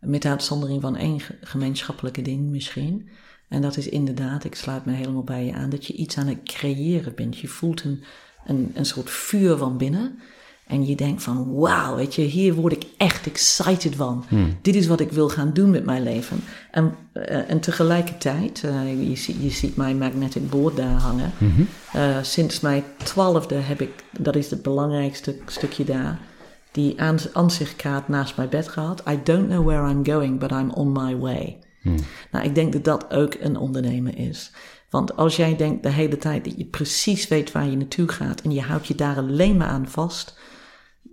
Met 0.00 0.24
uitzondering 0.24 0.80
van 0.80 0.96
één 0.96 1.20
gemeenschappelijke 1.40 2.22
ding 2.22 2.50
misschien. 2.50 3.08
En 3.48 3.62
dat 3.62 3.76
is 3.76 3.88
inderdaad, 3.88 4.44
ik 4.44 4.54
sluit 4.54 4.84
me 4.84 4.92
helemaal 4.92 5.24
bij 5.24 5.44
je 5.44 5.54
aan, 5.54 5.70
dat 5.70 5.86
je 5.86 5.92
iets 5.92 6.18
aan 6.18 6.26
het 6.26 6.42
creëren 6.42 7.14
bent. 7.14 7.38
Je 7.38 7.48
voelt 7.48 7.84
een, 7.84 8.02
een, 8.46 8.70
een 8.74 8.86
soort 8.86 9.10
vuur 9.10 9.56
van 9.56 9.76
binnen. 9.76 10.18
En 10.66 10.86
je 10.86 10.94
denkt 10.94 11.22
van, 11.22 11.54
wauw, 11.54 11.96
weet 11.96 12.14
je, 12.14 12.22
hier 12.22 12.54
word 12.54 12.72
ik 12.72 12.86
echt 12.96 13.26
excited 13.26 13.94
van. 13.96 14.24
Hmm. 14.28 14.56
Dit 14.62 14.74
is 14.74 14.86
wat 14.86 15.00
ik 15.00 15.12
wil 15.12 15.28
gaan 15.28 15.52
doen 15.52 15.70
met 15.70 15.84
mijn 15.84 16.02
leven. 16.02 16.40
En, 16.70 16.94
uh, 17.14 17.50
en 17.50 17.60
tegelijkertijd, 17.60 18.62
uh, 18.64 19.08
je, 19.08 19.16
ziet, 19.16 19.42
je 19.42 19.50
ziet 19.50 19.76
mijn 19.76 19.98
magnetic 19.98 20.50
board 20.50 20.76
daar 20.76 21.00
hangen. 21.00 21.32
Mm-hmm. 21.38 21.66
uh, 21.96 22.16
sinds 22.22 22.60
mijn 22.60 22.82
twaalfde 22.96 23.54
heb 23.54 23.80
ik, 23.80 23.90
dat 24.18 24.36
is 24.36 24.50
het 24.50 24.62
belangrijkste 24.62 25.36
stukje 25.46 25.84
daar, 25.84 26.18
die 26.72 27.00
aan, 27.00 27.18
aanzichtkaart 27.32 28.08
naast 28.08 28.36
mijn 28.36 28.48
bed 28.48 28.68
gehad. 28.68 29.02
I 29.08 29.20
don't 29.24 29.48
know 29.48 29.66
where 29.66 29.90
I'm 29.90 30.06
going, 30.06 30.38
but 30.38 30.50
I'm 30.50 30.70
on 30.70 30.92
my 30.92 31.16
way. 31.16 31.58
Hmm. 31.88 32.06
Nou, 32.32 32.44
ik 32.44 32.54
denk 32.54 32.72
dat 32.72 32.84
dat 32.84 33.10
ook 33.10 33.34
een 33.40 33.56
ondernemen 33.56 34.16
is. 34.16 34.50
Want 34.90 35.16
als 35.16 35.36
jij 35.36 35.56
denkt 35.56 35.82
de 35.82 35.90
hele 35.90 36.16
tijd 36.16 36.44
dat 36.44 36.54
je 36.56 36.64
precies 36.64 37.28
weet 37.28 37.52
waar 37.52 37.66
je 37.66 37.76
naartoe 37.76 38.08
gaat 38.08 38.40
en 38.40 38.50
je 38.50 38.60
houdt 38.60 38.86
je 38.86 38.94
daar 38.94 39.16
alleen 39.16 39.56
maar 39.56 39.68
aan 39.68 39.88
vast, 39.88 40.38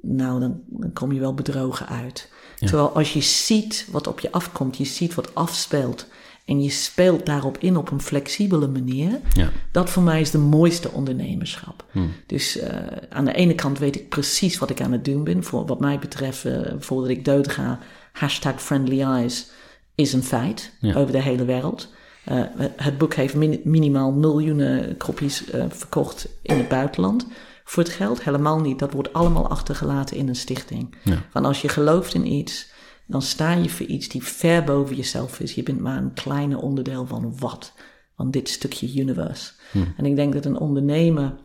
nou, 0.01 0.39
dan, 0.39 0.61
dan 0.67 0.93
kom 0.93 1.11
je 1.11 1.19
wel 1.19 1.33
bedrogen 1.33 1.88
uit. 1.88 2.33
Terwijl 2.55 2.89
als 2.89 3.13
je 3.13 3.21
ziet 3.21 3.88
wat 3.91 4.07
op 4.07 4.19
je 4.19 4.31
afkomt, 4.31 4.77
je 4.77 4.85
ziet 4.85 5.13
wat 5.13 5.35
afspeelt 5.35 6.07
en 6.45 6.61
je 6.63 6.69
speelt 6.69 7.25
daarop 7.25 7.57
in 7.57 7.77
op 7.77 7.91
een 7.91 8.01
flexibele 8.01 8.67
manier, 8.67 9.19
ja. 9.33 9.49
dat 9.71 9.89
voor 9.89 10.03
mij 10.03 10.21
is 10.21 10.31
de 10.31 10.38
mooiste 10.38 10.91
ondernemerschap. 10.91 11.85
Hmm. 11.91 12.11
Dus 12.25 12.57
uh, 12.57 12.63
aan 13.09 13.25
de 13.25 13.33
ene 13.33 13.55
kant 13.55 13.79
weet 13.79 13.95
ik 13.95 14.09
precies 14.09 14.57
wat 14.57 14.69
ik 14.69 14.81
aan 14.81 14.91
het 14.91 15.05
doen 15.05 15.23
ben. 15.23 15.43
Voor 15.43 15.65
wat 15.65 15.79
mij 15.79 15.99
betreft, 15.99 16.45
uh, 16.45 16.59
voordat 16.79 17.09
ik 17.09 17.25
dood 17.25 17.51
ga, 17.51 17.79
hashtag 18.11 18.61
friendly 18.61 19.01
eyes 19.01 19.49
is 19.95 20.13
een 20.13 20.23
feit 20.23 20.71
over 20.81 21.12
de 21.12 21.21
hele 21.21 21.45
wereld. 21.45 21.93
Uh, 22.31 22.41
het 22.75 22.97
boek 22.97 23.13
heeft 23.13 23.36
min 23.36 23.62
minimaal 23.63 24.12
miljoenen 24.12 24.97
kopies 24.97 25.43
verkocht 25.69 26.27
in 26.41 26.58
het 26.58 26.67
buitenland 26.67 27.27
voor 27.63 27.84
het 27.84 27.91
geld. 27.91 28.23
Helemaal 28.23 28.60
niet. 28.60 28.79
Dat 28.79 28.93
wordt 28.93 29.13
allemaal 29.13 29.49
achtergelaten 29.49 30.17
in 30.17 30.27
een 30.27 30.36
stichting. 30.36 30.95
Ja. 31.03 31.25
Van 31.29 31.45
als 31.45 31.62
je 31.62 31.69
gelooft 31.69 32.13
in 32.13 32.31
iets, 32.31 32.73
dan 33.08 33.21
sta 33.21 33.53
je 33.53 33.69
voor 33.69 33.86
iets 33.86 34.08
die 34.08 34.23
ver 34.23 34.63
boven 34.63 34.95
jezelf 34.95 35.39
is. 35.39 35.55
Je 35.55 35.63
bent 35.63 35.79
maar 35.79 35.97
een 35.97 36.13
kleine 36.13 36.58
onderdeel 36.58 37.05
van 37.08 37.38
wat? 37.39 37.73
Van 38.15 38.31
dit 38.31 38.49
stukje 38.49 38.99
universe. 38.99 39.51
Hm. 39.71 39.84
En 39.97 40.05
ik 40.05 40.15
denk 40.15 40.34
dat 40.34 40.45
een 40.45 40.60
ondernemer 40.60 41.36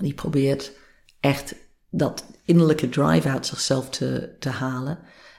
die 0.00 0.14
probeert 0.14 0.72
echt 1.20 1.54
dat 1.90 2.24
innerlijke 2.44 2.88
drive 2.88 3.28
uit 3.28 3.46
zichzelf 3.46 3.90
te, 3.90 4.36
te 4.38 4.48
halen. 4.48 4.98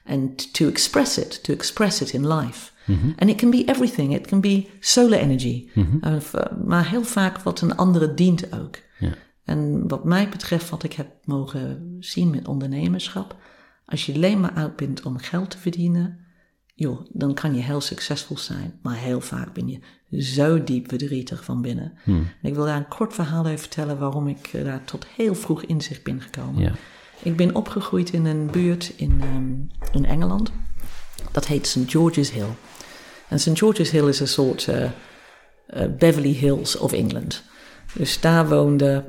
En 0.10 0.36
to 0.52 0.68
express 0.68 1.18
it, 1.18 1.44
to 1.44 1.54
express 1.54 2.02
it 2.02 2.14
in 2.14 2.28
life. 2.28 2.72
Mm 2.86 3.14
And 3.18 3.30
it 3.30 3.38
can 3.38 3.50
be 3.50 3.64
everything. 3.66 4.16
It 4.16 4.28
can 4.28 4.42
be 4.42 4.68
solar 4.80 5.20
energy. 5.20 5.70
Mm 5.74 5.86
-hmm. 5.86 6.12
uh, 6.12 6.66
maar 6.66 6.90
heel 6.90 7.04
vaak 7.04 7.40
wat 7.40 7.62
een 7.62 7.76
andere 7.76 8.14
dient 8.14 8.54
ook. 8.54 8.78
Ja. 9.00 9.14
En 9.44 9.88
wat 9.88 10.04
mij 10.04 10.30
betreft, 10.30 10.70
wat 10.70 10.84
ik 10.84 10.94
heb 10.94 11.08
mogen 11.24 11.96
zien 12.00 12.30
met 12.30 12.48
ondernemerschap, 12.48 13.36
als 13.86 14.06
je 14.06 14.14
alleen 14.14 14.40
maar 14.40 14.54
uit 14.54 14.76
bent 14.76 15.02
om 15.02 15.18
geld 15.18 15.50
te 15.50 15.58
verdienen, 15.58 16.20
joh, 16.76 17.00
dan 17.12 17.34
kan 17.34 17.56
je 17.56 17.62
heel 17.62 17.82
succesvol 17.82 18.38
zijn. 18.38 18.80
Maar 18.82 18.96
heel 18.96 19.22
vaak 19.22 19.54
ben 19.54 19.68
je 19.68 19.80
zo 20.22 20.64
diep 20.64 20.90
verdrietig 20.90 21.44
van 21.44 21.62
binnen. 21.62 21.94
Hmm. 22.04 22.28
En 22.42 22.50
ik 22.50 22.56
wil 22.56 22.66
daar 22.66 22.78
een 22.78 22.88
kort 22.88 23.14
verhaal 23.14 23.46
even 23.46 23.60
vertellen 23.60 23.98
waarom 23.98 24.28
ik 24.28 24.48
eh, 24.54 24.64
daar 24.64 24.84
tot 24.84 25.06
heel 25.08 25.36
vroeg 25.36 25.64
inzicht 25.64 26.04
ben 26.04 26.22
gekomen. 26.22 26.62
Ja. 26.62 26.72
Ik 27.24 27.36
ben 27.36 27.56
opgegroeid 27.56 28.14
in 28.14 28.26
een 28.26 28.52
buurt 28.52 28.94
in, 28.96 29.22
um, 29.36 29.70
in 29.92 30.06
Engeland. 30.06 30.52
Dat 31.32 31.48
heet 31.48 31.68
St. 31.68 31.84
George's 31.86 32.32
Hill. 32.32 32.50
En 33.28 33.40
St. 33.40 33.58
George's 33.58 33.92
Hill 33.92 34.08
is 34.08 34.20
een 34.20 34.28
soort 34.28 34.68
uh, 34.68 34.90
Beverly 35.98 36.34
Hills 36.34 36.78
of 36.78 36.92
England. 36.94 37.44
Dus 37.94 38.20
daar 38.20 38.50
woonden 38.50 39.06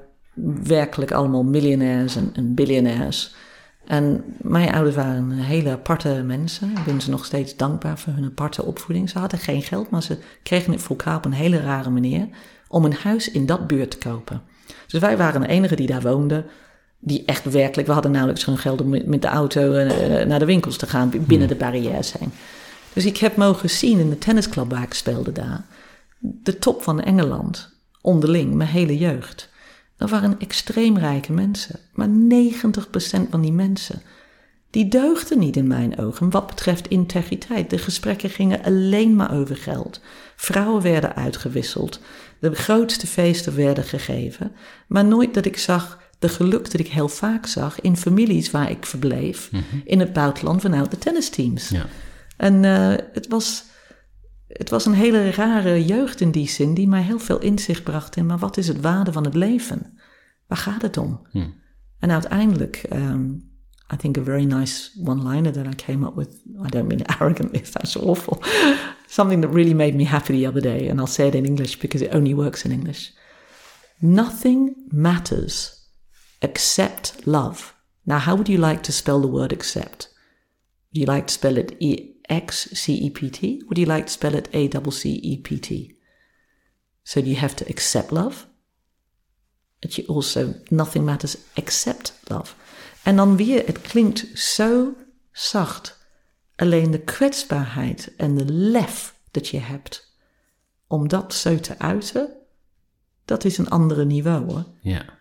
werkelijk 0.62 1.12
allemaal 1.12 1.44
miljonairs 1.44 2.16
en, 2.16 2.30
en 2.34 2.54
biljonairs. 2.54 3.34
En 3.86 4.24
mijn 4.40 4.72
ouders 4.72 4.96
waren 4.96 5.30
hele 5.30 5.70
aparte 5.70 6.22
mensen. 6.26 6.70
Ik 6.70 6.84
ben 6.84 7.00
ze 7.00 7.10
nog 7.10 7.24
steeds 7.24 7.56
dankbaar 7.56 7.98
voor 7.98 8.12
hun 8.12 8.24
aparte 8.24 8.64
opvoeding. 8.64 9.10
Ze 9.10 9.18
hadden 9.18 9.38
geen 9.38 9.62
geld, 9.62 9.90
maar 9.90 10.02
ze 10.02 10.18
kregen 10.42 10.72
het 10.72 10.82
voor 10.82 10.96
elkaar 10.96 11.16
op 11.16 11.24
een 11.24 11.32
hele 11.32 11.60
rare 11.60 11.90
manier 11.90 12.28
om 12.68 12.84
een 12.84 12.94
huis 12.94 13.30
in 13.30 13.46
dat 13.46 13.66
buurt 13.66 13.90
te 13.90 13.98
kopen. 13.98 14.42
Dus 14.86 15.00
wij 15.00 15.16
waren 15.16 15.40
de 15.40 15.46
enigen 15.46 15.76
die 15.76 15.86
daar 15.86 16.02
woonden, 16.02 16.46
die 17.00 17.22
echt 17.26 17.44
werkelijk, 17.44 17.88
we 17.88 17.94
hadden 17.94 18.12
nauwelijks 18.12 18.44
geen 18.44 18.58
geld 18.58 18.80
om 18.80 18.88
met 18.88 19.22
de 19.22 19.28
auto 19.28 19.72
eh, 19.72 20.26
naar 20.26 20.38
de 20.38 20.44
winkels 20.44 20.76
te 20.76 20.86
gaan, 20.86 21.10
binnen 21.10 21.38
hmm. 21.38 21.46
de 21.46 21.54
barrières 21.54 22.12
heen. 22.12 22.32
Dus 22.92 23.04
ik 23.04 23.16
heb 23.16 23.36
mogen 23.36 23.70
zien 23.70 23.98
in 23.98 24.10
de 24.10 24.18
tennisclub 24.18 24.70
waar 24.70 24.82
ik 24.82 24.94
speelde 24.94 25.32
daar, 25.32 25.64
de 26.18 26.58
top 26.58 26.82
van 26.82 27.00
Engeland, 27.00 27.72
onderling, 28.00 28.54
mijn 28.54 28.70
hele 28.70 28.98
jeugd. 28.98 29.48
Dat 29.96 30.10
waren 30.10 30.38
extreem 30.38 30.98
rijke 30.98 31.32
mensen. 31.32 31.78
Maar 31.92 32.08
90% 32.08 33.30
van 33.30 33.40
die 33.40 33.52
mensen, 33.52 34.02
die 34.70 34.88
deugden 34.88 35.38
niet 35.38 35.56
in 35.56 35.66
mijn 35.66 35.98
ogen 35.98 36.30
wat 36.30 36.46
betreft 36.46 36.88
integriteit. 36.88 37.70
De 37.70 37.78
gesprekken 37.78 38.30
gingen 38.30 38.62
alleen 38.62 39.16
maar 39.16 39.34
over 39.34 39.56
geld. 39.56 40.00
Vrouwen 40.36 40.82
werden 40.82 41.16
uitgewisseld. 41.16 42.00
De 42.38 42.54
grootste 42.54 43.06
feesten 43.06 43.56
werden 43.56 43.84
gegeven. 43.84 44.52
Maar 44.86 45.04
nooit 45.04 45.34
dat 45.34 45.44
ik 45.44 45.58
zag 45.58 45.98
de 46.20 46.28
geluk 46.28 46.70
dat 46.70 46.80
ik 46.80 46.88
heel 46.88 47.08
vaak 47.08 47.46
zag 47.46 47.80
in 47.80 47.96
families 47.96 48.50
waar 48.50 48.70
ik 48.70 48.86
verbleef. 48.86 49.52
Mhm. 49.52 49.62
In 49.84 50.00
het 50.00 50.12
buitenland 50.12 50.60
vanuit 50.60 50.90
de 50.90 50.98
tennisteams. 50.98 51.68
Ja. 51.68 51.86
En 52.36 52.62
uh, 52.62 52.94
het 53.12 53.28
was 53.28 53.64
het 54.46 54.70
was 54.70 54.86
een 54.86 54.94
hele 54.94 55.30
rare 55.30 55.84
jeugd 55.84 56.20
in 56.20 56.30
die 56.30 56.48
zin, 56.48 56.74
die 56.74 56.88
mij 56.88 57.02
heel 57.02 57.18
veel 57.18 57.38
inzicht 57.38 57.82
bracht 57.82 58.16
in, 58.16 58.26
maar 58.26 58.38
wat 58.38 58.56
is 58.56 58.68
het 58.68 58.80
waarde 58.80 59.12
van 59.12 59.24
het 59.24 59.34
leven? 59.34 59.98
Waar 60.46 60.58
gaat 60.58 60.82
het 60.82 60.96
om? 60.96 61.26
Hmm. 61.30 61.54
En 61.98 62.10
uiteindelijk, 62.10 62.86
um, 62.92 63.50
I 63.94 63.96
think 63.96 64.18
a 64.18 64.22
very 64.22 64.44
nice 64.44 64.90
one-liner 65.04 65.52
that 65.52 65.66
I 65.66 65.74
came 65.74 66.06
up 66.06 66.14
with, 66.14 66.28
I 66.66 66.68
don't 66.68 66.88
mean 66.88 67.06
arrogantly, 67.18 67.60
that's 67.60 67.96
awful, 67.96 68.38
something 69.06 69.42
that 69.42 69.52
really 69.52 69.74
made 69.74 69.94
me 69.94 70.06
happy 70.06 70.40
the 70.40 70.48
other 70.48 70.62
day, 70.62 70.88
and 70.88 70.98
I'll 70.98 71.06
say 71.06 71.26
it 71.26 71.34
in 71.34 71.46
English 71.46 71.78
because 71.78 72.04
it 72.04 72.14
only 72.14 72.34
works 72.34 72.64
in 72.64 72.72
English. 72.72 73.12
Nothing 73.98 74.74
matters 74.88 75.79
except 76.40 77.26
love. 77.26 77.74
Now, 78.02 78.18
how 78.18 78.34
would 78.34 78.48
you 78.48 78.58
like 78.68 78.82
to 78.82 78.92
spell 78.92 79.20
the 79.20 79.30
word 79.30 79.52
accept? 79.52 80.08
Would 80.90 81.00
you 81.00 81.14
like 81.14 81.26
to 81.26 81.32
spell 81.32 81.56
it 81.56 81.74
E 81.78 82.20
X 82.22 82.68
C 82.72 82.92
E 82.92 83.10
P 83.10 83.30
T? 83.30 83.62
Would 83.66 83.78
you 83.78 83.86
like 83.86 84.06
to 84.06 84.12
spell 84.12 84.34
it 84.34 84.48
A 84.52 84.68
double 84.68 84.92
C 84.92 85.08
E 85.22 85.38
P 85.38 85.58
T? 85.58 85.98
So 87.02 87.20
you 87.20 87.36
have 87.36 87.54
to 87.54 87.64
accept 87.68 88.10
love. 88.10 88.46
But 89.80 89.96
you 89.96 90.06
also, 90.08 90.54
nothing 90.68 91.04
matters 91.04 91.36
except 91.54 92.12
love. 92.24 92.54
En 93.02 93.16
dan 93.16 93.36
weer, 93.36 93.66
het 93.66 93.80
klinkt 93.80 94.38
zo 94.38 94.94
zacht. 95.32 95.98
Alleen 96.56 96.90
de 96.90 97.00
kwetsbaarheid 97.00 98.14
en 98.16 98.34
de 98.34 98.44
lef 98.44 99.14
dat 99.30 99.48
je 99.48 99.58
hebt 99.58 100.18
om 100.86 101.08
dat 101.08 101.34
zo 101.34 101.56
te 101.56 101.78
uiten, 101.78 102.36
dat 103.24 103.44
is 103.44 103.58
een 103.58 103.68
andere 103.68 104.04
niveau 104.04 104.44
hoor. 104.44 104.64
Ja, 104.80 105.18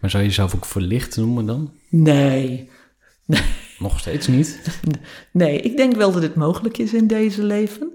maar 0.00 0.10
zou 0.10 0.22
je 0.22 0.28
jezelf 0.28 0.54
ook 0.54 0.64
verlicht 0.64 1.16
noemen 1.16 1.46
dan? 1.46 1.72
Nee. 1.88 2.70
nee. 3.24 3.42
Nog 3.78 4.00
steeds 4.00 4.26
niet? 4.26 4.60
Nee, 5.32 5.60
ik 5.60 5.76
denk 5.76 5.96
wel 5.96 6.12
dat 6.12 6.22
het 6.22 6.34
mogelijk 6.34 6.78
is 6.78 6.94
in 6.94 7.06
deze 7.06 7.42
leven. 7.42 7.92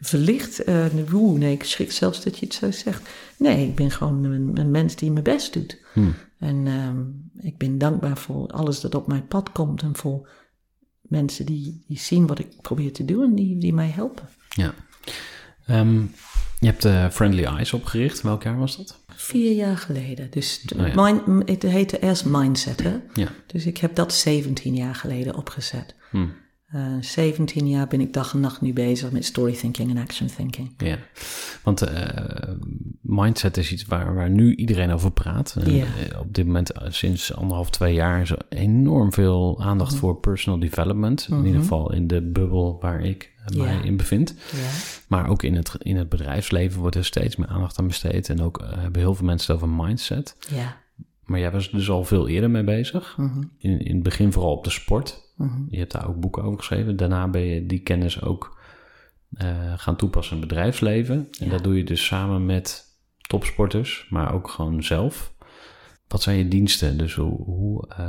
Verlicht, 0.00 0.68
uh, 0.68 0.86
nee, 1.12 1.52
ik 1.52 1.64
schrik 1.64 1.92
zelfs 1.92 2.24
dat 2.24 2.38
je 2.38 2.44
het 2.44 2.54
zo 2.54 2.70
zegt. 2.70 3.08
Nee, 3.38 3.66
ik 3.66 3.74
ben 3.74 3.90
gewoon 3.90 4.24
een, 4.24 4.50
een 4.54 4.70
mens 4.70 4.96
die 4.96 5.10
mijn 5.10 5.24
best 5.24 5.52
doet. 5.52 5.78
Hmm. 5.92 6.14
En 6.38 6.66
uh, 6.66 7.44
ik 7.44 7.58
ben 7.58 7.78
dankbaar 7.78 8.18
voor 8.18 8.46
alles 8.48 8.80
dat 8.80 8.94
op 8.94 9.06
mijn 9.06 9.26
pad 9.26 9.52
komt 9.52 9.82
en 9.82 9.96
voor 9.96 10.28
mensen 11.00 11.46
die, 11.46 11.84
die 11.86 11.98
zien 11.98 12.26
wat 12.26 12.38
ik 12.38 12.60
probeer 12.60 12.92
te 12.92 13.04
doen 13.04 13.22
en 13.22 13.34
die, 13.34 13.58
die 13.58 13.74
mij 13.74 13.88
helpen. 13.88 14.28
Ja. 14.48 14.74
Um, 15.70 16.14
je 16.60 16.66
hebt 16.66 16.84
uh, 16.84 17.10
Friendly 17.10 17.44
Eyes 17.44 17.72
opgericht. 17.72 18.22
Welk 18.22 18.42
jaar 18.42 18.58
was 18.58 18.76
dat? 18.76 19.03
Vier 19.16 19.52
jaar 19.54 19.76
geleden. 19.76 20.30
Dus 20.30 20.64
oh, 20.76 21.08
het 21.44 21.62
heette 21.62 21.98
eerst 21.98 22.24
Mindset, 22.24 22.82
hè? 22.82 22.96
Ja. 23.14 23.28
Dus 23.46 23.66
ik 23.66 23.78
heb 23.78 23.94
dat 23.94 24.14
17 24.14 24.74
jaar 24.74 24.94
geleden 24.94 25.36
opgezet. 25.36 25.94
Hmm. 26.10 26.32
17 27.00 27.68
jaar 27.68 27.86
ben 27.86 28.00
ik 28.00 28.12
dag 28.12 28.32
en 28.32 28.40
nacht 28.40 28.60
nu 28.60 28.72
bezig 28.72 29.10
met 29.10 29.24
story 29.24 29.52
thinking 29.52 29.90
en 29.90 30.02
action 30.02 30.28
thinking. 30.36 30.74
Ja, 30.78 30.98
want 31.64 31.88
uh, 31.88 31.98
mindset 33.00 33.56
is 33.56 33.72
iets 33.72 33.84
waar, 33.84 34.14
waar 34.14 34.30
nu 34.30 34.54
iedereen 34.54 34.90
over 34.90 35.10
praat. 35.10 35.56
Uh, 35.68 35.84
op 36.18 36.34
dit 36.34 36.46
moment, 36.46 36.72
sinds 36.88 37.34
anderhalf, 37.34 37.70
twee 37.70 37.94
jaar, 37.94 38.20
is 38.20 38.30
er 38.30 38.46
enorm 38.48 39.12
veel 39.12 39.62
aandacht 39.62 39.90
mhm. 39.90 40.00
voor 40.00 40.16
personal 40.16 40.60
development. 40.60 41.26
In 41.30 41.36
ieder 41.36 41.52
mhm. 41.52 41.60
geval 41.60 41.92
in 41.92 42.06
de 42.06 42.22
bubbel 42.22 42.78
waar 42.80 43.00
ik 43.00 43.32
mij 43.56 43.80
in 43.82 43.96
bevind. 43.96 44.34
Maar 45.08 45.28
ook 45.28 45.42
in 45.42 45.54
het, 45.54 45.74
in 45.78 45.96
het 45.96 46.08
bedrijfsleven 46.08 46.80
wordt 46.80 46.96
er 46.96 47.04
steeds 47.04 47.36
meer 47.36 47.48
aandacht 47.48 47.78
aan 47.78 47.86
besteed. 47.86 48.28
En 48.28 48.42
ook 48.42 48.64
hebben 48.74 49.00
heel 49.00 49.14
veel 49.14 49.26
mensen 49.26 49.54
het 49.54 49.62
over 49.62 49.74
mindset. 49.74 50.36
Ja. 50.48 50.76
Maar 51.24 51.40
jij 51.40 51.50
was 51.50 51.70
dus 51.70 51.90
al 51.90 52.04
veel 52.04 52.28
eerder 52.28 52.50
mee 52.50 52.64
bezig. 52.64 53.16
Mhm. 53.16 53.42
in, 53.58 53.80
in 53.80 53.94
het 53.94 54.02
begin 54.02 54.32
vooral 54.32 54.56
op 54.56 54.64
de 54.64 54.70
sport. 54.70 55.32
Mhm. 55.36 55.62
Je 55.68 55.78
hebt 55.78 55.92
daar 55.92 56.08
ook 56.08 56.20
boeken 56.20 56.42
over 56.42 56.58
geschreven. 56.58 56.96
Daarna 56.96 57.28
ben 57.28 57.42
je 57.42 57.66
die 57.66 57.80
kennis 57.80 58.22
ook 58.22 58.62
uh, 59.42 59.72
gaan 59.76 59.96
toepassen 59.96 60.34
in 60.34 60.40
het 60.40 60.48
bedrijfsleven. 60.48 61.28
En 61.38 61.48
dat 61.48 61.64
doe 61.64 61.76
je 61.76 61.84
dus 61.84 62.04
samen 62.04 62.46
met 62.46 62.84
topsporters, 63.26 64.06
maar 64.10 64.34
ook 64.34 64.48
gewoon 64.48 64.82
zelf. 64.82 65.32
Wat 66.08 66.22
zijn 66.22 66.38
je 66.38 66.48
diensten? 66.48 66.98
Dus 66.98 67.14
hoe, 67.14 67.42
hoe, 67.42 67.88
uh, 67.98 68.06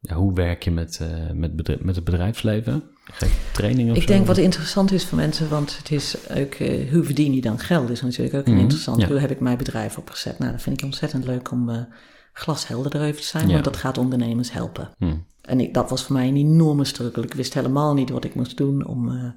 ja, 0.00 0.14
hoe 0.14 0.34
werk 0.34 0.62
je 0.62 0.70
met, 0.70 0.98
uh, 1.02 1.30
met, 1.30 1.82
met 1.84 1.94
het 1.94 2.04
bedrijfsleven? 2.04 2.82
Geef 3.04 3.50
training 3.52 3.90
of 3.90 3.96
Ik 3.96 4.06
denk 4.06 4.26
wat 4.26 4.38
interessant 4.38 4.92
is 4.92 5.06
voor 5.06 5.18
mensen, 5.18 5.48
want 5.48 5.78
het 5.78 5.90
is 5.90 6.16
ook, 6.30 6.54
uh, 6.54 6.90
hoe 6.92 7.04
verdien 7.04 7.34
je 7.34 7.40
dan 7.40 7.58
geld? 7.58 7.90
Is 7.90 8.02
natuurlijk 8.02 8.34
ook 8.34 8.46
mm 8.46 8.58
interessant. 8.58 9.04
Hoe 9.04 9.18
heb 9.18 9.30
ik 9.30 9.40
mijn 9.40 9.56
bedrijf 9.56 9.98
opgezet? 9.98 10.38
Nou, 10.38 10.52
dat 10.52 10.62
vind 10.62 10.78
ik 10.78 10.84
ontzettend 10.84 11.24
leuk 11.24 11.50
om 11.50 11.86
glashelder 12.32 12.96
erover 12.96 13.20
te 13.20 13.26
zijn, 13.26 13.48
want 13.48 13.64
dat 13.64 13.76
gaat 13.76 13.98
ondernemers 13.98 14.52
helpen. 14.52 14.90
Mm. 14.98 15.26
En 15.40 15.60
ik, 15.60 15.74
dat 15.74 15.90
was 15.90 16.04
voor 16.04 16.16
mij 16.16 16.28
een 16.28 16.36
enorme 16.36 16.84
struggle. 16.84 17.22
Ik 17.22 17.34
wist 17.34 17.54
helemaal 17.54 17.94
niet 17.94 18.10
wat 18.10 18.24
ik 18.24 18.34
moest 18.34 18.56
doen 18.56 18.86
om, 18.86 19.34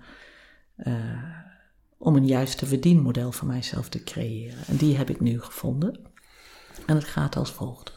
uh, 0.78 0.93
uh, 0.93 1.38
om 1.97 2.15
een 2.15 2.25
juiste 2.25 2.65
verdienmodel 2.65 3.32
voor 3.32 3.47
mijzelf 3.47 3.89
te 3.89 4.03
creëren. 4.03 4.57
En 4.67 4.75
die 4.75 4.97
heb 4.97 5.09
ik 5.09 5.19
nu 5.19 5.41
gevonden. 5.41 5.99
En 6.86 6.95
het 6.95 7.05
gaat 7.05 7.36
als 7.36 7.51
volgt. 7.51 7.93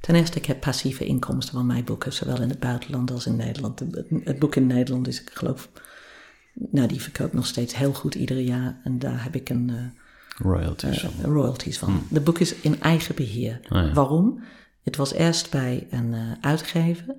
Ten 0.00 0.14
eerste, 0.14 0.38
ik 0.38 0.46
heb 0.46 0.60
passieve 0.60 1.04
inkomsten 1.04 1.54
van 1.54 1.66
mijn 1.66 1.84
boeken, 1.84 2.12
zowel 2.12 2.40
in 2.40 2.48
het 2.48 2.60
buitenland 2.60 3.10
als 3.10 3.26
in 3.26 3.36
Nederland. 3.36 3.82
Het, 4.24 4.38
boek 4.38 4.56
in 4.56 4.66
Nederland 4.66 5.08
is, 5.08 5.20
ik 5.20 5.30
geloof, 5.32 5.68
nou, 6.52 6.88
die 6.88 7.02
verkoopt 7.02 7.32
nog 7.32 7.46
steeds 7.46 7.76
heel 7.76 7.92
goed 7.92 8.14
ieder 8.14 8.40
jaar. 8.40 8.80
En 8.84 8.98
daar 8.98 9.22
heb 9.22 9.34
ik 9.34 9.48
een. 9.48 9.68
Uh, 9.68 9.76
royalties, 10.36 11.02
uh, 11.02 11.10
royalties 11.22 11.78
van. 11.78 11.88
Hmm. 11.88 12.06
De 12.10 12.20
boek 12.20 12.38
is 12.38 12.54
in 12.54 12.80
eigen 12.80 13.14
beheer. 13.14 13.60
Oh 13.68 13.94
Waarom? 13.94 14.42
Het 14.82 14.96
was 14.96 15.12
eerst 15.12 15.50
bij 15.50 15.86
een 15.90 16.12
uh, 16.12 16.32
uitgever 16.40 17.14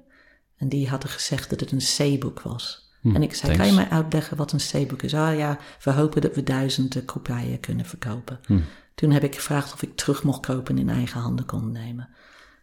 en 0.58 0.70
die 0.70 0.90
hadden 0.90 1.10
gezegd 1.10 1.50
dat 1.50 1.60
het 1.60 1.72
een 1.72 2.18
C-boek 2.18 2.42
was. 2.42 2.87
Hm, 3.10 3.16
en 3.16 3.24
ik 3.24 3.36
zei, 3.36 3.58
kan 3.58 3.68
je 3.68 3.74
mij 3.74 3.90
uitleggen 3.90 4.38
wat 4.38 4.52
een 4.52 4.86
C-boek 4.86 5.02
is? 5.02 5.14
Ah 5.14 5.38
ja, 5.38 5.60
we 5.84 5.92
hopen 5.92 6.22
dat 6.22 6.36
we 6.36 6.44
duizenden 6.44 7.06
kopieën 7.06 7.60
kunnen 7.60 7.86
verkopen. 7.86 8.40
Hm. 8.46 8.60
Toen 8.96 9.12
heb 9.12 9.24
ik 9.24 9.36
gevraagd 9.36 9.74
of 9.74 9.82
ik 9.82 9.96
terug 9.96 10.24
mocht 10.24 10.46
kopen 10.46 10.76
en 10.76 10.82
in 10.82 10.90
eigen 10.90 11.22
handen 11.22 11.46
kon 11.46 11.72
nemen. 11.72 12.10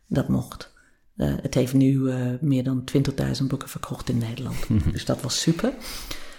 Dat 0.06 0.28
mocht. 0.28 0.72
Uh, 1.16 1.34
het 1.42 1.54
heeft 1.54 1.74
nu 1.74 1.92
uh, 1.92 2.30
meer 2.40 2.64
dan 2.64 2.84
20.000 3.40 3.46
boeken 3.46 3.68
verkocht 3.68 4.08
in 4.08 4.18
Nederland. 4.18 4.56
Hm. 4.56 4.90
Dus 4.92 5.04
dat 5.04 5.20
was 5.20 5.40
super. 5.40 5.72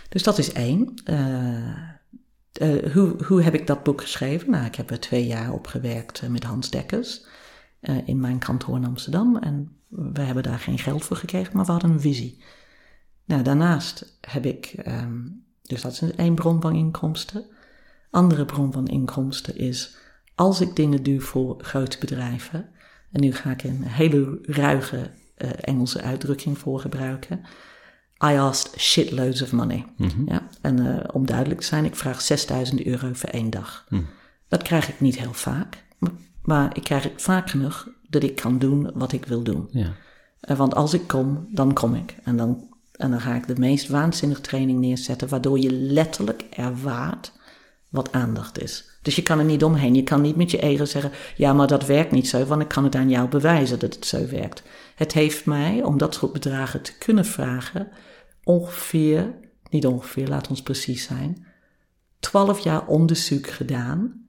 Dus 0.09 0.23
dat 0.23 0.37
is 0.37 0.51
één. 0.51 0.93
Uh, 1.09 2.93
hoe, 2.93 3.15
hoe 3.25 3.41
heb 3.41 3.53
ik 3.53 3.67
dat 3.67 3.83
boek 3.83 4.01
geschreven? 4.01 4.51
Nou, 4.51 4.65
ik 4.65 4.75
heb 4.75 4.91
er 4.91 4.99
twee 4.99 5.25
jaar 5.25 5.51
op 5.51 5.67
gewerkt 5.67 6.29
met 6.29 6.43
Hans 6.43 6.69
Dekkers 6.69 7.25
in 8.05 8.19
mijn 8.19 8.39
kantoor 8.39 8.75
in 8.75 8.85
Amsterdam. 8.85 9.37
En 9.37 9.75
we 9.87 10.21
hebben 10.21 10.43
daar 10.43 10.59
geen 10.59 10.79
geld 10.79 11.03
voor 11.03 11.17
gekregen, 11.17 11.55
maar 11.55 11.65
we 11.65 11.71
hadden 11.71 11.91
een 11.91 12.01
visie. 12.01 12.43
Nou, 13.25 13.41
daarnaast 13.41 14.17
heb 14.21 14.45
ik, 14.45 14.75
um, 14.87 15.43
dus 15.61 15.81
dat 15.81 15.91
is 15.91 16.15
één 16.15 16.35
bron 16.35 16.61
van 16.61 16.75
inkomsten. 16.75 17.45
Andere 18.09 18.45
bron 18.45 18.71
van 18.71 18.87
inkomsten 18.87 19.57
is, 19.57 19.95
als 20.35 20.61
ik 20.61 20.75
dingen 20.75 21.03
doe 21.03 21.21
voor 21.21 21.55
grote 21.61 21.97
bedrijven, 21.99 22.69
en 23.11 23.21
nu 23.21 23.33
ga 23.33 23.51
ik 23.51 23.63
een 23.63 23.83
hele 23.83 24.39
ruige 24.41 25.11
uh, 25.37 25.49
Engelse 25.61 26.01
uitdrukking 26.01 26.57
voor 26.57 26.79
gebruiken. 26.79 27.39
I 28.25 28.37
asked 28.37 28.79
shitloads 28.79 29.41
of 29.41 29.51
money. 29.51 29.85
Mhm. 29.97 30.21
ja? 30.25 30.47
En 30.61 30.79
uh, 30.79 30.99
om 31.11 31.25
duidelijk 31.25 31.59
te 31.59 31.65
zijn, 31.65 31.85
ik 31.85 31.95
vraag 31.95 32.21
6000 32.21 32.85
euro 32.85 33.09
voor 33.13 33.29
één 33.29 33.49
dag. 33.49 33.85
Mhm. 33.89 34.03
Dat 34.47 34.61
krijg 34.61 34.89
ik 34.89 34.99
niet 34.99 35.19
heel 35.19 35.33
vaak, 35.33 35.83
maar 36.41 36.75
ik 36.75 36.83
krijg 36.83 37.03
het 37.03 37.21
vaak 37.21 37.49
genoeg 37.49 37.89
dat 38.09 38.23
ik 38.23 38.35
kan 38.35 38.59
doen 38.59 38.91
wat 38.93 39.11
ik 39.11 39.25
wil 39.25 39.43
doen. 39.43 39.67
Ja. 39.71 39.93
Uh, 40.41 40.57
want 40.57 40.75
als 40.75 40.93
ik 40.93 41.07
kom, 41.07 41.47
dan 41.51 41.73
kom 41.73 41.95
ik. 41.95 42.15
En 42.23 42.37
dan, 42.37 42.74
en 42.97 43.11
dan 43.11 43.21
ga 43.21 43.35
ik 43.35 43.47
de 43.47 43.55
meest 43.57 43.87
waanzinnige 43.87 44.41
training 44.41 44.79
neerzetten, 44.79 45.29
waardoor 45.29 45.59
je 45.59 45.71
letterlijk 45.71 46.41
ervaart 46.41 47.31
wat 47.89 48.11
aandacht 48.11 48.61
is. 48.61 48.99
Dus 49.01 49.15
je 49.15 49.23
kan 49.23 49.39
er 49.39 49.45
niet 49.45 49.63
omheen. 49.63 49.95
Je 49.95 50.03
kan 50.03 50.21
niet 50.21 50.35
met 50.35 50.51
je 50.51 50.61
ego 50.61 50.85
zeggen: 50.85 51.11
ja, 51.35 51.53
maar 51.53 51.67
dat 51.67 51.85
werkt 51.85 52.11
niet 52.11 52.27
zo, 52.27 52.45
want 52.45 52.61
ik 52.61 52.67
kan 52.67 52.83
het 52.83 52.95
aan 52.95 53.09
jou 53.09 53.29
bewijzen 53.29 53.79
dat 53.79 53.95
het 53.95 54.05
zo 54.05 54.27
werkt. 54.27 54.63
Het 54.95 55.13
heeft 55.13 55.45
mij, 55.45 55.83
om 55.83 55.97
dat 55.97 56.13
soort 56.13 56.33
bedragen 56.33 56.81
te 56.81 56.97
kunnen 56.97 57.25
vragen, 57.25 57.87
ongeveer, 58.43 59.33
niet 59.69 59.85
ongeveer, 59.85 60.27
laat 60.27 60.47
ons 60.47 60.61
precies 60.61 61.03
zijn, 61.03 61.45
12 62.19 62.59
jaar 62.59 62.87
onderzoek 62.87 63.47
gedaan, 63.47 64.27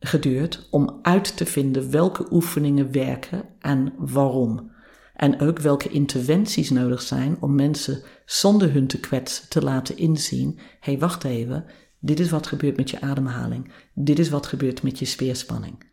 geduurd, 0.00 0.68
om 0.70 0.98
uit 1.02 1.36
te 1.36 1.46
vinden 1.46 1.90
welke 1.90 2.26
oefeningen 2.30 2.92
werken 2.92 3.44
en 3.58 3.92
waarom. 3.96 4.72
En 5.14 5.40
ook 5.40 5.58
welke 5.58 5.88
interventies 5.88 6.70
nodig 6.70 7.02
zijn 7.02 7.36
om 7.40 7.54
mensen 7.54 8.02
zonder 8.24 8.72
hun 8.72 8.86
te 8.86 9.00
kwetsen 9.00 9.48
te 9.48 9.62
laten 9.62 9.96
inzien: 9.96 10.54
hé, 10.56 10.64
hey, 10.80 10.98
wacht 10.98 11.24
even, 11.24 11.64
dit 11.98 12.20
is 12.20 12.30
wat 12.30 12.46
gebeurt 12.46 12.76
met 12.76 12.90
je 12.90 13.00
ademhaling. 13.00 13.72
Dit 13.94 14.18
is 14.18 14.28
wat 14.28 14.46
gebeurt 14.46 14.82
met 14.82 14.98
je 14.98 15.04
speerspanning. 15.04 15.84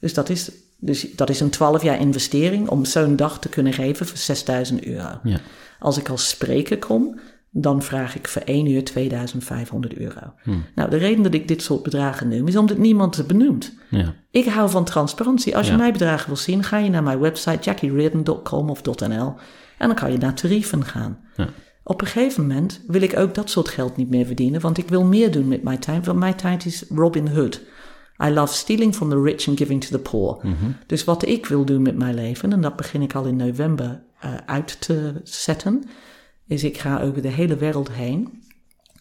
Dus 0.00 0.14
dat 0.14 0.28
is, 0.28 0.50
dus 0.78 1.14
dat 1.14 1.30
is 1.30 1.40
een 1.40 1.50
12 1.50 1.82
jaar 1.82 2.00
investering 2.00 2.68
om 2.68 2.84
zo'n 2.84 3.16
dag 3.16 3.38
te 3.38 3.48
kunnen 3.48 3.72
geven 3.72 4.06
voor 4.06 4.18
6000 4.18 4.84
euro. 4.84 5.20
Ja. 5.22 5.40
Als 5.78 5.98
ik 5.98 6.08
als 6.08 6.28
spreker 6.28 6.78
kom, 6.78 7.20
dan 7.50 7.82
vraag 7.82 8.16
ik 8.16 8.28
voor 8.28 8.42
1 8.42 8.66
uur 8.66 8.84
2500 8.84 9.94
euro. 9.94 10.32
Hmm. 10.42 10.64
Nou, 10.74 10.90
de 10.90 10.96
reden 10.96 11.22
dat 11.22 11.34
ik 11.34 11.48
dit 11.48 11.62
soort 11.62 11.82
bedragen 11.82 12.28
noem, 12.28 12.48
is 12.48 12.56
omdat 12.56 12.78
niemand 12.78 13.16
het 13.16 13.26
benoemt. 13.26 13.74
Ja. 13.90 14.14
Ik 14.30 14.46
hou 14.46 14.70
van 14.70 14.84
transparantie. 14.84 15.56
Als 15.56 15.68
je 15.68 15.76
mijn 15.76 15.92
bedragen 15.92 16.26
wil 16.26 16.36
zien, 16.36 16.62
ga 16.62 16.78
je 16.78 16.90
naar 16.90 17.02
mijn 17.02 17.20
website 17.20 17.62
jackiereardon.com 17.62 18.70
of 18.70 18.82
.nl 18.84 19.34
en 19.78 19.86
dan 19.86 19.94
kan 19.94 20.12
je 20.12 20.18
naar 20.18 20.34
tarieven 20.34 20.84
gaan. 20.84 21.18
Ja. 21.36 21.48
Op 21.82 22.00
een 22.00 22.06
gegeven 22.06 22.46
moment 22.46 22.82
wil 22.86 23.02
ik 23.02 23.16
ook 23.18 23.34
dat 23.34 23.50
soort 23.50 23.68
geld 23.68 23.96
niet 23.96 24.10
meer 24.10 24.26
verdienen, 24.26 24.60
want 24.60 24.78
ik 24.78 24.88
wil 24.88 25.04
meer 25.04 25.30
doen 25.30 25.48
met 25.48 25.62
mijn 25.62 25.78
tijd, 25.78 26.06
want 26.06 26.18
mijn 26.18 26.34
tijd 26.34 26.66
is 26.66 26.84
Robin 26.88 27.28
Hood. 27.28 27.60
I 28.24 28.30
love 28.30 28.54
stealing 28.54 28.94
from 28.94 29.08
the 29.08 29.22
rich 29.22 29.48
and 29.48 29.58
giving 29.58 29.84
to 29.84 29.90
the 29.90 29.98
poor. 29.98 30.38
Mhm. 30.42 30.54
Dus 30.86 31.04
wat 31.04 31.26
ik 31.26 31.46
wil 31.46 31.64
doen 31.64 31.82
met 31.82 31.96
mijn 31.96 32.14
leven, 32.14 32.52
en 32.52 32.60
dat 32.60 32.76
begin 32.76 33.02
ik 33.02 33.14
al 33.14 33.24
in 33.24 33.36
november 33.36 34.02
uh, 34.24 34.34
uit 34.46 34.80
te 34.80 35.12
zetten, 35.24 35.84
is 36.50 36.64
ik 36.64 36.78
ga 36.78 37.00
over 37.00 37.22
de 37.22 37.28
hele 37.28 37.56
wereld 37.56 37.90
heen 37.90 38.42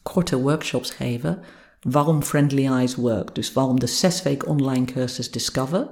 korte 0.04 0.40
workshops 0.40 0.92
geven 0.92 1.40
waarom 1.82 2.24
Friendly 2.24 2.68
Eyes 2.68 2.96
work. 2.96 3.36
Dus 3.36 3.54
waarom 3.54 3.80
de 3.80 3.88
zes 3.88 4.24
week 4.24 4.48
online 4.48 4.86
cursus 4.86 5.32
Discover, 5.32 5.90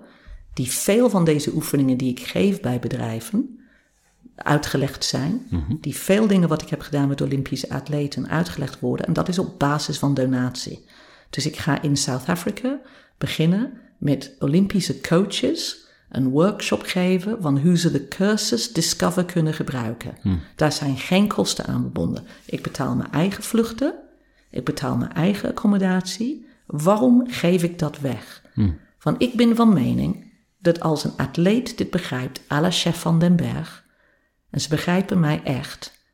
die 0.53 0.71
veel 0.71 1.09
van 1.09 1.25
deze 1.25 1.51
oefeningen 1.53 1.97
die 1.97 2.11
ik 2.11 2.19
geef 2.19 2.59
bij 2.59 2.79
bedrijven, 2.79 3.59
uitgelegd 4.35 5.05
zijn. 5.05 5.47
Die 5.81 5.95
veel 5.95 6.27
dingen 6.27 6.49
wat 6.49 6.61
ik 6.61 6.69
heb 6.69 6.81
gedaan 6.81 7.07
met 7.07 7.21
Olympische 7.21 7.69
atleten 7.69 8.29
uitgelegd 8.29 8.79
worden. 8.79 9.05
En 9.05 9.13
dat 9.13 9.27
is 9.27 9.39
op 9.39 9.59
basis 9.59 9.97
van 9.97 10.13
donatie. 10.13 10.85
Dus 11.29 11.45
ik 11.45 11.57
ga 11.57 11.81
in 11.81 11.97
South 11.97 12.29
Africa 12.29 12.79
beginnen 13.17 13.73
met 13.97 14.35
Olympische 14.39 15.01
coaches 15.01 15.86
een 16.09 16.29
workshop 16.29 16.81
geven 16.81 17.41
van 17.41 17.59
hoe 17.59 17.77
ze 17.77 17.91
de 17.91 18.07
cursus 18.07 18.73
Discover 18.73 19.25
kunnen 19.25 19.53
gebruiken. 19.53 20.17
Daar 20.55 20.71
zijn 20.71 20.97
geen 20.97 21.27
kosten 21.27 21.65
aan 21.65 21.81
verbonden. 21.81 22.25
Ik 22.45 22.63
betaal 22.63 22.95
mijn 22.95 23.11
eigen 23.11 23.43
vluchten. 23.43 23.93
Ik 24.51 24.65
betaal 24.65 24.97
mijn 24.97 25.13
eigen 25.13 25.49
accommodatie. 25.49 26.45
Waarom 26.65 27.23
geef 27.29 27.63
ik 27.63 27.79
dat 27.79 27.99
weg? 27.99 28.41
Van 28.97 29.15
ik 29.17 29.35
ben 29.35 29.55
van 29.55 29.73
mening 29.73 30.31
dat 30.59 30.79
als 30.79 31.03
een 31.03 31.17
atleet 31.17 31.77
dit 31.77 31.89
begrijpt, 31.89 32.41
à 32.51 32.61
la 32.61 32.71
chef 32.71 32.99
van 32.99 33.19
den 33.19 33.35
Berg, 33.35 33.85
en 34.49 34.61
ze 34.61 34.69
begrijpen 34.69 35.19
mij 35.19 35.41
echt, 35.43 36.05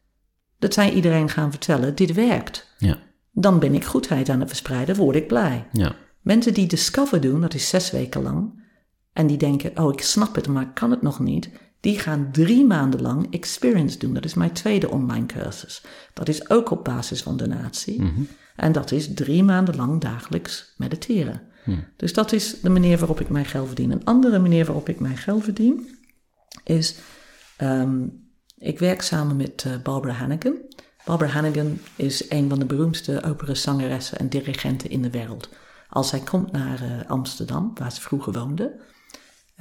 dat 0.60 0.74
zij 0.74 0.92
iedereen 0.94 1.30
gaan 1.30 1.50
vertellen, 1.50 1.96
dit 1.96 2.14
werkt. 2.14 2.74
Ja. 2.78 2.98
Dan 3.32 3.60
ben 3.60 3.74
ik 3.74 3.86
goedheid 3.86 4.30
aan 4.30 4.40
het 4.40 4.50
verspreiden, 4.50 4.96
word 4.96 5.16
ik 5.16 5.28
blij. 5.28 5.68
Ja. 5.72 5.96
Mensen 6.22 6.54
die 6.54 6.68
Discover 6.68 7.22
doen, 7.22 7.42
dat 7.42 7.54
is 7.54 7.70
zes 7.70 7.92
weken 7.92 8.22
lang, 8.22 8.63
en 9.14 9.28
die 9.28 9.38
denken, 9.38 9.80
oh 9.80 9.94
ik 9.94 10.02
snap 10.02 10.36
het, 10.36 10.48
maar 10.48 10.64
ik 10.64 10.74
kan 10.74 10.92
het 10.92 11.02
nog 11.02 11.20
niet, 11.20 11.50
die 11.80 12.00
gaan 12.00 12.32
drie 12.32 12.66
maanden 12.66 13.02
lang 13.02 13.34
Experience 13.34 13.98
doen. 13.98 14.14
Dat 14.14 14.26
is 14.26 14.34
mijn 14.34 14.52
tweede 14.52 14.90
online 14.90 15.26
cursus. 15.26 15.84
Dat 16.14 16.28
is 16.28 16.50
ook 16.50 16.70
op 16.70 16.84
basis 16.84 17.22
van 17.22 17.38
donatie. 17.38 18.02
En 18.56 18.72
dat 18.72 18.92
is 18.92 19.14
drie 19.14 19.44
maanden 19.44 19.76
lang 19.76 20.02
dagelijks 20.02 20.74
mediteren. 20.78 21.42
Dus 21.98 22.14
dat 22.14 22.32
is 22.32 22.60
de 22.60 22.70
manier 22.70 22.98
waarop 22.98 23.20
ik 23.20 23.30
mijn 23.30 23.46
geld 23.46 23.68
verdien. 23.68 23.92
Een 23.92 24.06
andere 24.06 24.40
manier 24.40 24.66
waarop 24.66 24.90
ik 24.90 25.00
mijn 25.00 25.18
geld 25.18 25.44
verdien 25.44 25.98
is, 26.64 26.96
um, 27.62 28.22
ik 28.58 28.80
werk 28.80 29.02
samen 29.02 29.36
met 29.36 29.64
uh, 29.68 29.74
Barbara 29.84 30.14
Hannigan. 30.14 30.56
Barbara 31.06 31.32
Hannigan 31.32 31.80
is 31.96 32.30
een 32.30 32.50
van 32.50 32.60
de 32.60 32.66
beroemdste 32.66 33.24
operazangeressen 33.24 34.18
en 34.20 34.30
dirigenten 34.30 34.90
in 34.90 35.02
de 35.02 35.10
wereld. 35.10 35.50
Als 35.90 36.10
zij 36.10 36.20
komt 36.20 36.52
naar 36.52 36.82
uh, 36.84 37.10
Amsterdam, 37.10 37.72
waar 37.74 37.92
ze 37.92 38.02
vroeger 38.02 38.34
woonde, 38.34 38.80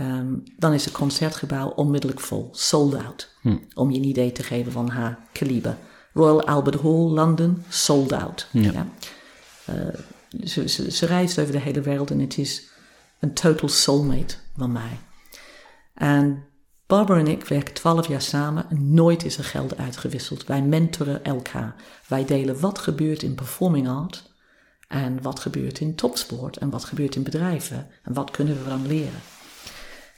um, 0.00 0.42
dan 0.56 0.72
is 0.72 0.84
het 0.84 0.94
concertgebouw 0.94 1.68
onmiddellijk 1.68 2.20
vol, 2.20 2.48
sold 2.52 2.94
out. 2.94 3.34
Hm. 3.40 3.56
Om 3.74 3.90
je 3.90 3.98
een 3.98 4.04
idee 4.04 4.32
te 4.32 4.42
geven 4.42 4.72
van 4.72 4.88
haar 4.88 5.18
kaliber. 5.32 5.76
Royal 6.12 6.46
Albert 6.46 6.80
Hall, 6.80 7.08
London, 7.08 7.64
sold 7.68 8.12
out. 8.12 8.48
Ja. 8.50 8.72
Ja? 8.72 8.86
Uh, 9.70 9.94
ze, 10.44 10.68
ze, 10.68 10.90
ze, 10.90 11.06
reist 11.06 11.38
over 11.38 11.52
de 11.52 11.60
hele 11.60 11.80
wereld 11.80 12.10
en 12.10 12.20
het 12.20 12.38
is 12.38 12.70
een 13.20 13.34
total 13.34 13.68
soulmate 13.68 14.34
van 14.56 14.72
mij. 14.72 14.98
En 15.94 16.44
Barbara 16.86 17.18
en 17.18 17.26
ik 17.26 17.44
werken 17.44 17.74
twaalf 17.74 18.08
jaar 18.08 18.22
samen 18.22 18.66
en 18.70 18.94
nooit 18.94 19.24
is 19.24 19.38
er 19.38 19.44
geld 19.44 19.76
uitgewisseld. 19.76 20.46
Wij 20.46 20.62
mentoren 20.62 21.24
elkaar. 21.24 21.74
Wij 22.08 22.24
delen 22.24 22.60
wat 22.60 22.78
gebeurt 22.78 23.22
in 23.22 23.34
performing 23.34 23.88
art 23.88 24.30
en 24.88 25.22
wat 25.22 25.40
gebeurt 25.40 25.80
in 25.80 25.94
topsport 25.94 26.56
en 26.56 26.70
wat 26.70 26.84
gebeurt 26.84 27.14
in 27.14 27.22
bedrijven 27.22 27.86
en 28.02 28.14
wat 28.14 28.30
kunnen 28.30 28.62
we 28.62 28.68
dan 28.68 28.86
leren. 28.86 29.20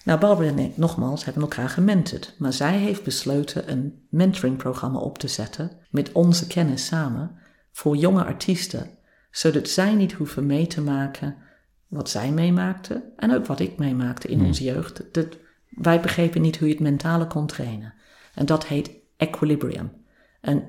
Nou, 0.05 0.21
Barbara 0.21 0.49
en 0.49 0.59
ik, 0.59 0.77
nogmaals, 0.77 1.25
hebben 1.25 1.43
elkaar 1.43 1.69
gementord. 1.69 2.35
Maar 2.39 2.53
zij 2.53 2.79
heeft 2.79 3.05
besloten 3.05 3.71
een 3.71 4.07
mentoringprogramma 4.11 4.99
op 4.99 5.19
te 5.19 5.29
zetten 5.29 5.71
met 5.91 6.13
onze 6.13 6.47
kennis 6.47 6.87
samen 6.87 7.39
voor 7.73 7.97
jonge 7.97 8.25
artiesten. 8.25 8.91
Zodat 9.31 9.69
zij 9.69 9.95
niet 9.95 10.13
hoeven 10.13 10.47
mee 10.47 10.67
te 10.67 10.81
maken 10.81 11.37
wat 11.89 12.11
zij 12.11 12.31
meemaakten 12.31 13.03
en 13.17 13.35
ook 13.35 13.47
wat 13.47 13.61
ik 13.61 13.79
meemaakte 13.79 14.29
in 14.29 14.45
onze 14.45 14.65
jeugd. 14.65 15.03
Dat, 15.13 15.27
wij 15.69 16.01
begrepen 16.01 16.43
niet 16.43 16.57
hoe 16.59 16.69
je 16.69 16.75
het 16.75 16.83
mentale 16.83 17.27
kon 17.27 17.47
trainen. 17.47 17.95
En 18.35 18.47
dat 18.47 18.67
heet 18.67 18.91
equilibrium. 19.17 19.93
En 20.41 20.63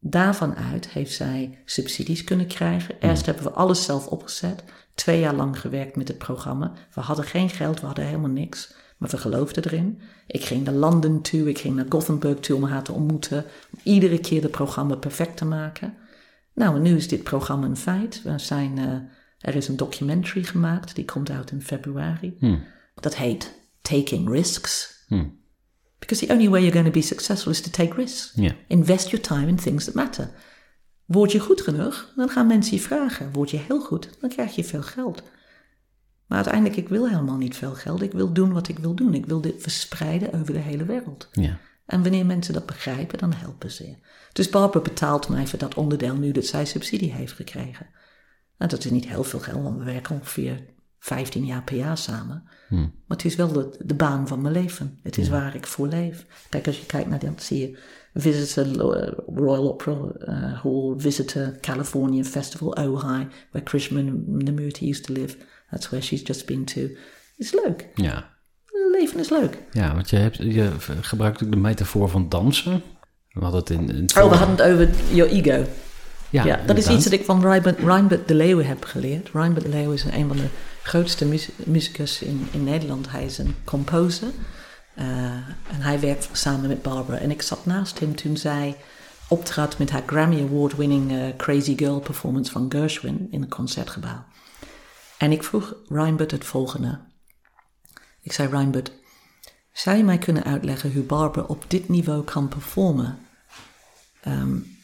daarvan 0.00 0.54
uit 0.54 0.88
heeft 0.88 1.12
zij 1.12 1.58
subsidies 1.64 2.24
kunnen 2.24 2.46
krijgen. 2.46 2.94
Eerst 3.00 3.26
hebben 3.26 3.44
we 3.44 3.50
alles 3.50 3.84
zelf 3.84 4.06
opgezet. 4.06 4.64
Twee 4.94 5.20
jaar 5.20 5.34
lang 5.34 5.60
gewerkt 5.60 5.96
met 5.96 6.08
het 6.08 6.18
programma. 6.18 6.72
We 6.94 7.00
hadden 7.00 7.24
geen 7.24 7.50
geld, 7.50 7.80
we 7.80 7.86
hadden 7.86 8.04
helemaal 8.04 8.30
niks. 8.30 8.74
Maar 8.98 9.10
we 9.10 9.16
geloofden 9.16 9.64
erin. 9.64 10.00
Ik 10.26 10.44
ging 10.44 10.64
naar 10.64 10.74
London 10.74 11.22
toe, 11.22 11.48
ik 11.48 11.58
ging 11.58 11.74
naar 11.74 11.86
Gothenburg 11.88 12.40
toe 12.40 12.56
om 12.56 12.64
haar 12.64 12.82
te 12.82 12.92
ontmoeten. 12.92 13.44
Om 13.72 13.80
iedere 13.82 14.18
keer 14.18 14.42
het 14.42 14.50
programma 14.50 14.94
perfect 14.94 15.36
te 15.36 15.44
maken. 15.44 15.94
Nou, 16.54 16.76
en 16.76 16.82
nu 16.82 16.96
is 16.96 17.08
dit 17.08 17.22
programma 17.22 17.66
een 17.66 17.76
feit. 17.76 18.22
We 18.22 18.38
zijn, 18.38 18.78
uh, 18.78 18.98
er 19.38 19.54
is 19.54 19.68
een 19.68 19.76
documentary 19.76 20.42
gemaakt, 20.42 20.94
die 20.94 21.04
komt 21.04 21.30
uit 21.30 21.50
in 21.50 21.62
februari. 21.62 22.36
Hmm. 22.38 22.62
Dat 22.94 23.16
heet 23.16 23.62
Taking 23.82 24.28
Risks. 24.28 25.04
Hmm. 25.06 25.42
Because 25.98 26.26
the 26.26 26.32
only 26.32 26.48
way 26.48 26.60
you're 26.60 26.72
going 26.72 26.94
to 26.94 27.00
be 27.00 27.06
successful 27.06 27.52
is 27.52 27.60
to 27.60 27.70
take 27.70 27.94
risks. 27.94 28.32
Yeah. 28.34 28.52
Invest 28.68 29.10
your 29.10 29.24
time 29.24 29.48
in 29.48 29.56
things 29.56 29.84
that 29.84 29.94
matter. 29.94 30.30
Word 31.04 31.32
je 31.32 31.40
goed 31.40 31.60
genoeg, 31.60 32.12
dan 32.16 32.28
gaan 32.28 32.46
mensen 32.46 32.76
je 32.76 32.82
vragen. 32.82 33.32
Word 33.32 33.50
je 33.50 33.56
heel 33.56 33.80
goed, 33.80 34.08
dan 34.20 34.30
krijg 34.30 34.54
je 34.54 34.64
veel 34.64 34.82
geld. 34.82 35.22
Maar 36.26 36.38
uiteindelijk, 36.38 36.76
ik 36.76 36.88
wil 36.88 37.08
helemaal 37.08 37.36
niet 37.36 37.56
veel 37.56 37.74
geld. 37.74 38.02
Ik 38.02 38.12
wil 38.12 38.32
doen 38.32 38.52
wat 38.52 38.68
ik 38.68 38.78
wil 38.78 38.94
doen. 38.94 39.14
Ik 39.14 39.26
wil 39.26 39.40
dit 39.40 39.62
verspreiden 39.62 40.32
over 40.32 40.52
de 40.52 40.58
hele 40.58 40.84
wereld. 40.84 41.28
Ja. 41.32 41.58
En 41.86 42.02
wanneer 42.02 42.26
mensen 42.26 42.54
dat 42.54 42.66
begrijpen, 42.66 43.18
dan 43.18 43.32
helpen 43.32 43.70
ze. 43.70 43.96
Dus 44.32 44.48
Barbara 44.48 44.84
betaalt 44.84 45.28
mij 45.28 45.46
voor 45.46 45.58
dat 45.58 45.74
onderdeel 45.74 46.16
nu 46.16 46.32
dat 46.32 46.44
zij 46.44 46.64
subsidie 46.64 47.12
heeft 47.12 47.32
gekregen. 47.32 47.86
Nou, 48.58 48.70
dat 48.70 48.84
is 48.84 48.90
niet 48.90 49.08
heel 49.08 49.24
veel 49.24 49.38
geld, 49.38 49.62
want 49.62 49.78
we 49.78 49.84
werken 49.84 50.14
ongeveer 50.14 50.64
15 50.98 51.44
jaar 51.44 51.62
per 51.62 51.76
jaar 51.76 51.98
samen. 51.98 52.48
Hmm. 52.68 52.92
Maar 53.06 53.16
het 53.16 53.26
is 53.26 53.36
wel 53.36 53.52
de, 53.52 53.76
de 53.84 53.94
baan 53.94 54.28
van 54.28 54.42
mijn 54.42 54.54
leven. 54.54 54.98
Het 55.02 55.18
is 55.18 55.28
waar 55.28 55.54
ik 55.54 55.66
voor 55.66 55.88
leef. 55.88 56.26
Kijk, 56.48 56.66
als 56.66 56.78
je 56.78 56.86
kijkt 56.86 57.08
naar 57.08 57.18
dat, 57.18 57.42
zie 57.42 57.58
je 57.58 57.78
Visitor 58.14 58.66
uh, 58.66 59.12
Royal 59.26 59.68
Opera 59.68 59.92
uh, 59.92 60.62
Hall, 60.62 60.94
Visitor 60.96 61.58
California 61.60 62.24
Festival, 62.24 62.74
Ojai, 62.78 63.28
where 63.50 63.64
Krishnan 63.64 64.24
Namurti 64.26 64.86
used 64.88 65.04
to 65.04 65.12
live. 65.12 65.36
That's 65.70 65.90
where 65.90 66.02
she's 66.02 66.22
just 66.22 66.46
been 66.46 66.64
to. 66.64 66.90
Is 67.36 67.52
leuk. 67.52 67.88
Ja. 67.94 68.32
Leven 68.92 69.20
is 69.20 69.30
leuk. 69.30 69.58
Ja, 69.72 69.94
want 69.94 70.10
je, 70.10 70.16
hebt, 70.16 70.36
je 70.36 70.70
gebruikt 71.00 71.42
ook 71.42 71.50
de 71.50 71.56
metafoor 71.56 72.08
van 72.08 72.28
dansen. 72.28 72.82
We 73.30 73.40
hadden 73.40 73.60
het 73.60 73.70
in, 73.70 73.88
in 73.88 74.02
het 74.02 74.16
Oh, 74.16 74.30
we 74.30 74.36
hadden 74.36 74.56
het 74.56 74.72
over 74.72 75.14
your 75.14 75.32
ego. 75.32 75.64
Ja, 76.30 76.44
Ja, 76.44 76.60
dat 76.66 76.78
is 76.78 76.88
iets 76.88 77.04
dat 77.04 77.12
ik 77.12 77.24
van 77.24 77.40
Reinbert, 77.40 77.78
Reinbert 77.78 78.28
de 78.28 78.34
Leeuwen 78.34 78.66
heb 78.66 78.84
geleerd. 78.84 79.30
Reinbert 79.32 79.64
de 79.64 79.70
Leeuwen 79.70 79.94
is 79.94 80.04
een 80.04 80.28
van 80.28 80.36
de 80.36 80.48
grootste 80.82 81.26
muzikus 81.64 82.22
in, 82.22 82.48
in 82.52 82.64
Nederland. 82.64 83.10
Hij 83.10 83.24
is 83.24 83.38
een 83.38 83.54
composer. 83.64 84.28
Uh, 84.98 85.04
en 85.04 85.80
hij 85.80 86.00
werkt 86.00 86.28
samen 86.32 86.68
met 86.68 86.82
Barbara. 86.82 87.18
En 87.18 87.30
ik 87.30 87.42
zat 87.42 87.66
naast 87.66 87.98
hem 87.98 88.16
toen 88.16 88.36
zij 88.36 88.76
optrad 89.28 89.78
met 89.78 89.90
haar 89.90 90.02
Grammy 90.06 90.42
Award-winning 90.42 91.12
uh, 91.12 91.36
Crazy 91.36 91.76
Girl 91.76 92.00
performance 92.00 92.52
van 92.52 92.66
Gershwin 92.68 93.28
in 93.30 93.42
een 93.42 93.48
concertgebouw. 93.48 94.24
En 95.18 95.32
ik 95.32 95.44
vroeg 95.44 95.74
Reinbert 95.88 96.30
het 96.30 96.44
volgende. 96.44 97.00
Ik 98.20 98.32
zei, 98.32 98.48
Reinbert, 98.48 98.92
zou 99.72 99.96
je 99.96 100.04
mij 100.04 100.18
kunnen 100.18 100.44
uitleggen 100.44 100.92
hoe 100.92 101.02
Barbara 101.02 101.46
op 101.46 101.64
dit 101.68 101.88
niveau 101.88 102.24
kan 102.24 102.48
performen? 102.48 103.18
Um, 104.26 104.74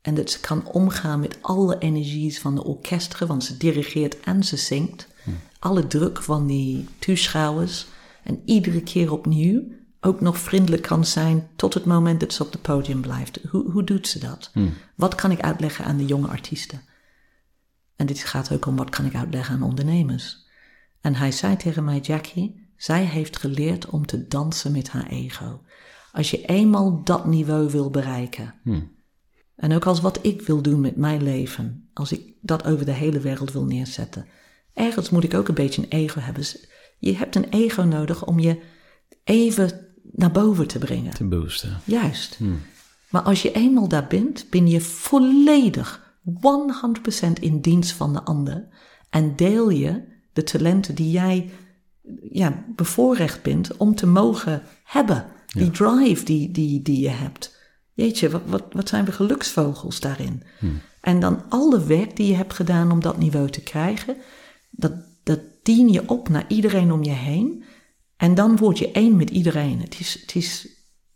en 0.00 0.14
dat 0.14 0.30
ze 0.30 0.40
kan 0.40 0.66
omgaan 0.66 1.20
met 1.20 1.38
alle 1.40 1.78
energies 1.78 2.40
van 2.40 2.54
de 2.54 2.64
orkesteren, 2.64 3.26
want 3.26 3.44
ze 3.44 3.56
dirigeert 3.56 4.20
en 4.20 4.44
ze 4.44 4.56
zingt. 4.56 5.08
Hm. 5.24 5.30
Alle 5.58 5.86
druk 5.86 6.22
van 6.22 6.46
die 6.46 6.88
toeschouwers. 6.98 7.86
En 8.30 8.42
iedere 8.44 8.82
keer 8.82 9.12
opnieuw 9.12 9.62
ook 10.00 10.20
nog 10.20 10.38
vriendelijk 10.38 10.82
kan 10.82 11.04
zijn 11.04 11.48
tot 11.56 11.74
het 11.74 11.84
moment 11.84 12.20
dat 12.20 12.32
ze 12.32 12.42
op 12.42 12.52
het 12.52 12.62
podium 12.62 13.00
blijft. 13.00 13.40
Hoe, 13.48 13.70
hoe 13.70 13.84
doet 13.84 14.08
ze 14.08 14.18
dat? 14.18 14.50
Hm. 14.52 14.68
Wat 14.94 15.14
kan 15.14 15.30
ik 15.30 15.40
uitleggen 15.40 15.84
aan 15.84 15.96
de 15.96 16.06
jonge 16.06 16.28
artiesten? 16.28 16.82
En 17.96 18.06
dit 18.06 18.18
gaat 18.18 18.52
ook 18.52 18.66
om 18.66 18.76
wat 18.76 18.90
kan 18.90 19.04
ik 19.04 19.14
uitleggen 19.14 19.54
aan 19.54 19.62
ondernemers. 19.62 20.46
En 21.00 21.14
hij 21.14 21.32
zei 21.32 21.56
tegen 21.56 21.84
mij, 21.84 21.98
Jackie, 21.98 22.72
zij 22.76 23.04
heeft 23.04 23.38
geleerd 23.38 23.86
om 23.86 24.06
te 24.06 24.28
dansen 24.28 24.72
met 24.72 24.88
haar 24.88 25.06
ego. 25.06 25.60
Als 26.12 26.30
je 26.30 26.44
eenmaal 26.44 27.04
dat 27.04 27.26
niveau 27.26 27.70
wil 27.70 27.90
bereiken, 27.90 28.54
hm. 28.62 28.80
en 29.56 29.72
ook 29.72 29.86
als 29.86 30.00
wat 30.00 30.18
ik 30.22 30.42
wil 30.42 30.62
doen 30.62 30.80
met 30.80 30.96
mijn 30.96 31.22
leven, 31.22 31.90
als 31.94 32.12
ik 32.12 32.34
dat 32.40 32.64
over 32.64 32.84
de 32.84 32.92
hele 32.92 33.20
wereld 33.20 33.52
wil 33.52 33.64
neerzetten, 33.64 34.26
ergens 34.74 35.10
moet 35.10 35.24
ik 35.24 35.34
ook 35.34 35.48
een 35.48 35.54
beetje 35.54 35.82
een 35.82 35.88
ego 35.88 36.20
hebben. 36.20 36.44
Je 37.00 37.16
hebt 37.16 37.36
een 37.36 37.48
ego 37.48 37.82
nodig 37.82 38.26
om 38.26 38.38
je 38.38 38.60
even 39.24 39.70
naar 40.12 40.30
boven 40.30 40.66
te 40.66 40.78
brengen. 40.78 41.14
Te 41.14 41.24
boosten. 41.24 41.80
Juist. 41.84 42.36
Hm. 42.36 42.44
Maar 43.10 43.22
als 43.22 43.42
je 43.42 43.52
eenmaal 43.52 43.88
daar 43.88 44.06
bent, 44.06 44.46
ben 44.50 44.68
je 44.68 44.80
volledig 44.80 46.18
100% 46.24 47.32
in 47.40 47.60
dienst 47.60 47.92
van 47.92 48.12
de 48.12 48.22
ander 48.22 48.68
en 49.10 49.36
deel 49.36 49.70
je 49.70 50.02
de 50.32 50.42
talenten 50.42 50.94
die 50.94 51.10
jij 51.10 51.50
ja, 52.30 52.64
bevoorrecht 52.76 53.42
bent 53.42 53.76
om 53.76 53.94
te 53.94 54.06
mogen 54.06 54.62
hebben. 54.84 55.26
Die 55.46 55.70
drive 55.70 56.24
die, 56.24 56.50
die, 56.50 56.82
die 56.82 57.00
je 57.00 57.08
hebt. 57.08 57.58
Jeetje, 57.92 58.30
wat, 58.30 58.42
wat, 58.46 58.64
wat 58.72 58.88
zijn 58.88 59.04
we 59.04 59.12
geluksvogels 59.12 60.00
daarin? 60.00 60.42
Hm. 60.58 60.66
En 61.00 61.20
dan 61.20 61.42
alle 61.48 61.84
werk 61.84 62.16
die 62.16 62.26
je 62.26 62.34
hebt 62.34 62.54
gedaan 62.54 62.90
om 62.90 63.00
dat 63.00 63.18
niveau 63.18 63.50
te 63.50 63.62
krijgen, 63.62 64.16
dat, 64.70 64.92
dien 65.62 65.88
je 65.88 66.08
op 66.08 66.28
naar 66.28 66.44
iedereen 66.48 66.92
om 66.92 67.02
je 67.02 67.10
heen. 67.10 67.64
En 68.16 68.34
dan 68.34 68.56
word 68.56 68.78
je 68.78 68.90
één 68.90 69.16
met 69.16 69.30
iedereen. 69.30 69.80
Het 69.80 70.00
is, 70.00 70.18
het 70.20 70.34
is 70.34 70.68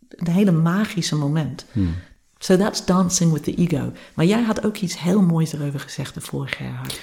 een 0.09 0.31
hele 0.31 0.51
magische 0.51 1.15
moment. 1.15 1.65
Hmm. 1.71 1.95
So 2.37 2.57
that's 2.57 2.85
dancing 2.85 3.31
with 3.31 3.43
the 3.43 3.55
ego. 3.55 3.91
Maar 4.13 4.25
jij 4.25 4.41
had 4.41 4.65
ook 4.65 4.77
iets 4.77 4.99
heel 4.99 5.21
moois 5.21 5.53
erover 5.53 5.79
gezegd 5.79 6.13
de 6.13 6.21
vorige 6.21 6.63
jaar. 6.63 6.95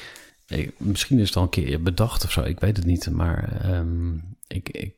misschien 0.76 1.18
is 1.18 1.26
het 1.26 1.36
al 1.36 1.43
een 1.43 1.49
keer 1.49 1.82
bedacht 1.82 2.24
of 2.24 2.32
zo, 2.32 2.43
ik 2.43 2.61
weet 2.61 2.76
het 2.76 2.86
niet. 2.86 3.11
Maar 3.11 3.61
ehm, 3.62 4.14
ik, 4.47 4.68
ik, 4.68 4.95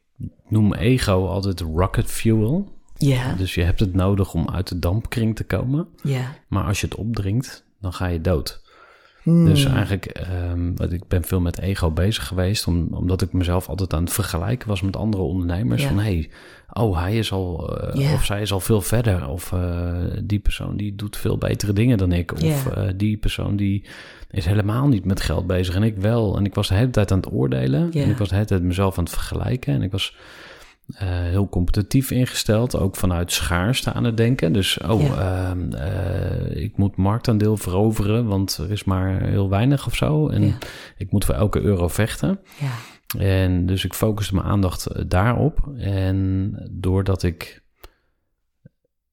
noem 0.49 0.75
ego 0.75 1.27
altijd 1.27 1.61
rocket 1.61 2.11
fuel. 2.11 2.73
Ja. 2.97 3.35
Dus 3.35 3.55
je 3.55 3.63
hebt 3.63 3.81
het 3.81 3.95
nodig 3.95 4.35
om 4.35 4.49
uit 4.51 4.69
de 4.69 4.79
dampkring 4.79 5.37
te 5.37 5.45
komen. 5.45 5.89
Ja. 6.03 6.35
Maar 6.49 6.65
als 6.65 6.81
je 6.81 6.87
het 6.87 6.97
opdringt, 6.97 7.65
dan 7.81 7.93
ga 7.93 8.07
je 8.07 8.21
dood. 8.21 8.63
Dus 9.25 9.65
hmm. 9.65 9.75
eigenlijk, 9.75 10.27
um, 10.53 10.75
ik 10.91 11.09
ben 11.09 11.25
veel 11.25 11.41
met 11.41 11.59
ego 11.59 11.91
bezig 11.91 12.27
geweest, 12.27 12.67
om, 12.67 12.89
omdat 12.91 13.23
ik 13.23 13.33
mezelf 13.33 13.69
altijd 13.69 13.95
aan 13.95 14.03
het 14.03 14.13
vergelijken 14.13 14.69
was 14.69 14.83
met 14.83 14.97
andere 14.97 15.23
ondernemers. 15.23 15.85
Van 15.85 15.99
hey, 15.99 16.31
oh, 16.73 16.99
hij 16.99 17.19
is 17.19 17.33
al, 17.33 17.79
uh, 17.99 18.13
of 18.13 18.25
zij 18.25 18.41
is 18.41 18.53
al 18.53 18.61
veel 18.61 18.81
verder. 18.81 19.29
Of 19.29 19.53
uh, 19.53 19.93
die 20.23 20.39
persoon 20.39 20.77
die 20.77 20.95
doet 20.95 21.17
veel 21.17 21.39
betere 21.39 21.73
dingen 21.73 21.99
dan 21.99 22.13
ik. 22.13 22.33
Of 22.33 22.67
uh, 22.67 22.85
die 22.97 23.17
persoon 23.17 23.57
die 23.57 23.85
is 24.31 24.45
helemaal 24.45 24.89
niet 24.89 25.05
met 25.05 25.21
geld 25.21 25.47
bezig 25.47 25.75
en 25.75 25.83
ik 25.83 25.97
wel. 25.97 26.37
En 26.37 26.45
ik 26.45 26.55
was 26.55 26.69
de 26.69 26.75
hele 26.75 26.91
tijd 26.91 27.13
aan 27.13 27.19
het 27.19 27.33
oordelen. 27.33 27.93
En 27.93 28.11
ik 28.11 28.19
was 28.19 28.29
de 28.29 28.35
hele 28.35 28.47
tijd 28.47 28.63
mezelf 28.63 28.99
aan 28.99 29.05
het 29.05 29.13
vergelijken. 29.13 29.75
En 29.75 29.83
ik 29.83 29.93
was 29.93 30.17
uh, 30.89 30.99
heel 31.01 31.49
competitief 31.49 32.11
ingesteld, 32.11 32.77
ook 32.77 32.97
vanuit 32.97 33.33
schaarste 33.33 33.93
aan 33.93 34.05
het 34.05 34.17
denken. 34.17 34.53
Dus, 34.53 34.79
oh, 34.79 35.03
ja. 35.03 35.55
uh, 35.55 36.63
ik 36.63 36.77
moet 36.77 36.97
marktaandeel 36.97 37.57
veroveren, 37.57 38.27
want 38.27 38.57
er 38.57 38.71
is 38.71 38.85
maar 38.85 39.23
heel 39.23 39.49
weinig 39.49 39.87
of 39.87 39.97
zo. 39.97 40.29
En 40.29 40.47
ja. 40.47 40.59
ik 40.97 41.11
moet 41.11 41.25
voor 41.25 41.35
elke 41.35 41.61
euro 41.61 41.89
vechten. 41.89 42.41
Ja. 42.61 42.71
En 43.19 43.67
dus 43.67 43.85
ik 43.85 43.95
focuste 43.95 44.35
mijn 44.35 44.47
aandacht 44.47 44.87
eh, 44.87 45.05
daarop. 45.07 45.73
En 45.77 46.53
doordat 46.73 47.23
ik 47.23 47.63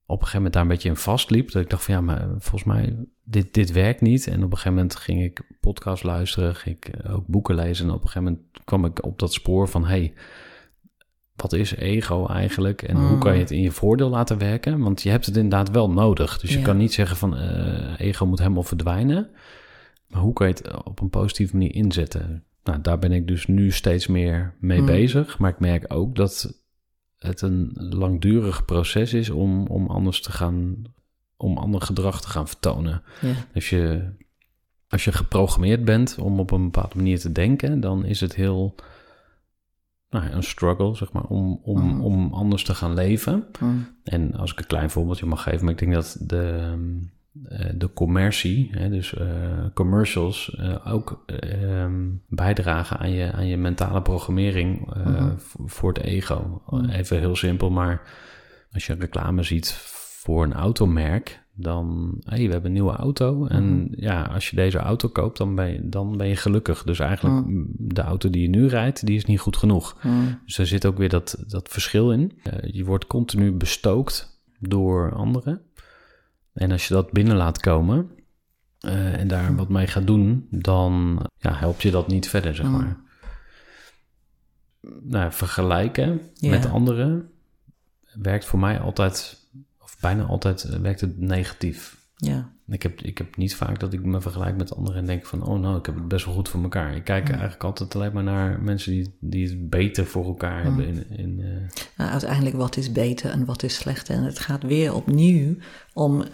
op 0.06 0.18
een 0.18 0.26
gegeven 0.26 0.36
moment 0.36 0.52
daar 0.52 0.62
een 0.62 0.68
beetje 0.68 0.88
in 0.88 0.96
vastliep, 0.96 1.50
dat 1.50 1.62
ik 1.62 1.70
dacht 1.70 1.84
van 1.84 1.94
ja, 1.94 2.00
maar 2.00 2.28
volgens 2.28 2.64
mij, 2.64 2.96
dit, 3.24 3.54
dit 3.54 3.72
werkt 3.72 4.00
niet. 4.00 4.26
En 4.26 4.36
op 4.36 4.50
een 4.50 4.56
gegeven 4.56 4.74
moment 4.74 4.96
ging 4.96 5.22
ik 5.22 5.42
podcast 5.60 6.02
luisteren, 6.02 6.54
ging 6.54 6.76
ik 6.76 7.10
ook 7.10 7.26
boeken 7.26 7.54
lezen. 7.54 7.86
En 7.86 7.92
op 7.92 8.02
een 8.02 8.08
gegeven 8.08 8.32
moment 8.32 8.64
kwam 8.64 8.84
ik 8.84 9.04
op 9.04 9.18
dat 9.18 9.32
spoor 9.32 9.68
van, 9.68 9.84
hey, 9.84 10.14
wat 11.42 11.52
is 11.52 11.74
ego 11.74 12.26
eigenlijk 12.26 12.82
en 12.82 12.96
hoe 12.96 13.18
kan 13.18 13.34
je 13.34 13.40
het 13.40 13.50
in 13.50 13.60
je 13.60 13.70
voordeel 13.70 14.08
laten 14.08 14.38
werken? 14.38 14.78
Want 14.78 15.02
je 15.02 15.10
hebt 15.10 15.26
het 15.26 15.36
inderdaad 15.36 15.70
wel 15.70 15.90
nodig. 15.90 16.38
Dus 16.38 16.52
je 16.52 16.62
kan 16.62 16.76
niet 16.76 16.92
zeggen 16.92 17.16
van 17.16 17.36
uh, 17.36 18.00
ego 18.00 18.26
moet 18.26 18.38
helemaal 18.38 18.62
verdwijnen. 18.62 19.30
Maar 20.08 20.20
hoe 20.20 20.32
kan 20.32 20.48
je 20.48 20.52
het 20.52 20.84
op 20.84 21.00
een 21.00 21.10
positieve 21.10 21.56
manier 21.56 21.74
inzetten? 21.74 22.44
Nou, 22.64 22.80
daar 22.80 22.98
ben 22.98 23.12
ik 23.12 23.26
dus 23.26 23.46
nu 23.46 23.70
steeds 23.70 24.06
meer 24.06 24.54
mee 24.60 24.80
mm. 24.80 24.86
bezig. 24.86 25.38
Maar 25.38 25.50
ik 25.50 25.60
merk 25.60 25.84
ook 25.92 26.14
dat 26.14 26.62
het 27.18 27.40
een 27.40 27.70
langdurig 27.74 28.64
proces 28.64 29.12
is 29.12 29.30
om, 29.30 29.66
om 29.66 29.86
anders 29.86 30.22
te 30.22 30.32
gaan, 30.32 30.82
om 31.36 31.58
ander 31.58 31.80
gedrag 31.80 32.20
te 32.20 32.28
gaan 32.28 32.48
vertonen. 32.48 33.02
Ja. 33.20 33.34
Dus 33.52 33.70
je, 33.70 34.12
als 34.88 35.04
je 35.04 35.12
geprogrammeerd 35.12 35.84
bent 35.84 36.18
om 36.18 36.40
op 36.40 36.50
een 36.50 36.64
bepaalde 36.64 36.96
manier 36.96 37.18
te 37.18 37.32
denken, 37.32 37.80
dan 37.80 38.04
is 38.04 38.20
het 38.20 38.34
heel 38.34 38.74
nou, 40.12 40.30
een 40.30 40.42
struggle, 40.42 40.94
zeg 40.96 41.12
maar, 41.12 41.24
om, 41.24 41.60
om, 41.62 41.80
mm. 41.80 42.00
om 42.00 42.32
anders 42.32 42.64
te 42.64 42.74
gaan 42.74 42.94
leven. 42.94 43.44
Mm. 43.60 43.86
En 44.04 44.34
als 44.34 44.52
ik 44.52 44.58
een 44.58 44.66
klein 44.66 44.90
voorbeeldje 44.90 45.26
mag 45.26 45.42
geven, 45.42 45.64
maar 45.64 45.72
ik 45.72 45.78
denk 45.78 45.92
dat 45.92 46.16
de, 46.20 46.74
uh, 47.50 47.58
de 47.74 47.92
commercie, 47.92 48.68
hè, 48.72 48.88
dus 48.88 49.14
uh, 49.14 49.26
commercials, 49.74 50.56
uh, 50.60 50.92
ook 50.92 51.24
ehm, 51.26 52.10
bijdragen 52.28 52.98
aan 52.98 53.10
je, 53.10 53.32
aan 53.32 53.46
je 53.46 53.56
mentale 53.56 54.02
programmering 54.02 54.94
mm-hmm. 54.96 55.34
voor 55.66 55.92
het 55.92 56.02
ego. 56.02 56.62
Mm. 56.68 56.88
Even 56.88 57.18
heel 57.18 57.36
simpel, 57.36 57.70
maar 57.70 58.02
als 58.72 58.86
je 58.86 58.94
reclame 58.94 59.42
ziet 59.42 59.72
voor 60.22 60.44
een 60.44 60.54
automerk, 60.54 61.41
dan, 61.54 62.16
hey, 62.24 62.46
we 62.46 62.52
hebben 62.52 62.64
een 62.64 62.72
nieuwe 62.72 62.96
auto. 62.96 63.46
En 63.46 63.82
mhm. 63.82 63.86
ja, 63.96 64.22
als 64.22 64.50
je 64.50 64.56
deze 64.56 64.78
auto 64.78 65.08
koopt, 65.08 65.38
dan 65.38 65.54
ben 65.54 65.72
je, 65.72 65.88
dan 65.88 66.16
ben 66.16 66.28
je 66.28 66.36
gelukkig. 66.36 66.82
Dus 66.82 66.98
eigenlijk 66.98 67.46
de 67.78 68.02
auto 68.02 68.30
die 68.30 68.42
je 68.42 68.48
nu 68.48 68.66
rijdt, 68.66 69.06
die 69.06 69.16
is 69.16 69.24
niet 69.24 69.40
goed 69.40 69.56
genoeg. 69.56 69.96
Dus 70.44 70.58
er 70.58 70.66
zit 70.66 70.86
ook 70.86 70.98
weer 70.98 71.08
dat, 71.08 71.44
dat 71.46 71.68
verschil 71.68 72.12
in. 72.12 72.32
Uh, 72.44 72.72
je 72.72 72.84
wordt 72.84 73.06
continu 73.06 73.52
bestookt 73.52 74.42
door 74.58 75.14
anderen. 75.14 75.62
En 76.52 76.72
als 76.72 76.88
je 76.88 76.94
dat 76.94 77.10
binnen 77.10 77.36
laat 77.36 77.60
komen 77.60 78.10
uh, 78.86 79.20
en 79.20 79.28
daar 79.28 79.56
wat 79.56 79.68
mee 79.68 79.86
gaat 79.86 80.06
doen, 80.06 80.46
dan 80.50 81.18
ja, 81.38 81.54
helpt 81.54 81.82
je 81.82 81.90
dat 81.90 82.08
niet 82.08 82.28
verder, 82.28 82.54
zeg 82.54 82.66
maar. 82.66 83.00
Nou, 85.02 85.32
vergelijken 85.32 86.20
met 86.40 86.70
anderen 86.70 87.30
werkt 88.14 88.44
voor 88.44 88.58
mij 88.58 88.80
altijd 88.80 89.41
bijna 90.02 90.24
altijd 90.24 90.64
eh, 90.64 90.78
werkt 90.78 91.00
het 91.00 91.20
negatief. 91.20 92.00
Ja. 92.16 92.52
Ik 92.68 92.82
heb, 92.82 93.00
ik 93.00 93.18
heb 93.18 93.36
niet 93.36 93.54
vaak 93.54 93.80
dat 93.80 93.92
ik 93.92 94.04
me 94.04 94.20
vergelijk 94.20 94.56
met 94.56 94.76
anderen 94.76 95.00
en 95.00 95.06
denk 95.06 95.26
van, 95.26 95.44
oh 95.44 95.60
nou, 95.60 95.78
ik 95.78 95.86
heb 95.86 95.94
het 95.94 96.08
best 96.08 96.24
wel 96.24 96.34
goed 96.34 96.48
voor 96.48 96.62
elkaar. 96.62 96.96
Ik 96.96 97.04
kijk 97.04 97.28
eigenlijk 97.28 97.64
altijd 97.64 97.94
alleen 97.94 98.12
maar 98.12 98.22
naar 98.22 98.62
mensen 98.62 98.92
die, 98.92 99.16
die 99.20 99.48
het 99.48 99.70
beter 99.70 100.06
voor 100.06 100.24
elkaar 100.24 100.62
hebben. 100.62 100.86
In, 100.86 101.06
in, 101.18 101.38
uh... 101.38 101.46
nou, 101.96 102.10
uiteindelijk, 102.10 102.56
wat 102.56 102.76
is 102.76 102.92
beter 102.92 103.30
en 103.30 103.44
wat 103.44 103.62
is 103.62 103.74
slechter? 103.74 104.14
En 104.14 104.22
het 104.22 104.38
gaat 104.38 104.62
weer 104.62 104.94
opnieuw 104.94 105.56
om, 105.92 106.24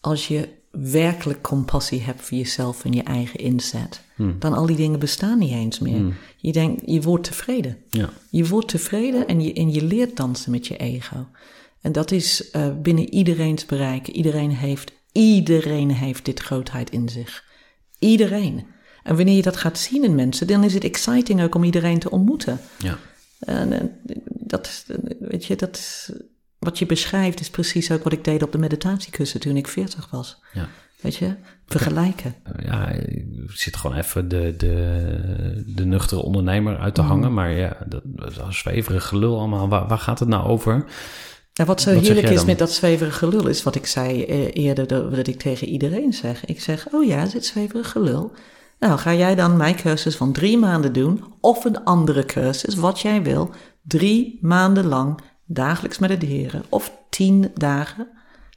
als 0.00 0.28
je 0.28 0.48
werkelijk 0.70 1.42
compassie 1.42 2.00
hebt 2.00 2.20
voor 2.20 2.38
jezelf 2.38 2.84
en 2.84 2.92
je 2.92 3.02
eigen 3.02 3.40
inzet, 3.40 4.02
hmm. 4.14 4.36
dan 4.38 4.52
al 4.52 4.66
die 4.66 4.76
dingen 4.76 4.98
bestaan 4.98 5.38
niet 5.38 5.52
eens 5.52 5.78
meer. 5.78 5.96
Hmm. 5.96 6.14
Je 6.36 6.52
denkt, 6.52 6.82
je 6.84 7.00
wordt 7.00 7.24
tevreden. 7.24 7.76
Ja. 7.88 8.10
Je 8.30 8.46
wordt 8.46 8.68
tevreden 8.68 9.26
en 9.26 9.40
je, 9.40 9.52
en 9.52 9.72
je 9.72 9.84
leert 9.84 10.16
dansen 10.16 10.50
met 10.50 10.66
je 10.66 10.76
ego. 10.76 11.26
En 11.80 11.92
dat 11.92 12.10
is 12.10 12.50
uh, 12.52 12.66
binnen 12.82 13.12
iedereen's 13.12 13.66
bereik. 13.66 14.08
Iedereen 14.08 14.50
heeft, 14.50 14.92
iedereen 15.12 15.90
heeft 15.90 16.24
dit 16.24 16.40
grootheid 16.40 16.90
in 16.90 17.08
zich. 17.08 17.44
Iedereen. 17.98 18.66
En 19.02 19.16
wanneer 19.16 19.36
je 19.36 19.42
dat 19.42 19.56
gaat 19.56 19.78
zien 19.78 20.04
in 20.04 20.14
mensen, 20.14 20.46
dan 20.46 20.64
is 20.64 20.74
het 20.74 20.84
exciting 20.84 21.42
ook 21.42 21.54
om 21.54 21.64
iedereen 21.64 21.98
te 21.98 22.10
ontmoeten. 22.10 22.60
Ja. 22.78 22.98
En 23.38 23.72
uh, 23.72 23.80
dat, 24.28 24.84
weet 25.20 25.44
je, 25.44 25.56
dat, 25.56 26.08
wat 26.58 26.78
je 26.78 26.86
beschrijft 26.86 27.40
is 27.40 27.50
precies 27.50 27.90
ook 27.90 28.02
wat 28.02 28.12
ik 28.12 28.24
deed 28.24 28.42
op 28.42 28.52
de 28.52 28.58
meditatiekussen 28.58 29.40
toen 29.40 29.56
ik 29.56 29.68
40 29.68 30.10
was. 30.10 30.42
Ja. 30.52 30.68
Weet 31.00 31.16
je, 31.16 31.34
vergelijken. 31.66 32.34
Ja, 32.62 32.92
je 32.92 33.44
zit 33.48 33.76
gewoon 33.76 33.96
even 33.96 34.28
de, 34.28 34.54
de, 34.56 35.64
de 35.66 35.84
nuchtere 35.84 36.22
ondernemer 36.22 36.78
uit 36.78 36.94
te 36.94 37.00
mhm. 37.00 37.10
hangen. 37.10 37.34
Maar 37.34 37.52
ja, 37.52 37.76
dat, 37.86 38.02
dat 38.04 38.48
is 38.48 38.58
zweverig 38.58 39.06
gelul 39.06 39.38
allemaal. 39.38 39.68
Waar, 39.68 39.88
waar 39.88 39.98
gaat 39.98 40.18
het 40.18 40.28
nou 40.28 40.46
over? 40.46 40.84
Ja, 41.58 41.64
wat 41.64 41.80
zo 41.80 41.90
heerlijk 41.90 42.28
is 42.28 42.44
met 42.44 42.58
dat 42.58 42.72
zweverige 42.72 43.18
gelul 43.18 43.46
is 43.46 43.62
wat 43.62 43.74
ik 43.74 43.86
zei 43.86 44.24
eh, 44.24 44.64
eerder, 44.64 44.86
dat 44.86 45.26
ik 45.26 45.38
tegen 45.38 45.66
iedereen 45.66 46.12
zeg. 46.12 46.44
Ik 46.44 46.60
zeg, 46.60 46.86
oh 46.92 47.04
ja, 47.04 47.26
zit 47.26 47.44
zweverig 47.44 47.90
gelul. 47.90 48.32
Nou, 48.78 48.98
ga 48.98 49.14
jij 49.14 49.34
dan 49.34 49.56
mijn 49.56 49.76
cursus 49.76 50.16
van 50.16 50.32
drie 50.32 50.58
maanden 50.58 50.92
doen, 50.92 51.24
of 51.40 51.64
een 51.64 51.84
andere 51.84 52.24
cursus, 52.24 52.74
wat 52.74 53.00
jij 53.00 53.22
wil, 53.22 53.50
drie 53.82 54.38
maanden 54.40 54.86
lang, 54.86 55.20
dagelijks 55.46 55.98
mediteren, 55.98 56.62
of 56.68 56.92
tien 57.10 57.50
dagen 57.54 58.08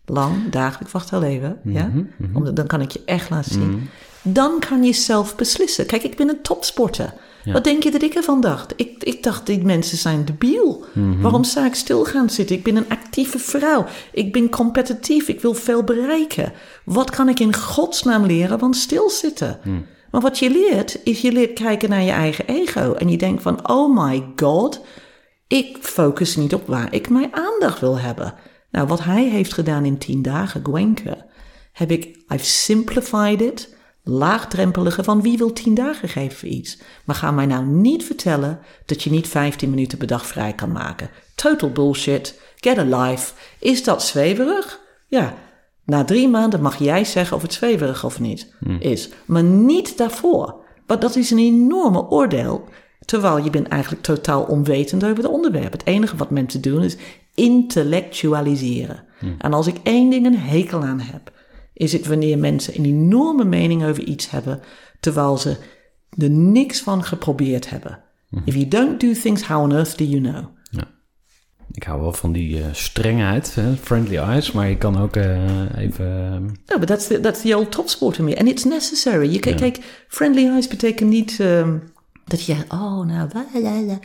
lang, 0.05 0.49
dagelijks, 0.49 0.93
wacht 0.93 1.09
wel 1.09 1.23
even, 1.23 1.59
ja? 1.63 1.87
Mhm, 1.87 2.03
mhm. 2.17 2.53
dan 2.53 2.67
kan 2.67 2.81
ik 2.81 2.91
je 2.91 3.01
echt 3.05 3.29
laten 3.29 3.51
zien. 3.51 3.69
Mhm. 3.69 3.85
Dan 4.23 4.59
kan 4.59 4.83
je 4.83 4.93
zelf 4.93 5.35
beslissen. 5.35 5.85
Kijk, 5.85 6.03
ik 6.03 6.15
ben 6.15 6.29
een 6.29 6.41
topsporter. 6.41 7.13
Wat 7.45 7.63
denk 7.63 7.83
je 7.83 7.91
dat 7.91 8.01
ik 8.01 8.13
ervan 8.13 8.41
dacht? 8.41 8.73
Ik, 8.75 9.03
ik 9.03 9.23
dacht, 9.23 9.45
die 9.45 9.63
mensen 9.63 9.97
zijn 9.97 10.25
debiel. 10.25 10.85
Waarom 11.21 11.43
zou 11.43 11.65
ik 11.65 11.75
stil 11.75 12.03
gaan 12.03 12.29
zitten? 12.29 12.55
Ik 12.55 12.63
ben 12.63 12.75
een 12.75 12.89
actieve 12.89 13.39
vrouw. 13.39 13.85
Ik 14.11 14.31
ben 14.31 14.49
competitief. 14.49 15.27
Ik 15.27 15.41
wil 15.41 15.53
veel 15.53 15.83
bereiken. 15.83 16.53
Wat 16.85 17.09
kan 17.09 17.29
ik 17.29 17.39
in 17.39 17.55
godsnaam 17.55 18.25
leren 18.25 18.59
van 18.59 18.73
stilzitten? 18.73 19.59
Maar 20.11 20.21
wat 20.21 20.39
je 20.39 20.49
leert, 20.49 20.99
is 21.03 21.21
je 21.21 21.31
leert 21.31 21.53
kijken 21.53 21.89
naar 21.89 22.01
je 22.01 22.11
eigen 22.11 22.47
ego. 22.47 22.93
En 22.93 23.09
je 23.09 23.17
denkt 23.17 23.41
van, 23.41 23.69
oh 23.69 24.03
my 24.03 24.23
god, 24.35 24.81
ik 25.47 25.77
focus 25.81 26.35
niet 26.35 26.53
op 26.53 26.67
waar 26.67 26.93
ik 26.93 27.09
mijn 27.09 27.35
aandacht 27.35 27.79
wil 27.79 27.99
hebben. 27.99 28.33
Nou, 28.71 28.87
wat 28.87 29.03
hij 29.03 29.23
heeft 29.23 29.53
gedaan 29.53 29.85
in 29.85 29.97
tien 29.97 30.21
dagen, 30.21 30.61
Gwenke, 30.63 31.25
heb 31.71 31.91
ik, 31.91 32.05
I've 32.27 32.45
simplified 32.45 33.41
it, 33.41 33.75
laagdrempelige 34.11 35.03
van 35.03 35.21
wie 35.21 35.37
wil 35.37 35.53
tien 35.53 35.73
dagen 35.73 36.09
geven 36.09 36.37
voor 36.37 36.49
iets. 36.49 36.77
Maar 37.05 37.15
ga 37.15 37.31
mij 37.31 37.45
nou 37.45 37.65
niet 37.65 38.03
vertellen 38.03 38.59
dat 38.85 39.03
je 39.03 39.09
niet 39.09 39.27
15 39.27 39.69
minuten 39.69 39.97
per 39.97 40.07
dag 40.07 40.25
vrij 40.25 40.53
kan 40.53 40.71
maken. 40.71 41.09
Total 41.35 41.71
bullshit. 41.71 42.39
Get 42.55 42.77
a 42.77 43.01
life. 43.01 43.33
Is 43.59 43.83
dat 43.83 44.03
zweverig? 44.03 44.79
Ja, 45.07 45.33
na 45.85 46.03
drie 46.03 46.27
maanden 46.27 46.61
mag 46.61 46.79
jij 46.79 47.05
zeggen 47.05 47.35
of 47.35 47.41
het 47.41 47.53
zweverig 47.53 48.05
of 48.05 48.19
niet 48.19 48.53
hmm. 48.59 48.77
is. 48.79 49.09
Maar 49.25 49.43
niet 49.43 49.97
daarvoor. 49.97 50.55
Want 50.85 51.01
dat 51.01 51.15
is 51.15 51.31
een 51.31 51.39
enorme 51.39 52.09
oordeel. 52.09 52.63
Terwijl 53.05 53.37
je 53.37 53.49
bent 53.49 53.67
eigenlijk 53.67 54.03
totaal 54.03 54.43
onwetend 54.43 55.03
over 55.03 55.17
het 55.17 55.31
onderwerp. 55.31 55.71
Het 55.71 55.85
enige 55.85 56.15
wat 56.15 56.29
mensen 56.29 56.61
doen 56.61 56.83
is 56.83 56.97
intellectualiseren. 57.35 59.03
Hmm. 59.19 59.35
En 59.37 59.53
als 59.53 59.67
ik 59.67 59.75
één 59.83 60.09
ding 60.09 60.25
een 60.25 60.37
hekel 60.37 60.83
aan 60.83 60.99
heb, 60.99 61.31
is 61.81 61.93
het 61.93 62.07
wanneer 62.07 62.37
mensen 62.37 62.77
een 62.77 62.85
enorme 62.85 63.43
mening 63.43 63.83
over 63.85 64.03
iets 64.03 64.29
hebben, 64.29 64.59
terwijl 64.99 65.37
ze 65.37 65.57
er 66.17 66.29
niks 66.29 66.81
van 66.81 67.03
geprobeerd 67.03 67.69
hebben. 67.69 67.99
Hmm. 68.29 68.41
If 68.45 68.53
you 68.53 68.67
don't 68.67 68.99
do 68.99 69.13
things, 69.13 69.43
how 69.43 69.63
on 69.63 69.71
earth 69.71 69.97
do 69.97 70.03
you 70.03 70.21
know? 70.21 70.45
Ik 71.71 71.83
hou 71.83 72.01
wel 72.01 72.13
van 72.13 72.31
die 72.31 72.57
uh, 72.57 72.65
strengheid, 72.71 73.55
hè? 73.55 73.75
friendly 73.75 74.17
eyes, 74.17 74.51
maar 74.51 74.69
je 74.69 74.77
kan 74.77 74.97
ook 74.97 75.15
uh, 75.15 75.77
even... 75.77 76.41
No, 76.65 76.79
but 76.79 76.87
that's 76.87 77.07
the, 77.07 77.19
that's 77.19 77.41
the 77.41 77.57
old 77.57 77.71
top 77.71 77.89
sport 77.89 78.17
in 78.17 78.23
me. 78.23 78.37
And 78.37 78.47
it's 78.47 78.63
necessary. 78.63 79.31
Je, 79.31 79.49
ja. 79.49 79.55
Kijk, 79.55 80.05
friendly 80.07 80.47
eyes 80.47 80.67
betekent 80.67 81.09
niet 81.09 81.39
um, 81.39 81.83
dat 82.25 82.45
je, 82.45 82.55
oh 82.69 83.05
nou, 83.05 83.29
la, 83.53 83.99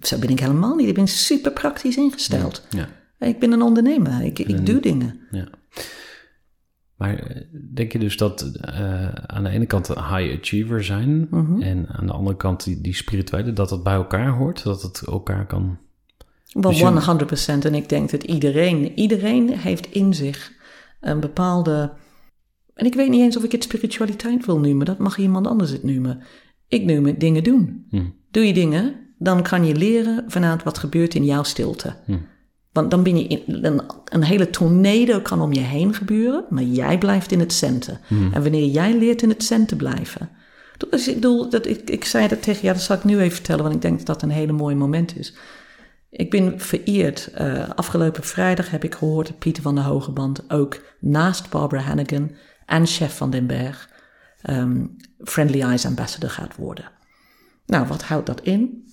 zo 0.00 0.18
ben 0.18 0.28
ik 0.28 0.40
helemaal 0.40 0.74
niet. 0.74 0.88
Ik 0.88 0.94
ben 0.94 1.08
super 1.08 1.52
praktisch 1.52 1.96
ingesteld. 1.96 2.66
Ja. 2.70 2.88
Ik 3.18 3.38
ben 3.38 3.52
een 3.52 3.62
ondernemer, 3.62 4.22
ik, 4.22 4.38
ik 4.38 4.66
doe 4.66 4.80
dingen. 4.80 5.20
Ja. 5.30 5.48
Maar 7.02 7.18
eh, 7.18 7.42
denk 7.74 7.92
je 7.92 7.98
dus 7.98 8.16
dat 8.16 8.52
uh, 8.68 9.08
aan 9.12 9.44
de 9.44 9.50
ene 9.50 9.66
kant 9.66 9.88
een 9.88 10.16
high 10.16 10.38
achiever 10.38 10.84
zijn 10.84 11.26
-hmm. 11.30 11.62
en 11.62 11.86
aan 11.88 12.06
de 12.06 12.12
andere 12.12 12.36
kant 12.36 12.64
die, 12.64 12.80
die 12.80 12.94
spirituele, 12.94 13.52
dat 13.52 13.68
dat 13.68 13.82
bij 13.82 13.94
elkaar 13.94 14.28
hoort, 14.28 14.62
dat 14.62 14.82
het 14.82 15.02
elkaar 15.06 15.46
kan 15.46 15.78
wel, 16.52 17.18
100%. 17.20 17.64
En 17.64 17.74
ik 17.74 17.88
denk 17.88 18.10
dat 18.10 18.22
iedereen, 18.22 18.98
iedereen 18.98 19.58
heeft 19.58 19.86
in 19.86 20.14
zich 20.14 20.52
een 21.00 21.20
bepaalde. 21.20 21.92
En 22.74 22.86
ik 22.86 22.94
weet 22.94 23.08
niet 23.08 23.20
eens 23.20 23.36
of 23.36 23.44
ik 23.44 23.52
het 23.52 23.62
spiritualiteit 23.62 24.46
wil 24.46 24.58
noemen. 24.58 24.86
Dat 24.86 24.98
mag 24.98 25.18
iemand 25.18 25.46
anders 25.46 25.70
het 25.70 25.82
noemen. 25.82 26.22
Ik 26.68 26.84
noem 26.84 27.06
het 27.06 27.20
dingen 27.20 27.44
doen. 27.44 27.86
Hm. 27.90 28.04
Doe 28.30 28.46
je 28.46 28.52
dingen, 28.52 28.94
dan 29.18 29.42
kan 29.42 29.64
je 29.64 29.74
leren 29.74 30.24
vanuit 30.26 30.62
wat 30.62 30.78
gebeurt 30.78 31.14
in 31.14 31.24
jouw 31.24 31.42
stilte. 31.42 31.94
Hm. 32.04 32.16
Want 32.72 32.90
dan 32.90 33.02
ben 33.02 33.16
je 33.16 33.26
in, 33.26 33.64
een, 33.64 33.82
een, 34.04 34.22
hele 34.22 34.50
tornado 34.50 35.20
kan 35.20 35.40
om 35.40 35.52
je 35.52 35.60
heen 35.60 35.94
gebeuren, 35.94 36.44
maar 36.50 36.62
jij 36.62 36.98
blijft 36.98 37.32
in 37.32 37.40
het 37.40 37.52
centen. 37.52 38.00
Hm. 38.06 38.32
En 38.32 38.42
wanneer 38.42 38.66
jij 38.66 38.98
leert 38.98 39.22
in 39.22 39.28
het 39.28 39.42
centen 39.42 39.76
blijven. 39.76 40.30
Dus 40.90 41.08
ik 41.08 41.14
bedoel, 41.14 41.50
dat, 41.50 41.66
ik, 41.66 41.90
ik 41.90 42.04
zei 42.04 42.28
dat 42.28 42.42
tegen 42.42 42.66
ja, 42.66 42.72
dat 42.72 42.82
zal 42.82 42.96
ik 42.96 43.04
nu 43.04 43.18
even 43.18 43.34
vertellen, 43.34 43.62
want 43.62 43.74
ik 43.74 43.82
denk 43.82 43.96
dat 43.96 44.06
dat 44.06 44.22
een 44.22 44.30
hele 44.30 44.52
mooie 44.52 44.76
moment 44.76 45.18
is. 45.18 45.34
Ik 46.10 46.30
ben 46.30 46.60
vereerd. 46.60 47.30
Uh, 47.40 47.68
afgelopen 47.68 48.22
vrijdag 48.22 48.70
heb 48.70 48.84
ik 48.84 48.94
gehoord 48.94 49.26
dat 49.26 49.38
Pieter 49.38 49.62
van 49.62 49.74
der 49.74 49.84
Hogeband 49.84 50.50
ook 50.50 50.80
naast 51.00 51.50
Barbara 51.50 51.82
Hannigan 51.82 52.30
en 52.66 52.86
chef 52.86 53.16
van 53.16 53.30
den 53.30 53.46
Berg 53.46 53.90
um, 54.50 54.96
Friendly 55.18 55.60
Eyes 55.60 55.86
Ambassador 55.86 56.30
gaat 56.30 56.56
worden. 56.56 56.90
Nou, 57.66 57.86
wat 57.86 58.02
houdt 58.02 58.26
dat 58.26 58.40
in? 58.40 58.88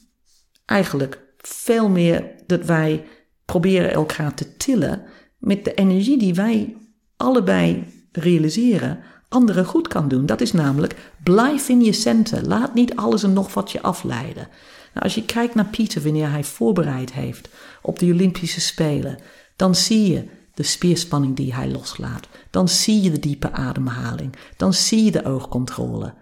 Eigenlijk 0.66 1.22
veel 1.38 1.90
meer 1.90 2.32
dat 2.46 2.66
wij 2.66 3.06
proberen 3.50 3.92
elkaar 3.92 4.34
te 4.34 4.58
tillen 4.58 5.02
met 5.38 5.66
de 5.66 5.74
energie 5.74 6.18
die 6.18 6.34
wij 6.34 6.76
allebei 7.18 7.84
realiseren, 8.12 9.00
anderen 9.30 9.66
goed 9.66 9.88
kan 9.88 10.08
doen. 10.08 10.26
Dat 10.26 10.42
is 10.42 10.52
namelijk 10.52 10.96
blijf 11.24 11.70
in 11.70 11.82
je 11.82 11.92
centen. 11.92 12.48
Laat 12.48 12.74
niet 12.74 12.96
alles 12.96 13.24
en 13.24 13.34
nog 13.34 13.54
wat 13.54 13.72
je 13.72 13.82
afleiden. 13.82 14.48
Nou, 14.94 15.06
als 15.06 15.16
je 15.16 15.26
kijkt 15.26 15.56
naar 15.56 15.66
Pieter 15.66 16.02
wanneer 16.02 16.32
hij 16.32 16.44
voorbereid 16.44 17.14
heeft 17.14 17.50
op 17.82 18.00
de 18.00 18.06
Olympische 18.06 18.62
Spelen, 18.62 19.18
dan 19.56 19.76
zie 19.76 20.12
je 20.12 20.30
de 20.54 20.64
spierspanning 20.64 21.36
die 21.36 21.54
hij 21.54 21.72
loslaat. 21.72 22.28
Dan 22.50 22.68
zie 22.68 23.02
je 23.02 23.12
de 23.12 23.20
diepe 23.20 23.52
ademhaling. 23.52 24.36
Dan 24.58 24.74
zie 24.74 25.04
je 25.04 25.12
de 25.12 25.26
oogcontrole. 25.26 26.14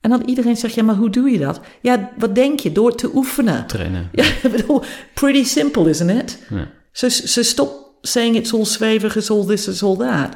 En 0.00 0.10
dan 0.10 0.22
iedereen 0.26 0.56
zegt, 0.56 0.74
ja, 0.74 0.82
maar 0.82 0.94
hoe 0.94 1.10
doe 1.10 1.30
je 1.30 1.38
dat? 1.38 1.60
Ja, 1.80 2.10
wat 2.18 2.34
denk 2.34 2.60
je? 2.60 2.72
Door 2.72 2.94
te 2.94 3.10
oefenen. 3.14 3.66
Trainen. 3.66 4.08
Ja, 4.12 4.24
bedoel, 4.50 4.82
pretty 5.14 5.44
simple, 5.44 5.88
isn't 5.88 6.10
it? 6.10 6.38
Ja. 6.50 6.68
Ze, 6.92 7.10
ze 7.10 7.42
stop 7.42 7.94
saying 8.02 8.36
it's 8.36 8.54
all 8.54 8.64
zweverig, 8.64 9.16
it's 9.16 9.30
all 9.30 9.44
this, 9.46 9.68
it's 9.68 9.82
all 9.82 9.96
that. 9.96 10.34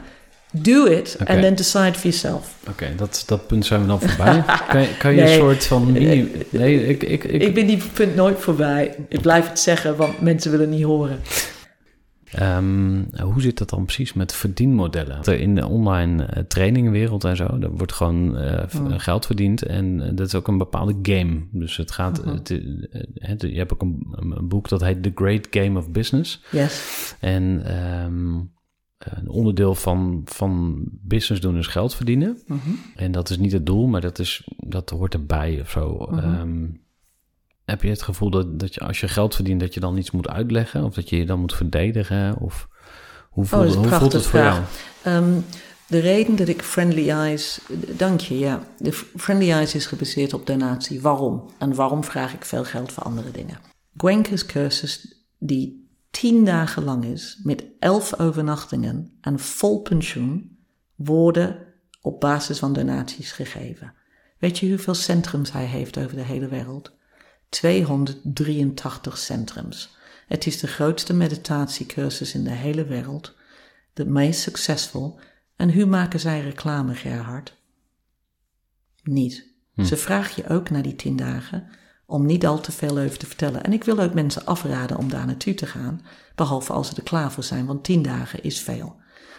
Do 0.53 0.87
it 0.87 1.17
okay. 1.21 1.35
and 1.35 1.43
then 1.45 1.55
decide 1.55 1.93
for 1.93 2.03
yourself. 2.03 2.55
Oké, 2.69 2.93
dat, 2.97 3.23
dat 3.27 3.47
punt 3.47 3.67
zijn 3.67 3.81
we 3.81 3.87
dan 3.87 4.01
voorbij. 4.01 4.45
kan, 4.69 4.87
kan 4.99 5.15
je 5.15 5.23
een 5.23 5.39
soort 5.39 5.67
van 5.67 5.93
mini... 5.93 6.31
Nee, 6.51 6.87
ik, 6.87 7.03
ik, 7.03 7.25
ik... 7.25 7.43
ik 7.43 7.55
ben 7.55 7.67
die 7.67 7.83
punt 7.93 8.15
nooit 8.15 8.39
voorbij. 8.39 8.95
Ik 9.09 9.21
blijf 9.21 9.49
het 9.49 9.59
zeggen, 9.59 9.97
want 9.97 10.21
mensen 10.21 10.51
willen 10.51 10.69
niet 10.69 10.83
horen. 10.83 11.21
Um, 12.39 13.09
hoe 13.23 13.41
zit 13.41 13.59
dat 13.59 13.71
dan 13.71 13.85
precies 13.85 14.13
met 14.13 14.33
verdienmodellen? 14.33 15.41
In 15.41 15.55
de 15.55 15.67
online 15.67 16.23
uh, 16.23 16.43
trainingwereld 16.43 17.25
en 17.25 17.37
zo, 17.37 17.59
daar 17.59 17.71
wordt 17.71 17.93
gewoon 17.93 18.43
uh, 18.43 18.63
geld 18.97 19.27
verdiend 19.27 19.63
en 19.63 20.01
uh, 20.01 20.09
dat 20.15 20.27
is 20.27 20.35
ook 20.35 20.49
een 20.49 20.59
bepaalde 20.59 20.97
game. 21.03 21.41
Dus 21.51 21.77
het 21.77 21.91
gaat, 21.91 22.23
-huh. 22.23 22.35
het, 23.15 23.43
je 23.43 23.57
hebt 23.57 23.73
ook 23.73 23.83
een, 23.83 24.07
een, 24.11 24.49
boek 24.49 24.69
dat 24.69 24.81
heet 24.81 25.03
The 25.03 25.13
Great 25.15 25.47
Game 25.51 25.79
of 25.79 25.91
Business. 25.91 26.43
Yes. 26.51 27.15
En 27.21 27.75
um, 28.05 28.51
een 28.99 29.29
onderdeel 29.29 29.75
van, 29.75 30.23
van 30.25 30.83
business 30.91 31.41
doen 31.41 31.57
is 31.57 31.67
geld 31.67 31.95
verdienen. 31.95 32.39
Mhm. 32.47 32.71
En 32.97 33.13
dat 33.13 33.31
is 33.31 33.39
niet 33.39 33.53
het 33.53 33.67
doel, 33.67 33.87
maar 33.87 34.01
dat, 34.01 34.19
is, 34.19 34.49
dat 34.57 34.91
hoort 34.91 35.15
erbij 35.15 35.61
of 35.61 35.71
zo. 35.71 36.07
-huh. 36.11 36.41
um, 36.41 36.81
heb 37.71 37.83
je 37.83 37.89
het 37.89 38.03
gevoel 38.03 38.31
dat, 38.31 38.61
dat 38.61 38.75
je 38.75 38.81
als 38.81 39.01
je 39.01 39.09
geld 39.09 39.35
verdient, 39.35 39.61
dat 39.61 39.75
je 39.75 39.81
dan 39.81 39.97
iets 39.97 40.11
moet 40.11 40.29
uitleggen? 40.29 40.85
Of 40.85 40.95
dat 40.95 41.09
je 41.09 41.17
je 41.17 41.27
dan 41.27 41.41
moet 41.41 41.55
verdedigen? 41.55 42.37
Of 42.37 42.69
hoe 43.31 43.45
voelt, 43.45 43.77
oh, 43.77 43.83
hoe 43.83 43.89
voelt 43.89 44.13
het 44.13 44.27
voor 44.27 44.41
jou? 44.41 44.63
Um, 45.07 45.45
de 45.87 45.99
reden 45.99 46.37
dat 46.37 46.49
ik 46.49 46.63
Friendly 46.63 47.11
Eyes, 47.11 47.61
dank 47.97 48.21
je, 48.21 48.39
ja. 48.39 48.63
De 48.79 48.93
Friendly 48.93 49.51
Eyes 49.51 49.75
is 49.75 49.87
gebaseerd 49.87 50.33
op 50.33 50.47
donatie. 50.47 51.01
Waarom? 51.01 51.51
En 51.59 51.75
waarom 51.75 52.05
vraag 52.05 52.35
ik 52.35 52.45
veel 52.45 52.65
geld 52.65 52.93
voor 52.93 53.03
andere 53.03 53.31
dingen? 53.31 53.59
Gwenke's 53.97 54.47
cursus, 54.47 55.25
die 55.39 55.89
tien 56.11 56.45
dagen 56.45 56.85
lang 56.85 57.05
is, 57.05 57.41
met 57.43 57.65
elf 57.79 58.19
overnachtingen 58.19 59.13
en 59.21 59.39
vol 59.39 59.81
pensioen, 59.81 60.59
worden 60.95 61.57
op 62.01 62.21
basis 62.21 62.59
van 62.59 62.73
donaties 62.73 63.33
gegeven. 63.33 63.93
Weet 64.39 64.59
je 64.59 64.69
hoeveel 64.69 64.95
centrums 64.95 65.53
hij 65.53 65.65
heeft 65.65 65.99
over 65.99 66.17
de 66.17 66.25
hele 66.25 66.49
wereld? 66.49 66.99
283 67.51 69.19
centrums. 69.19 69.97
Het 70.27 70.47
is 70.47 70.59
de 70.59 70.67
grootste 70.67 71.15
meditatiecursus 71.15 72.35
in 72.35 72.45
de 72.45 72.51
hele 72.51 72.85
wereld, 72.85 73.35
de 73.93 74.07
meest 74.07 74.41
succesvol. 74.41 75.19
En 75.57 75.75
hoe 75.75 75.87
maken 75.87 76.21
zij 76.21 76.41
reclame, 76.41 76.95
Gerhard? 76.95 77.57
Niet. 79.03 79.49
Ze 79.77 79.97
vragen 79.97 80.43
je 80.43 80.49
ook 80.49 80.71
na 80.71 80.83
die 80.83 80.97
tien 80.97 81.17
dagen 81.17 81.69
om 82.07 82.27
niet 82.27 82.47
al 82.47 82.61
te 82.61 82.73
veel 82.73 82.99
over 82.99 83.19
te 83.19 83.27
vertellen. 83.27 83.65
En 83.65 83.73
ik 83.73 83.85
wil 83.85 83.99
ook 83.99 84.15
mensen 84.15 84.47
afraden 84.47 84.97
om 84.97 85.09
daar 85.09 85.27
naartoe 85.27 85.55
te 85.55 85.67
gaan, 85.67 86.03
behalve 86.35 86.73
als 86.73 86.89
ze 86.89 86.97
er 86.97 87.03
klaar 87.03 87.33
voor 87.33 87.45
zijn, 87.45 87.67
want 87.67 87.85
tien 87.85 88.03
dagen 88.03 88.43
is 88.43 88.61
veel. 88.61 88.97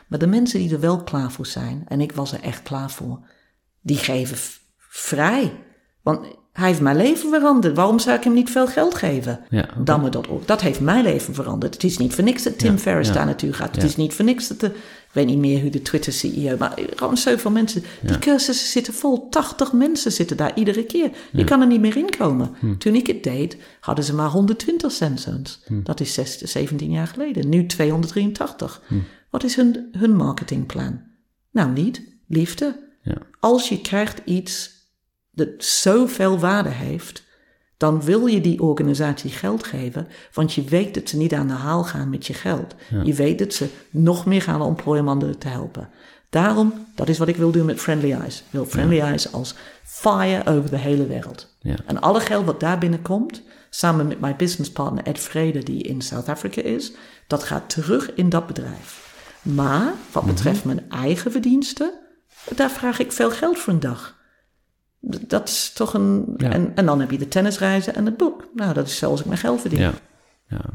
Maar 0.07 0.20
de 0.20 0.28
mensen 0.28 0.59
die 0.59 0.74
er 0.74 0.80
wel 0.80 1.03
klaar 1.03 1.32
voor 1.32 1.45
zijn, 1.45 1.84
en 1.88 2.01
ik 2.01 2.12
was 2.12 2.32
er 2.32 2.41
echt 2.41 2.62
klaar 2.62 2.91
voor, 2.91 3.28
die 3.82 3.97
geven 3.97 4.38
vrij. 4.78 5.64
Want 6.01 6.36
hij 6.52 6.68
heeft 6.68 6.82
mijn 6.82 6.97
leven 6.97 7.30
veranderd. 7.30 7.76
Waarom 7.76 7.99
zou 7.99 8.18
ik 8.18 8.24
hem 8.24 8.34
niet 8.34 8.49
veel 8.49 8.68
geld 8.68 8.95
geven? 8.95 9.39
Ja, 9.49 9.70
Dan 9.84 10.02
me 10.02 10.10
dat. 10.10 10.28
Dat 10.45 10.62
heeft 10.62 10.80
mijn 10.80 11.04
leven 11.04 11.34
veranderd. 11.34 11.74
Het 11.74 11.84
is 11.84 11.97
niet 11.97 12.14
voor 12.14 12.24
niks 12.24 12.43
dat 12.43 12.60
Tim 12.60 12.78
Ferriss 12.78 13.12
daar 13.12 13.26
naartoe 13.26 13.54
gaat. 13.54 13.76
Het 13.76 13.84
is 13.84 13.95
niet 13.95 14.14
voor 14.14 14.26
niks 14.26 14.47
dat 14.47 14.60
de... 14.60 14.68
Ik 14.68 15.18
weet 15.18 15.26
niet 15.26 15.38
meer 15.38 15.62
hoe 15.62 15.70
de 15.70 15.82
Twitter-CEO... 15.82 16.58
Maar 16.58 16.80
gewoon 16.95 17.18
zoveel 17.18 17.52
mensen. 17.52 17.84
Die 18.02 18.20
cursussen 18.20 18.68
zitten 18.68 18.93
vol. 18.93 19.30
80 19.30 19.74
mensen 19.74 20.12
zitten 20.12 20.38
daar 20.38 20.52
iedere 20.56 20.86
keer. 20.86 21.12
Je 21.32 21.43
kan 21.43 21.62
er 21.62 21.68
niet 21.68 21.82
meer 21.82 21.97
inkomen. 21.97 22.56
Hm. 22.60 22.78
Toen 22.78 22.95
ik 22.95 23.08
het 23.08 23.24
deed, 23.24 23.58
hadden 23.80 24.06
ze 24.06 24.16
maar 24.16 24.30
120 24.30 24.91
cents. 24.91 25.28
Hm. 25.66 25.84
Dat 25.84 25.99
is 25.99 26.14
16, 26.14 26.47
17 26.47 26.91
jaar 26.91 27.08
geleden. 27.08 27.49
Nu 27.49 27.66
283. 27.66 28.82
Hm. 28.88 28.95
Wat 29.30 29.43
is 29.43 29.56
hun, 29.56 29.89
hun 29.91 30.16
marketingplan? 30.16 31.02
Nou, 31.52 31.72
niet. 31.72 32.02
Liefde. 32.28 32.89
Als 33.39 33.70
je 33.70 33.82
krijgt 33.82 34.22
iets 34.26 34.80
dat 35.32 35.49
zoveel 35.57 36.39
waarde 36.39 36.69
heeft, 36.69 37.23
dan 37.77 38.01
wil 38.01 38.25
je 38.25 38.41
die 38.41 38.61
organisatie 38.61 39.29
geld 39.29 39.63
geven, 39.63 40.07
want 40.34 40.53
je 40.53 40.63
weet 40.63 40.93
dat 40.93 41.09
ze 41.09 41.17
niet 41.17 41.34
aan 41.34 41.47
de 41.47 41.53
haal 41.53 41.84
gaan 41.84 42.09
met 42.09 42.27
je 42.27 42.34
geld. 42.34 42.75
Je 43.03 43.13
weet 43.13 43.39
dat 43.39 43.53
ze 43.53 43.67
nog 43.89 44.25
meer 44.25 44.41
gaan 44.41 44.61
employen 44.61 45.03
om 45.03 45.09
anderen 45.09 45.38
te 45.38 45.47
helpen. 45.47 45.89
Daarom, 46.29 46.88
dat 46.95 47.09
is 47.09 47.17
wat 47.17 47.27
ik 47.27 47.36
wil 47.36 47.51
doen 47.51 47.65
met 47.65 47.79
Friendly 47.79 48.11
Eyes. 48.11 48.39
Ik 48.39 48.45
wil 48.51 48.65
Friendly 48.65 48.99
Eyes 48.99 49.32
als 49.32 49.55
fire 49.84 50.49
over 50.51 50.69
de 50.69 50.77
hele 50.77 51.07
wereld. 51.07 51.55
Ja. 51.59 51.75
En 51.86 52.01
alle 52.01 52.19
geld 52.19 52.45
wat 52.45 52.59
daar 52.59 52.77
binnenkomt, 52.77 53.41
samen 53.69 54.07
met 54.07 54.19
mijn 54.19 54.36
businesspartner 54.38 55.03
Ed 55.03 55.19
Vrede, 55.19 55.63
die 55.63 55.84
in 55.84 56.01
South 56.01 56.29
Africa 56.29 56.61
is, 56.61 56.91
dat 57.27 57.43
gaat 57.43 57.69
terug 57.69 58.13
in 58.13 58.29
dat 58.29 58.47
bedrijf. 58.47 59.15
Maar 59.41 59.93
wat 60.11 60.23
mhm. 60.23 60.34
betreft 60.34 60.65
mijn 60.65 60.89
eigen 60.89 61.32
verdiensten, 61.32 61.91
daar 62.55 62.71
vraag 62.71 62.99
ik 62.99 63.11
veel 63.11 63.32
geld 63.32 63.59
voor 63.59 63.73
een 63.73 63.79
dag. 63.79 64.19
Dat 65.02 65.47
is 65.47 65.72
toch 65.74 65.93
een. 65.93 66.34
En, 66.38 66.76
en 66.76 66.86
dan 66.86 66.99
heb 66.99 67.12
je 67.12 67.18
de 67.18 67.28
tennisreizen 67.28 67.95
en 67.95 68.06
het 68.06 68.18
boek. 68.18 68.47
Nou, 68.54 68.74
dat 68.74 68.88
is 68.88 68.97
zoals 68.97 69.20
ik 69.20 69.26
mijn 69.26 69.38
geld 69.38 69.62
verdien. 69.62 69.80
Ja. 69.80 69.93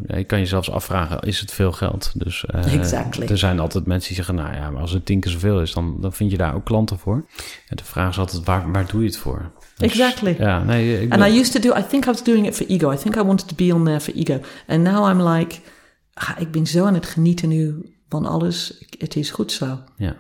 Ja, 0.07 0.17
je 0.17 0.25
kan 0.25 0.39
je 0.39 0.47
zelfs 0.47 0.71
afvragen, 0.71 1.21
is 1.21 1.41
het 1.41 1.53
veel 1.53 1.73
geld? 1.73 2.13
Dus 2.15 2.45
uh, 2.55 2.75
exactly. 2.75 3.27
er 3.27 3.39
zijn 3.39 3.59
altijd 3.61 3.87
mensen 3.87 4.07
die 4.07 4.17
zeggen, 4.17 4.35
nou 4.35 4.55
ja, 4.55 4.71
maar 4.71 4.81
als 4.81 4.93
het 4.93 5.07
tien 5.07 5.21
keer 5.21 5.33
zoveel 5.33 5.61
is, 5.61 5.73
dan, 5.73 5.97
dan 6.01 6.13
vind 6.13 6.31
je 6.31 6.37
daar 6.37 6.55
ook 6.55 6.65
klanten 6.65 6.99
voor. 6.99 7.27
En 7.69 7.77
de 7.77 7.85
vraag 7.85 8.11
is 8.11 8.19
altijd, 8.19 8.45
waar, 8.45 8.73
waar 8.73 8.87
doe 8.87 9.01
je 9.01 9.07
het 9.07 9.17
voor? 9.17 9.51
Dus, 9.77 9.91
exactly. 9.91 10.37
Ja, 10.39 10.63
nee, 10.63 11.03
ik 11.03 11.13
And 11.13 11.23
I 11.23 11.39
used 11.39 11.53
to 11.53 11.71
do, 11.71 11.79
I 11.79 11.85
think 11.89 12.05
I 12.05 12.11
was 12.11 12.23
doing 12.23 12.47
it 12.47 12.55
for 12.55 12.67
ego. 12.67 12.93
I 12.93 12.97
think 12.97 13.17
I 13.17 13.23
wanted 13.23 13.49
to 13.49 13.55
be 13.55 13.75
on 13.75 13.85
there 13.85 14.01
for 14.01 14.15
ego. 14.15 14.41
And 14.67 14.83
now 14.83 15.11
I'm 15.11 15.29
like, 15.29 15.61
ah, 16.15 16.31
ik 16.39 16.51
ben 16.51 16.67
zo 16.67 16.85
aan 16.85 16.95
het 16.95 17.07
genieten 17.07 17.49
nu 17.49 17.95
van 18.09 18.27
alles. 18.27 18.85
Het 18.99 19.17
is 19.17 19.31
goed 19.31 19.53
zo. 19.53 19.79
Ja. 19.97 20.17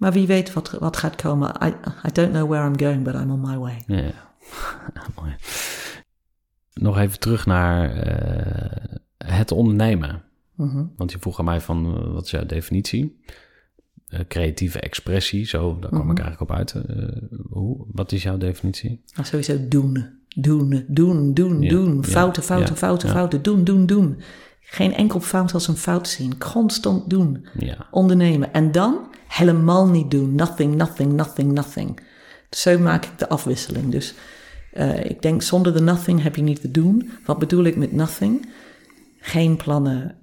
Maar 0.00 0.12
wie 0.12 0.26
weet 0.26 0.52
wat, 0.52 0.70
wat 0.70 0.96
gaat 0.96 1.16
komen. 1.16 1.54
I, 1.62 1.66
I 2.06 2.12
don't 2.12 2.30
know 2.32 2.48
where 2.48 2.66
I'm 2.66 2.78
going, 2.78 3.04
but 3.04 3.14
I'm 3.14 3.30
on 3.30 3.40
my 3.40 3.58
way. 3.58 3.82
Ja, 3.86 4.12
mooi. 5.16 5.34
Nog 6.72 6.98
even 6.98 7.20
terug 7.20 7.46
naar 7.46 7.96
uh, 7.96 8.88
het 9.18 9.52
ondernemen. 9.52 10.22
Mm 10.54 10.92
Want 10.96 11.12
je 11.12 11.18
vroeg 11.18 11.38
aan 11.38 11.44
mij 11.44 11.60
van, 11.60 11.86
uh, 11.86 12.12
wat 12.12 12.24
is 12.24 12.30
jouw 12.30 12.46
definitie? 12.46 13.20
Uh, 14.08 14.20
creatieve 14.28 14.80
expressie, 14.80 15.46
zo, 15.46 15.78
daar 15.80 15.90
kwam 15.90 16.00
-hmm. 16.02 16.10
ik 16.10 16.18
eigenlijk 16.18 16.50
op 16.50 16.56
uit. 16.56 16.74
hoe, 17.50 17.86
wat 17.92 18.12
is 18.12 18.22
jouw 18.22 18.36
definitie? 18.36 19.02
Nou, 19.14 19.26
sowieso 19.26 19.68
doen. 19.68 20.18
Doen, 20.36 20.84
doen, 20.88 21.34
doen, 21.34 21.62
ja, 21.62 21.70
doen. 21.70 22.04
Fouten, 22.04 22.42
fouten, 22.42 22.74
ja, 22.74 22.76
fouten, 22.76 23.08
fouten. 23.08 23.42
Doen, 23.42 23.64
doen, 23.64 23.86
doen. 23.86 24.20
Geen 24.72 24.94
enkel 24.94 25.20
fout 25.20 25.54
als 25.54 25.68
een 25.68 25.76
fout 25.76 26.08
zien. 26.08 26.38
Constant 26.38 27.10
doen. 27.10 27.46
Ondernemen. 27.90 28.52
En 28.52 28.72
dan 28.72 29.08
helemaal 29.28 29.88
niet 29.88 30.10
doen. 30.10 30.34
Nothing, 30.34 30.74
nothing, 30.74 31.12
nothing, 31.12 31.52
nothing. 31.52 32.00
Zo 32.50 32.78
maak 32.78 33.04
ik 33.04 33.18
de 33.18 33.28
afwisseling. 33.28 33.90
Dus 33.90 34.14
uh, 34.74 35.04
ik 35.04 35.22
denk, 35.22 35.42
zonder 35.42 35.72
de 35.72 35.80
nothing 35.80 36.22
heb 36.22 36.36
je 36.36 36.42
niet 36.42 36.60
te 36.60 36.70
doen. 36.70 37.10
Wat 37.24 37.38
bedoel 37.38 37.64
ik 37.64 37.76
met 37.76 37.92
nothing? 37.92 38.48
Geen 39.20 39.56
plannen. 39.56 40.16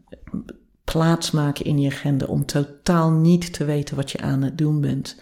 Plaats 0.84 1.32
maken 1.32 1.66
in 1.66 1.80
je 1.80 1.90
agenda 1.90 2.26
om 2.26 2.46
totaal 2.46 3.12
niet 3.12 3.54
te 3.54 3.66
weten 3.66 3.96
wat 3.96 4.12
je 4.12 4.22
aan 4.22 4.42
het 4.42 4.58
doen 4.58 4.82
bent. 4.82 5.16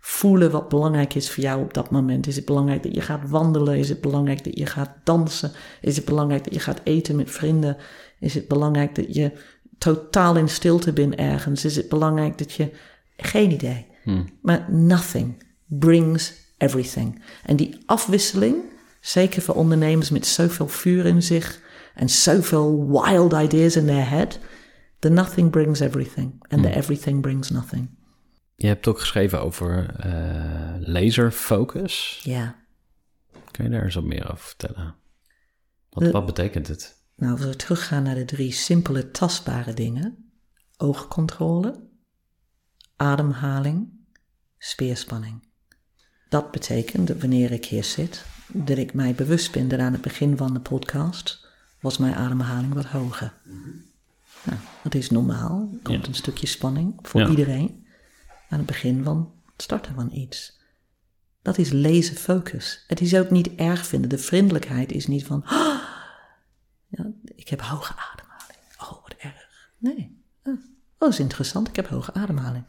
Voelen 0.00 0.50
wat 0.50 0.68
belangrijk 0.68 1.14
is 1.14 1.30
voor 1.30 1.42
jou 1.42 1.62
op 1.62 1.74
dat 1.74 1.90
moment. 1.90 2.26
Is 2.26 2.36
het 2.36 2.44
belangrijk 2.44 2.82
dat 2.82 2.94
je 2.94 3.00
gaat 3.00 3.28
wandelen? 3.28 3.78
Is 3.78 3.88
het 3.88 4.00
belangrijk 4.00 4.44
dat 4.44 4.58
je 4.58 4.66
gaat 4.66 4.90
dansen? 5.04 5.52
Is 5.80 5.96
het 5.96 6.04
belangrijk 6.04 6.44
dat 6.44 6.54
je 6.54 6.60
gaat 6.60 6.80
eten 6.84 7.16
met 7.16 7.30
vrienden? 7.30 7.76
Is 8.20 8.34
het 8.34 8.48
belangrijk 8.48 8.94
dat 8.94 9.14
je 9.14 9.32
totaal 9.78 10.36
in 10.36 10.48
stilte 10.48 10.92
bent 10.92 11.14
ergens? 11.14 11.64
Is 11.64 11.76
het 11.76 11.88
belangrijk 11.88 12.38
dat 12.38 12.52
je 12.52 12.70
geen 13.22 13.50
idee. 13.50 13.86
Hmm. 14.02 14.28
Maar 14.42 14.66
nothing 14.70 15.42
brings 15.66 16.34
everything. 16.58 17.22
En 17.44 17.56
die 17.56 17.78
afwisseling, 17.86 18.56
zeker 19.00 19.42
voor 19.42 19.54
ondernemers 19.54 20.10
met 20.10 20.26
zoveel 20.26 20.68
vuur 20.68 21.06
in 21.06 21.22
zich 21.22 21.60
en 21.94 22.10
zoveel 22.10 22.86
wild 22.88 23.32
ideas 23.32 23.76
in 23.76 23.86
their 23.86 24.08
head, 24.08 24.38
the 24.98 25.08
nothing 25.08 25.50
brings 25.50 25.80
everything 25.80 26.32
and 26.48 26.62
the 26.62 26.68
hmm. 26.68 26.78
everything 26.78 27.20
brings 27.20 27.50
nothing. 27.50 27.88
Je 28.60 28.66
hebt 28.66 28.88
ook 28.88 28.98
geschreven 28.98 29.40
over 29.40 29.96
uh, 30.06 30.74
laserfocus. 30.78 32.20
Ja. 32.22 32.56
Kun 33.50 33.64
je 33.64 33.70
daar 33.70 33.84
eens 33.84 33.94
wat 33.94 34.04
meer 34.04 34.32
over 34.32 34.44
vertellen? 34.44 34.94
Wat, 35.90 36.10
wat 36.10 36.26
betekent 36.26 36.66
het? 36.66 37.02
Nou, 37.16 37.32
als 37.32 37.40
we 37.40 37.56
teruggaan 37.56 38.02
naar 38.02 38.14
de 38.14 38.24
drie 38.24 38.52
simpele 38.52 39.10
tastbare 39.10 39.74
dingen: 39.74 40.32
oogcontrole, 40.76 41.88
ademhaling, 42.96 43.88
speerspanning. 44.58 45.48
Dat 46.28 46.50
betekent 46.50 47.06
dat 47.06 47.20
wanneer 47.20 47.52
ik 47.52 47.64
hier 47.64 47.84
zit, 47.84 48.24
dat 48.46 48.78
ik 48.78 48.94
mij 48.94 49.14
bewust 49.14 49.52
ben 49.52 49.68
dat 49.68 49.78
aan 49.78 49.92
het 49.92 50.02
begin 50.02 50.36
van 50.36 50.52
de 50.54 50.60
podcast 50.60 51.46
was 51.80 51.98
mijn 51.98 52.14
ademhaling 52.14 52.74
wat 52.74 52.86
hoger. 52.86 53.32
Nou, 54.42 54.58
dat 54.82 54.94
is 54.94 55.10
normaal. 55.10 55.68
Er 55.72 55.78
komt 55.82 56.06
een 56.06 56.14
stukje 56.14 56.46
spanning 56.46 56.98
voor 57.02 57.28
iedereen 57.28 57.79
aan 58.50 58.58
het 58.58 58.66
begin 58.66 59.04
van 59.04 59.32
het 59.52 59.62
starten 59.62 59.94
van 59.94 60.12
iets. 60.12 60.58
Dat 61.42 61.58
is 61.58 61.70
lezen 61.70 62.16
focus. 62.16 62.84
Het 62.86 63.00
is 63.00 63.14
ook 63.14 63.30
niet 63.30 63.54
erg 63.54 63.86
vinden. 63.86 64.10
De 64.10 64.18
vriendelijkheid 64.18 64.92
is 64.92 65.06
niet 65.06 65.24
van, 65.24 65.42
oh, 65.44 65.80
ja, 66.86 67.10
ik 67.34 67.48
heb 67.48 67.60
hoge 67.60 67.92
ademhaling. 67.92 68.58
Oh, 68.80 69.02
wat 69.02 69.14
erg. 69.18 69.70
Nee. 69.78 70.18
Oh, 70.44 70.60
dat 70.98 71.08
is 71.08 71.20
interessant. 71.20 71.68
Ik 71.68 71.76
heb 71.76 71.86
hoge 71.86 72.14
ademhaling. 72.14 72.64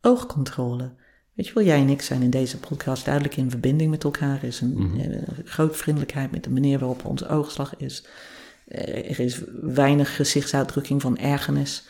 Oogcontrole. 0.00 0.92
Weet 1.34 1.46
je 1.46 1.54
wel, 1.54 1.64
jij 1.64 1.80
en 1.80 1.88
ik 1.88 2.02
zijn 2.02 2.22
in 2.22 2.30
deze 2.30 2.58
podcast 2.58 3.04
duidelijk 3.04 3.36
in 3.36 3.50
verbinding 3.50 3.90
met 3.90 4.04
elkaar. 4.04 4.36
Er 4.36 4.44
is 4.44 4.60
een 4.60 4.76
mm 4.76 5.24
grote 5.44 5.78
vriendelijkheid 5.78 6.30
met 6.30 6.44
de 6.44 6.50
manier 6.50 6.78
waarop 6.78 7.04
onze 7.04 7.28
oogslag 7.28 7.76
is. 7.76 8.06
Eh, 8.66 9.10
er 9.10 9.20
is 9.20 9.40
weinig 9.60 10.16
gezichtsuitdrukking 10.16 11.00
van 11.00 11.18
ergernis. 11.18 11.88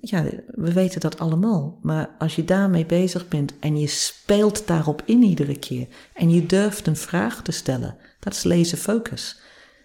Ja, 0.00 0.24
we 0.46 0.72
weten 0.72 1.00
dat 1.00 1.18
allemaal. 1.18 1.78
Maar 1.82 2.10
als 2.18 2.36
je 2.36 2.44
daarmee 2.44 2.86
bezig 2.86 3.28
bent 3.28 3.52
en 3.58 3.78
je 3.78 3.86
speelt 3.86 4.66
daarop 4.66 5.02
in 5.04 5.22
iedere 5.22 5.58
keer 5.58 5.86
en 6.14 6.30
je 6.30 6.46
durft 6.46 6.86
een 6.86 6.96
vraag 6.96 7.42
te 7.42 7.52
stellen, 7.52 7.96
dat 8.20 8.32
is 8.32 8.42
lezen 8.42 8.78
focus. 8.78 9.40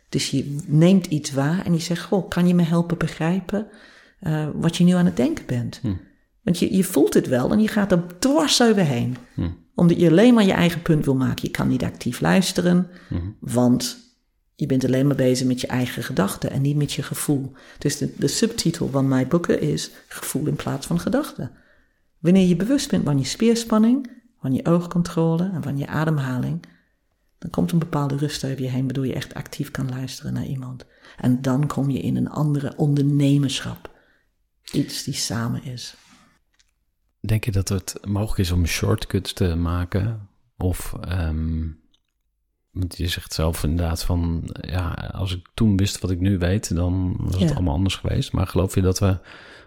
Dus 0.10 0.30
je 0.30 0.58
neemt 0.68 1.06
iets 1.06 1.32
waar 1.32 1.66
en 1.66 1.74
je 1.74 1.80
zegt: 1.80 2.02
Goh, 2.02 2.30
kan 2.30 2.48
je 2.48 2.56
me 2.56 2.64
helpen 2.64 2.98
begrijpen 2.98 3.68
uh, 4.22 4.48
wat 4.54 4.78
je 4.78 4.84
nu 4.84 4.92
aan 4.92 5.06
het 5.06 5.18
denken 5.18 5.46
bent? 5.46 5.80
Hm. 5.82 5.94
Want 6.42 6.60
je, 6.60 6.76
je 6.76 6.84
voelt 6.84 7.14
het 7.14 7.28
wel 7.28 7.52
en 7.52 7.60
je 7.60 7.68
gaat 7.68 7.92
er 7.92 8.04
dwars 8.20 8.62
overheen. 8.62 9.18
Hm. 9.34 9.50
Omdat 9.76 10.00
je 10.00 10.10
alleen 10.10 10.34
maar 10.34 10.46
je 10.46 10.52
eigen 10.52 10.82
punt 10.82 11.06
wil 11.06 11.16
maken. 11.16 11.46
Je 11.48 11.52
kan 11.52 11.68
niet 11.68 11.84
actief 11.84 12.22
luisteren, 12.22 12.88
hm. 13.08 13.16
want 13.40 14.03
je 14.64 14.70
bent 14.70 14.86
alleen 14.86 15.08
maar 15.08 15.16
bezig 15.16 15.48
met 15.48 15.62
je 15.62 15.68
eigen 15.68 16.04
gedachten 16.04 16.52
en 16.52 16.62
niet 16.62 16.76
met 16.76 16.92
je 16.94 17.04
gevoel. 17.04 17.52
Dus 17.78 17.98
de, 17.98 18.14
de 18.18 18.28
subtitel 18.28 18.90
van 18.90 19.08
mijn 19.08 19.28
boeken 19.28 19.62
is 19.62 19.92
gevoel 20.08 20.48
in 20.48 20.56
plaats 20.56 20.88
van 20.88 21.00
gedachten. 21.00 21.52
Wanneer 22.20 22.48
je 22.48 22.56
bewust 22.56 22.90
bent 22.90 23.04
van 23.04 23.18
je 23.18 23.26
spierspanning, 23.26 24.12
van 24.40 24.54
je 24.54 24.66
oogcontrole 24.66 25.52
en 25.54 25.64
van 25.64 25.78
je 25.78 25.88
ademhaling, 25.88 26.66
dan 27.38 27.50
komt 27.50 27.72
een 27.72 27.80
bepaalde 27.80 28.16
rust 28.16 28.46
over 28.46 28.62
je 28.62 28.70
heen, 28.70 28.84
waardoor 28.84 29.08
je 29.08 29.14
echt 29.14 29.34
actief 29.34 29.72
kan 29.72 29.90
luisteren 29.90 30.34
naar 30.34 30.46
iemand. 30.46 30.86
En 31.18 31.42
dan 31.42 31.68
kom 31.68 31.90
je 31.90 32.00
in 32.00 32.16
een 32.16 32.30
andere 32.30 32.74
ondernemerschap. 32.76 33.92
Iets 34.72 35.04
die 35.04 35.14
samen 35.14 35.64
is. 35.64 35.96
Denk 37.20 37.44
je 37.46 37.52
dat 37.52 37.70
het 37.70 37.98
mogelijk 38.06 38.40
is 38.40 38.52
om 38.52 38.66
shortcuts 38.66 39.34
te 39.34 39.56
maken? 39.56 40.30
Of, 40.58 40.96
um, 41.10 41.83
want 42.74 42.98
je 42.98 43.08
zegt 43.08 43.34
zelf 43.34 43.64
inderdaad 43.64 44.04
van, 44.04 44.44
ja, 44.62 45.12
als 45.12 45.36
ik 45.36 45.48
toen 45.54 45.78
wist 45.78 46.00
wat 46.00 46.12
ik 46.12 46.20
nu 46.20 46.38
weet, 46.38 46.76
dan 46.76 47.16
was 47.18 47.42
het 47.42 47.54
allemaal 47.54 47.74
anders 47.74 47.96
geweest. 47.96 48.32
Maar 48.32 48.48
geloof 48.48 48.76
je 48.76 48.82
dat 48.82 49.00
we 49.00 49.18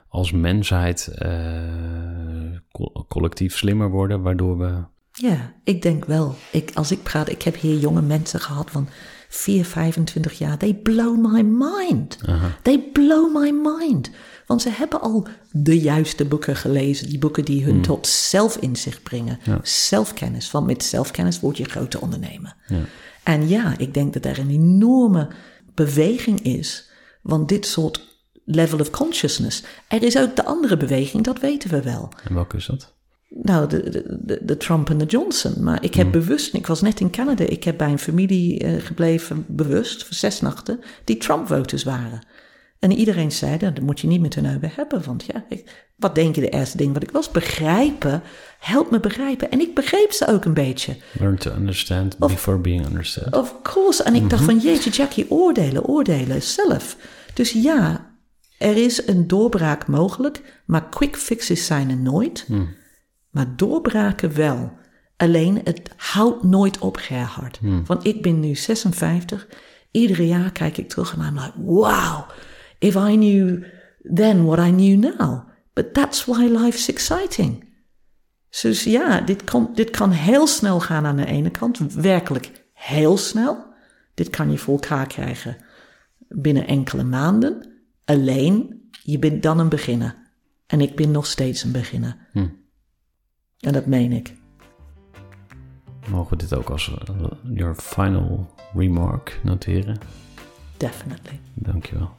als 0.08 0.32
mensheid 0.32 1.16
uh, 1.22 2.88
collectief 3.08 3.56
slimmer 3.56 3.90
worden, 3.90 4.22
waardoor 4.22 4.58
we 4.58 4.84
Ja, 5.12 5.54
ik 5.64 5.82
denk 5.82 6.04
wel. 6.04 6.34
Ik, 6.52 6.70
als 6.74 6.90
ik 6.90 7.02
praat, 7.02 7.28
ik 7.28 7.42
heb 7.42 7.60
hier 7.60 7.78
jonge 7.78 8.02
mensen 8.02 8.40
gehad 8.40 8.70
van 8.70 8.88
4, 9.28 9.64
25 9.64 10.38
jaar. 10.38 10.58
They 10.58 10.74
blow 10.74 11.32
my 11.32 11.42
mind. 11.42 12.18
They 12.62 12.78
blow 12.92 13.36
my 13.36 13.50
mind. 13.50 14.10
Want 14.46 14.62
ze 14.62 14.70
hebben 14.70 15.00
al 15.00 15.26
de 15.52 15.80
juiste 15.80 16.24
boeken 16.24 16.56
gelezen. 16.56 17.08
Die 17.08 17.18
boeken 17.18 17.44
die 17.44 17.64
hun 17.64 17.72
hmm. 17.72 17.82
tot 17.82 18.06
zelfinzicht 18.06 19.02
brengen. 19.02 19.38
Zelfkennis. 19.62 20.50
Want 20.50 20.66
met 20.66 20.84
zelfkennis 20.84 21.40
word 21.40 21.56
je 21.56 21.64
grote 21.64 22.00
ondernemer. 22.00 22.56
Ja. 22.66 22.80
En 23.22 23.48
ja, 23.48 23.74
ik 23.78 23.94
denk 23.94 24.12
dat 24.12 24.24
er 24.24 24.38
een 24.38 24.50
enorme 24.50 25.28
beweging 25.74 26.40
is. 26.40 26.90
Want 27.22 27.48
dit 27.48 27.66
soort 27.66 28.06
level 28.44 28.78
of 28.78 28.90
consciousness. 28.90 29.62
Er 29.88 30.02
is 30.02 30.18
ook 30.18 30.36
de 30.36 30.44
andere 30.44 30.76
beweging, 30.76 31.24
dat 31.24 31.40
weten 31.40 31.70
we 31.70 31.82
wel. 31.82 32.08
En 32.24 32.34
welke 32.34 32.56
is 32.56 32.66
dat? 32.66 32.94
Nou, 33.28 33.68
de, 33.68 33.90
de, 34.24 34.38
de, 34.42 34.56
Trump 34.56 34.90
en 34.90 34.98
de 34.98 35.04
Johnson. 35.04 35.62
Maar 35.62 35.84
ik 35.84 35.94
heb 35.94 36.12
hmm. 36.12 36.20
bewust, 36.20 36.54
ik 36.54 36.66
was 36.66 36.80
net 36.80 37.00
in 37.00 37.10
Canada, 37.10 37.44
ik 37.44 37.64
heb 37.64 37.78
bij 37.78 37.90
een 37.90 37.98
familie 37.98 38.64
uh, 38.64 38.82
gebleven, 38.82 39.44
bewust, 39.48 40.04
voor 40.04 40.14
zes 40.14 40.40
nachten, 40.40 40.80
die 41.04 41.16
Trump-voters 41.16 41.84
waren. 41.84 42.20
En 42.78 42.92
iedereen 42.92 43.32
zei, 43.32 43.58
dat 43.58 43.80
moet 43.80 44.00
je 44.00 44.06
niet 44.06 44.20
met 44.20 44.34
hun 44.34 44.54
over 44.56 44.72
hebben. 44.76 45.04
Want 45.04 45.24
ja, 45.24 45.44
ik, 45.48 45.86
wat 45.96 46.14
denk 46.14 46.34
je 46.34 46.40
de 46.40 46.48
eerste 46.48 46.76
ding 46.76 46.92
wat 46.92 47.02
ik 47.02 47.10
was? 47.10 47.30
Begrijpen. 47.30 48.22
Help 48.58 48.90
me 48.90 49.00
begrijpen. 49.00 49.50
En 49.50 49.60
ik 49.60 49.74
begreep 49.74 50.12
ze 50.12 50.26
ook 50.26 50.44
een 50.44 50.54
beetje. 50.54 50.96
Learn 51.12 51.36
to 51.36 51.50
understand 51.50 52.18
before 52.18 52.58
being 52.58 52.86
understood. 52.86 53.34
Of 53.34 53.54
course. 53.62 54.02
En 54.02 54.14
ik 54.14 54.30
dacht 54.30 54.42
mhm. 54.42 54.50
van, 54.50 54.60
jeetje 54.60 54.90
Jackie, 54.90 55.30
oordelen, 55.30 55.84
oordelen 55.84 56.42
zelf. 56.42 56.96
Dus 57.34 57.52
ja, 57.52 58.14
er 58.58 58.76
is 58.76 59.06
een 59.06 59.26
doorbraak 59.26 59.86
mogelijk. 59.86 60.62
Maar 60.66 60.88
quick 60.88 61.16
fixes 61.16 61.66
zijn 61.66 61.90
er 61.90 61.96
nooit. 61.96 62.44
Hmm. 62.46 62.74
Maar 63.30 63.56
doorbraken 63.56 64.34
wel. 64.34 64.72
Alleen, 65.16 65.60
het 65.64 65.80
houdt 65.96 66.42
nooit 66.42 66.78
op, 66.78 66.96
Gerhard. 66.96 67.58
Hmm. 67.58 67.86
Want 67.86 68.06
ik 68.06 68.22
ben 68.22 68.40
nu 68.40 68.54
56. 68.54 69.46
Iedere 69.90 70.26
jaar 70.26 70.52
kijk 70.52 70.76
ik 70.76 70.88
terug 70.88 71.14
en 71.14 71.26
I'm 71.26 71.34
like, 71.34 71.52
wow 71.56 72.28
if 72.78 72.94
I 72.94 73.16
knew 73.16 73.64
then 74.14 74.44
what 74.44 74.58
I 74.58 74.70
knew 74.70 74.96
now. 74.96 75.44
But 75.72 75.94
that's 75.94 76.24
why 76.24 76.46
life's 76.46 76.88
exciting. 76.88 77.64
Dus 78.60 78.84
ja, 78.84 79.20
dit 79.20 79.44
kan, 79.44 79.70
dit 79.74 79.90
kan 79.90 80.10
heel 80.10 80.46
snel 80.46 80.80
gaan 80.80 81.06
aan 81.06 81.16
de 81.16 81.26
ene 81.26 81.50
kant, 81.50 81.94
werkelijk 81.94 82.64
heel 82.72 83.16
snel. 83.16 83.64
Dit 84.14 84.30
kan 84.30 84.50
je 84.50 84.58
voor 84.58 84.74
elkaar 84.74 85.06
krijgen 85.06 85.56
binnen 86.28 86.66
enkele 86.66 87.04
maanden. 87.04 87.72
Alleen, 88.04 88.88
je 89.02 89.18
bent 89.18 89.42
dan 89.42 89.58
een 89.58 89.68
beginner. 89.68 90.14
En 90.66 90.80
ik 90.80 90.96
ben 90.96 91.10
nog 91.10 91.26
steeds 91.26 91.62
een 91.62 91.72
beginner. 91.72 92.28
Hm. 92.32 92.48
En 93.60 93.72
dat 93.72 93.86
meen 93.86 94.12
ik. 94.12 94.34
Mogen 96.10 96.30
we 96.30 96.36
dit 96.36 96.54
ook 96.54 96.70
als 96.70 96.88
uh, 96.88 97.30
your 97.54 97.74
final 97.74 98.54
remark 98.74 99.40
noteren? 99.42 99.98
Definitely. 100.76 101.40
Dankjewel. 101.54 102.10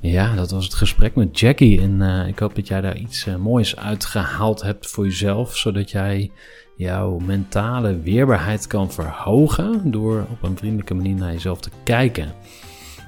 Ja, 0.00 0.34
dat 0.34 0.50
was 0.50 0.64
het 0.64 0.74
gesprek 0.74 1.14
met 1.14 1.38
Jackie. 1.38 1.80
En 1.80 2.00
uh, 2.00 2.26
ik 2.26 2.38
hoop 2.38 2.54
dat 2.54 2.68
jij 2.68 2.80
daar 2.80 2.96
iets 2.96 3.26
uh, 3.26 3.36
moois 3.36 3.76
uitgehaald 3.76 4.62
hebt 4.62 4.86
voor 4.86 5.04
jezelf. 5.04 5.56
Zodat 5.56 5.90
jij 5.90 6.30
jouw 6.76 7.18
mentale 7.18 8.00
weerbaarheid 8.00 8.66
kan 8.66 8.92
verhogen. 8.92 9.90
Door 9.90 10.26
op 10.30 10.42
een 10.42 10.56
vriendelijke 10.56 10.94
manier 10.94 11.14
naar 11.14 11.32
jezelf 11.32 11.60
te 11.60 11.70
kijken. 11.84 12.32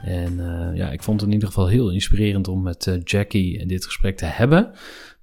En 0.05 0.32
uh, 0.38 0.76
ja, 0.76 0.91
ik 0.91 1.03
vond 1.03 1.20
het 1.20 1.28
in 1.28 1.34
ieder 1.34 1.49
geval 1.49 1.68
heel 1.68 1.91
inspirerend 1.91 2.49
om 2.49 2.62
met 2.62 2.99
Jackie 3.05 3.66
dit 3.66 3.84
gesprek 3.84 4.16
te 4.16 4.24
hebben. 4.24 4.70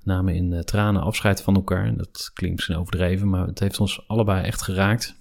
Namen 0.03 0.35
in 0.35 0.61
tranen 0.65 1.01
afscheid 1.01 1.41
van 1.41 1.55
elkaar. 1.55 1.97
Dat 1.97 2.31
klinkt 2.33 2.55
misschien 2.55 2.77
overdreven, 2.77 3.29
maar 3.29 3.47
het 3.47 3.59
heeft 3.59 3.79
ons 3.79 4.07
allebei 4.07 4.45
echt 4.45 4.61
geraakt. 4.61 5.15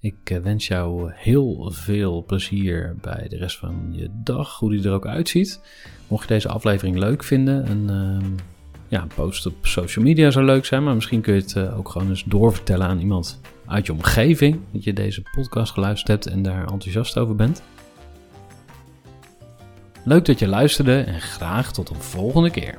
Ik 0.00 0.30
eh, 0.30 0.38
wens 0.38 0.66
jou 0.66 1.12
heel 1.14 1.70
veel 1.74 2.24
plezier 2.24 2.96
bij 3.00 3.26
de 3.28 3.36
rest 3.36 3.58
van 3.58 3.88
je 3.90 4.08
dag, 4.12 4.58
hoe 4.58 4.70
die 4.70 4.84
er 4.84 4.92
ook 4.92 5.06
uitziet. 5.06 5.60
Mocht 6.08 6.28
je 6.28 6.34
deze 6.34 6.48
aflevering 6.48 6.98
leuk 6.98 7.24
vinden, 7.24 7.70
een, 7.70 8.20
uh, 8.22 8.30
ja, 8.88 9.06
post 9.14 9.46
op 9.46 9.66
social 9.66 10.04
media 10.04 10.30
zou 10.30 10.44
leuk 10.44 10.64
zijn, 10.64 10.84
maar 10.84 10.94
misschien 10.94 11.20
kun 11.20 11.34
je 11.34 11.40
het 11.40 11.54
uh, 11.54 11.78
ook 11.78 11.88
gewoon 11.88 12.08
eens 12.08 12.24
doorvertellen 12.24 12.86
aan 12.86 13.00
iemand 13.00 13.40
uit 13.66 13.86
je 13.86 13.92
omgeving, 13.92 14.60
dat 14.72 14.84
je 14.84 14.92
deze 14.92 15.22
podcast 15.34 15.72
geluisterd 15.72 16.08
hebt 16.08 16.26
en 16.36 16.42
daar 16.42 16.60
enthousiast 16.60 17.18
over 17.18 17.34
bent. 17.34 17.62
Leuk 20.04 20.24
dat 20.24 20.38
je 20.38 20.48
luisterde 20.48 21.00
en 21.00 21.20
graag 21.20 21.72
tot 21.72 21.88
een 21.88 22.02
volgende 22.02 22.50
keer. 22.50 22.78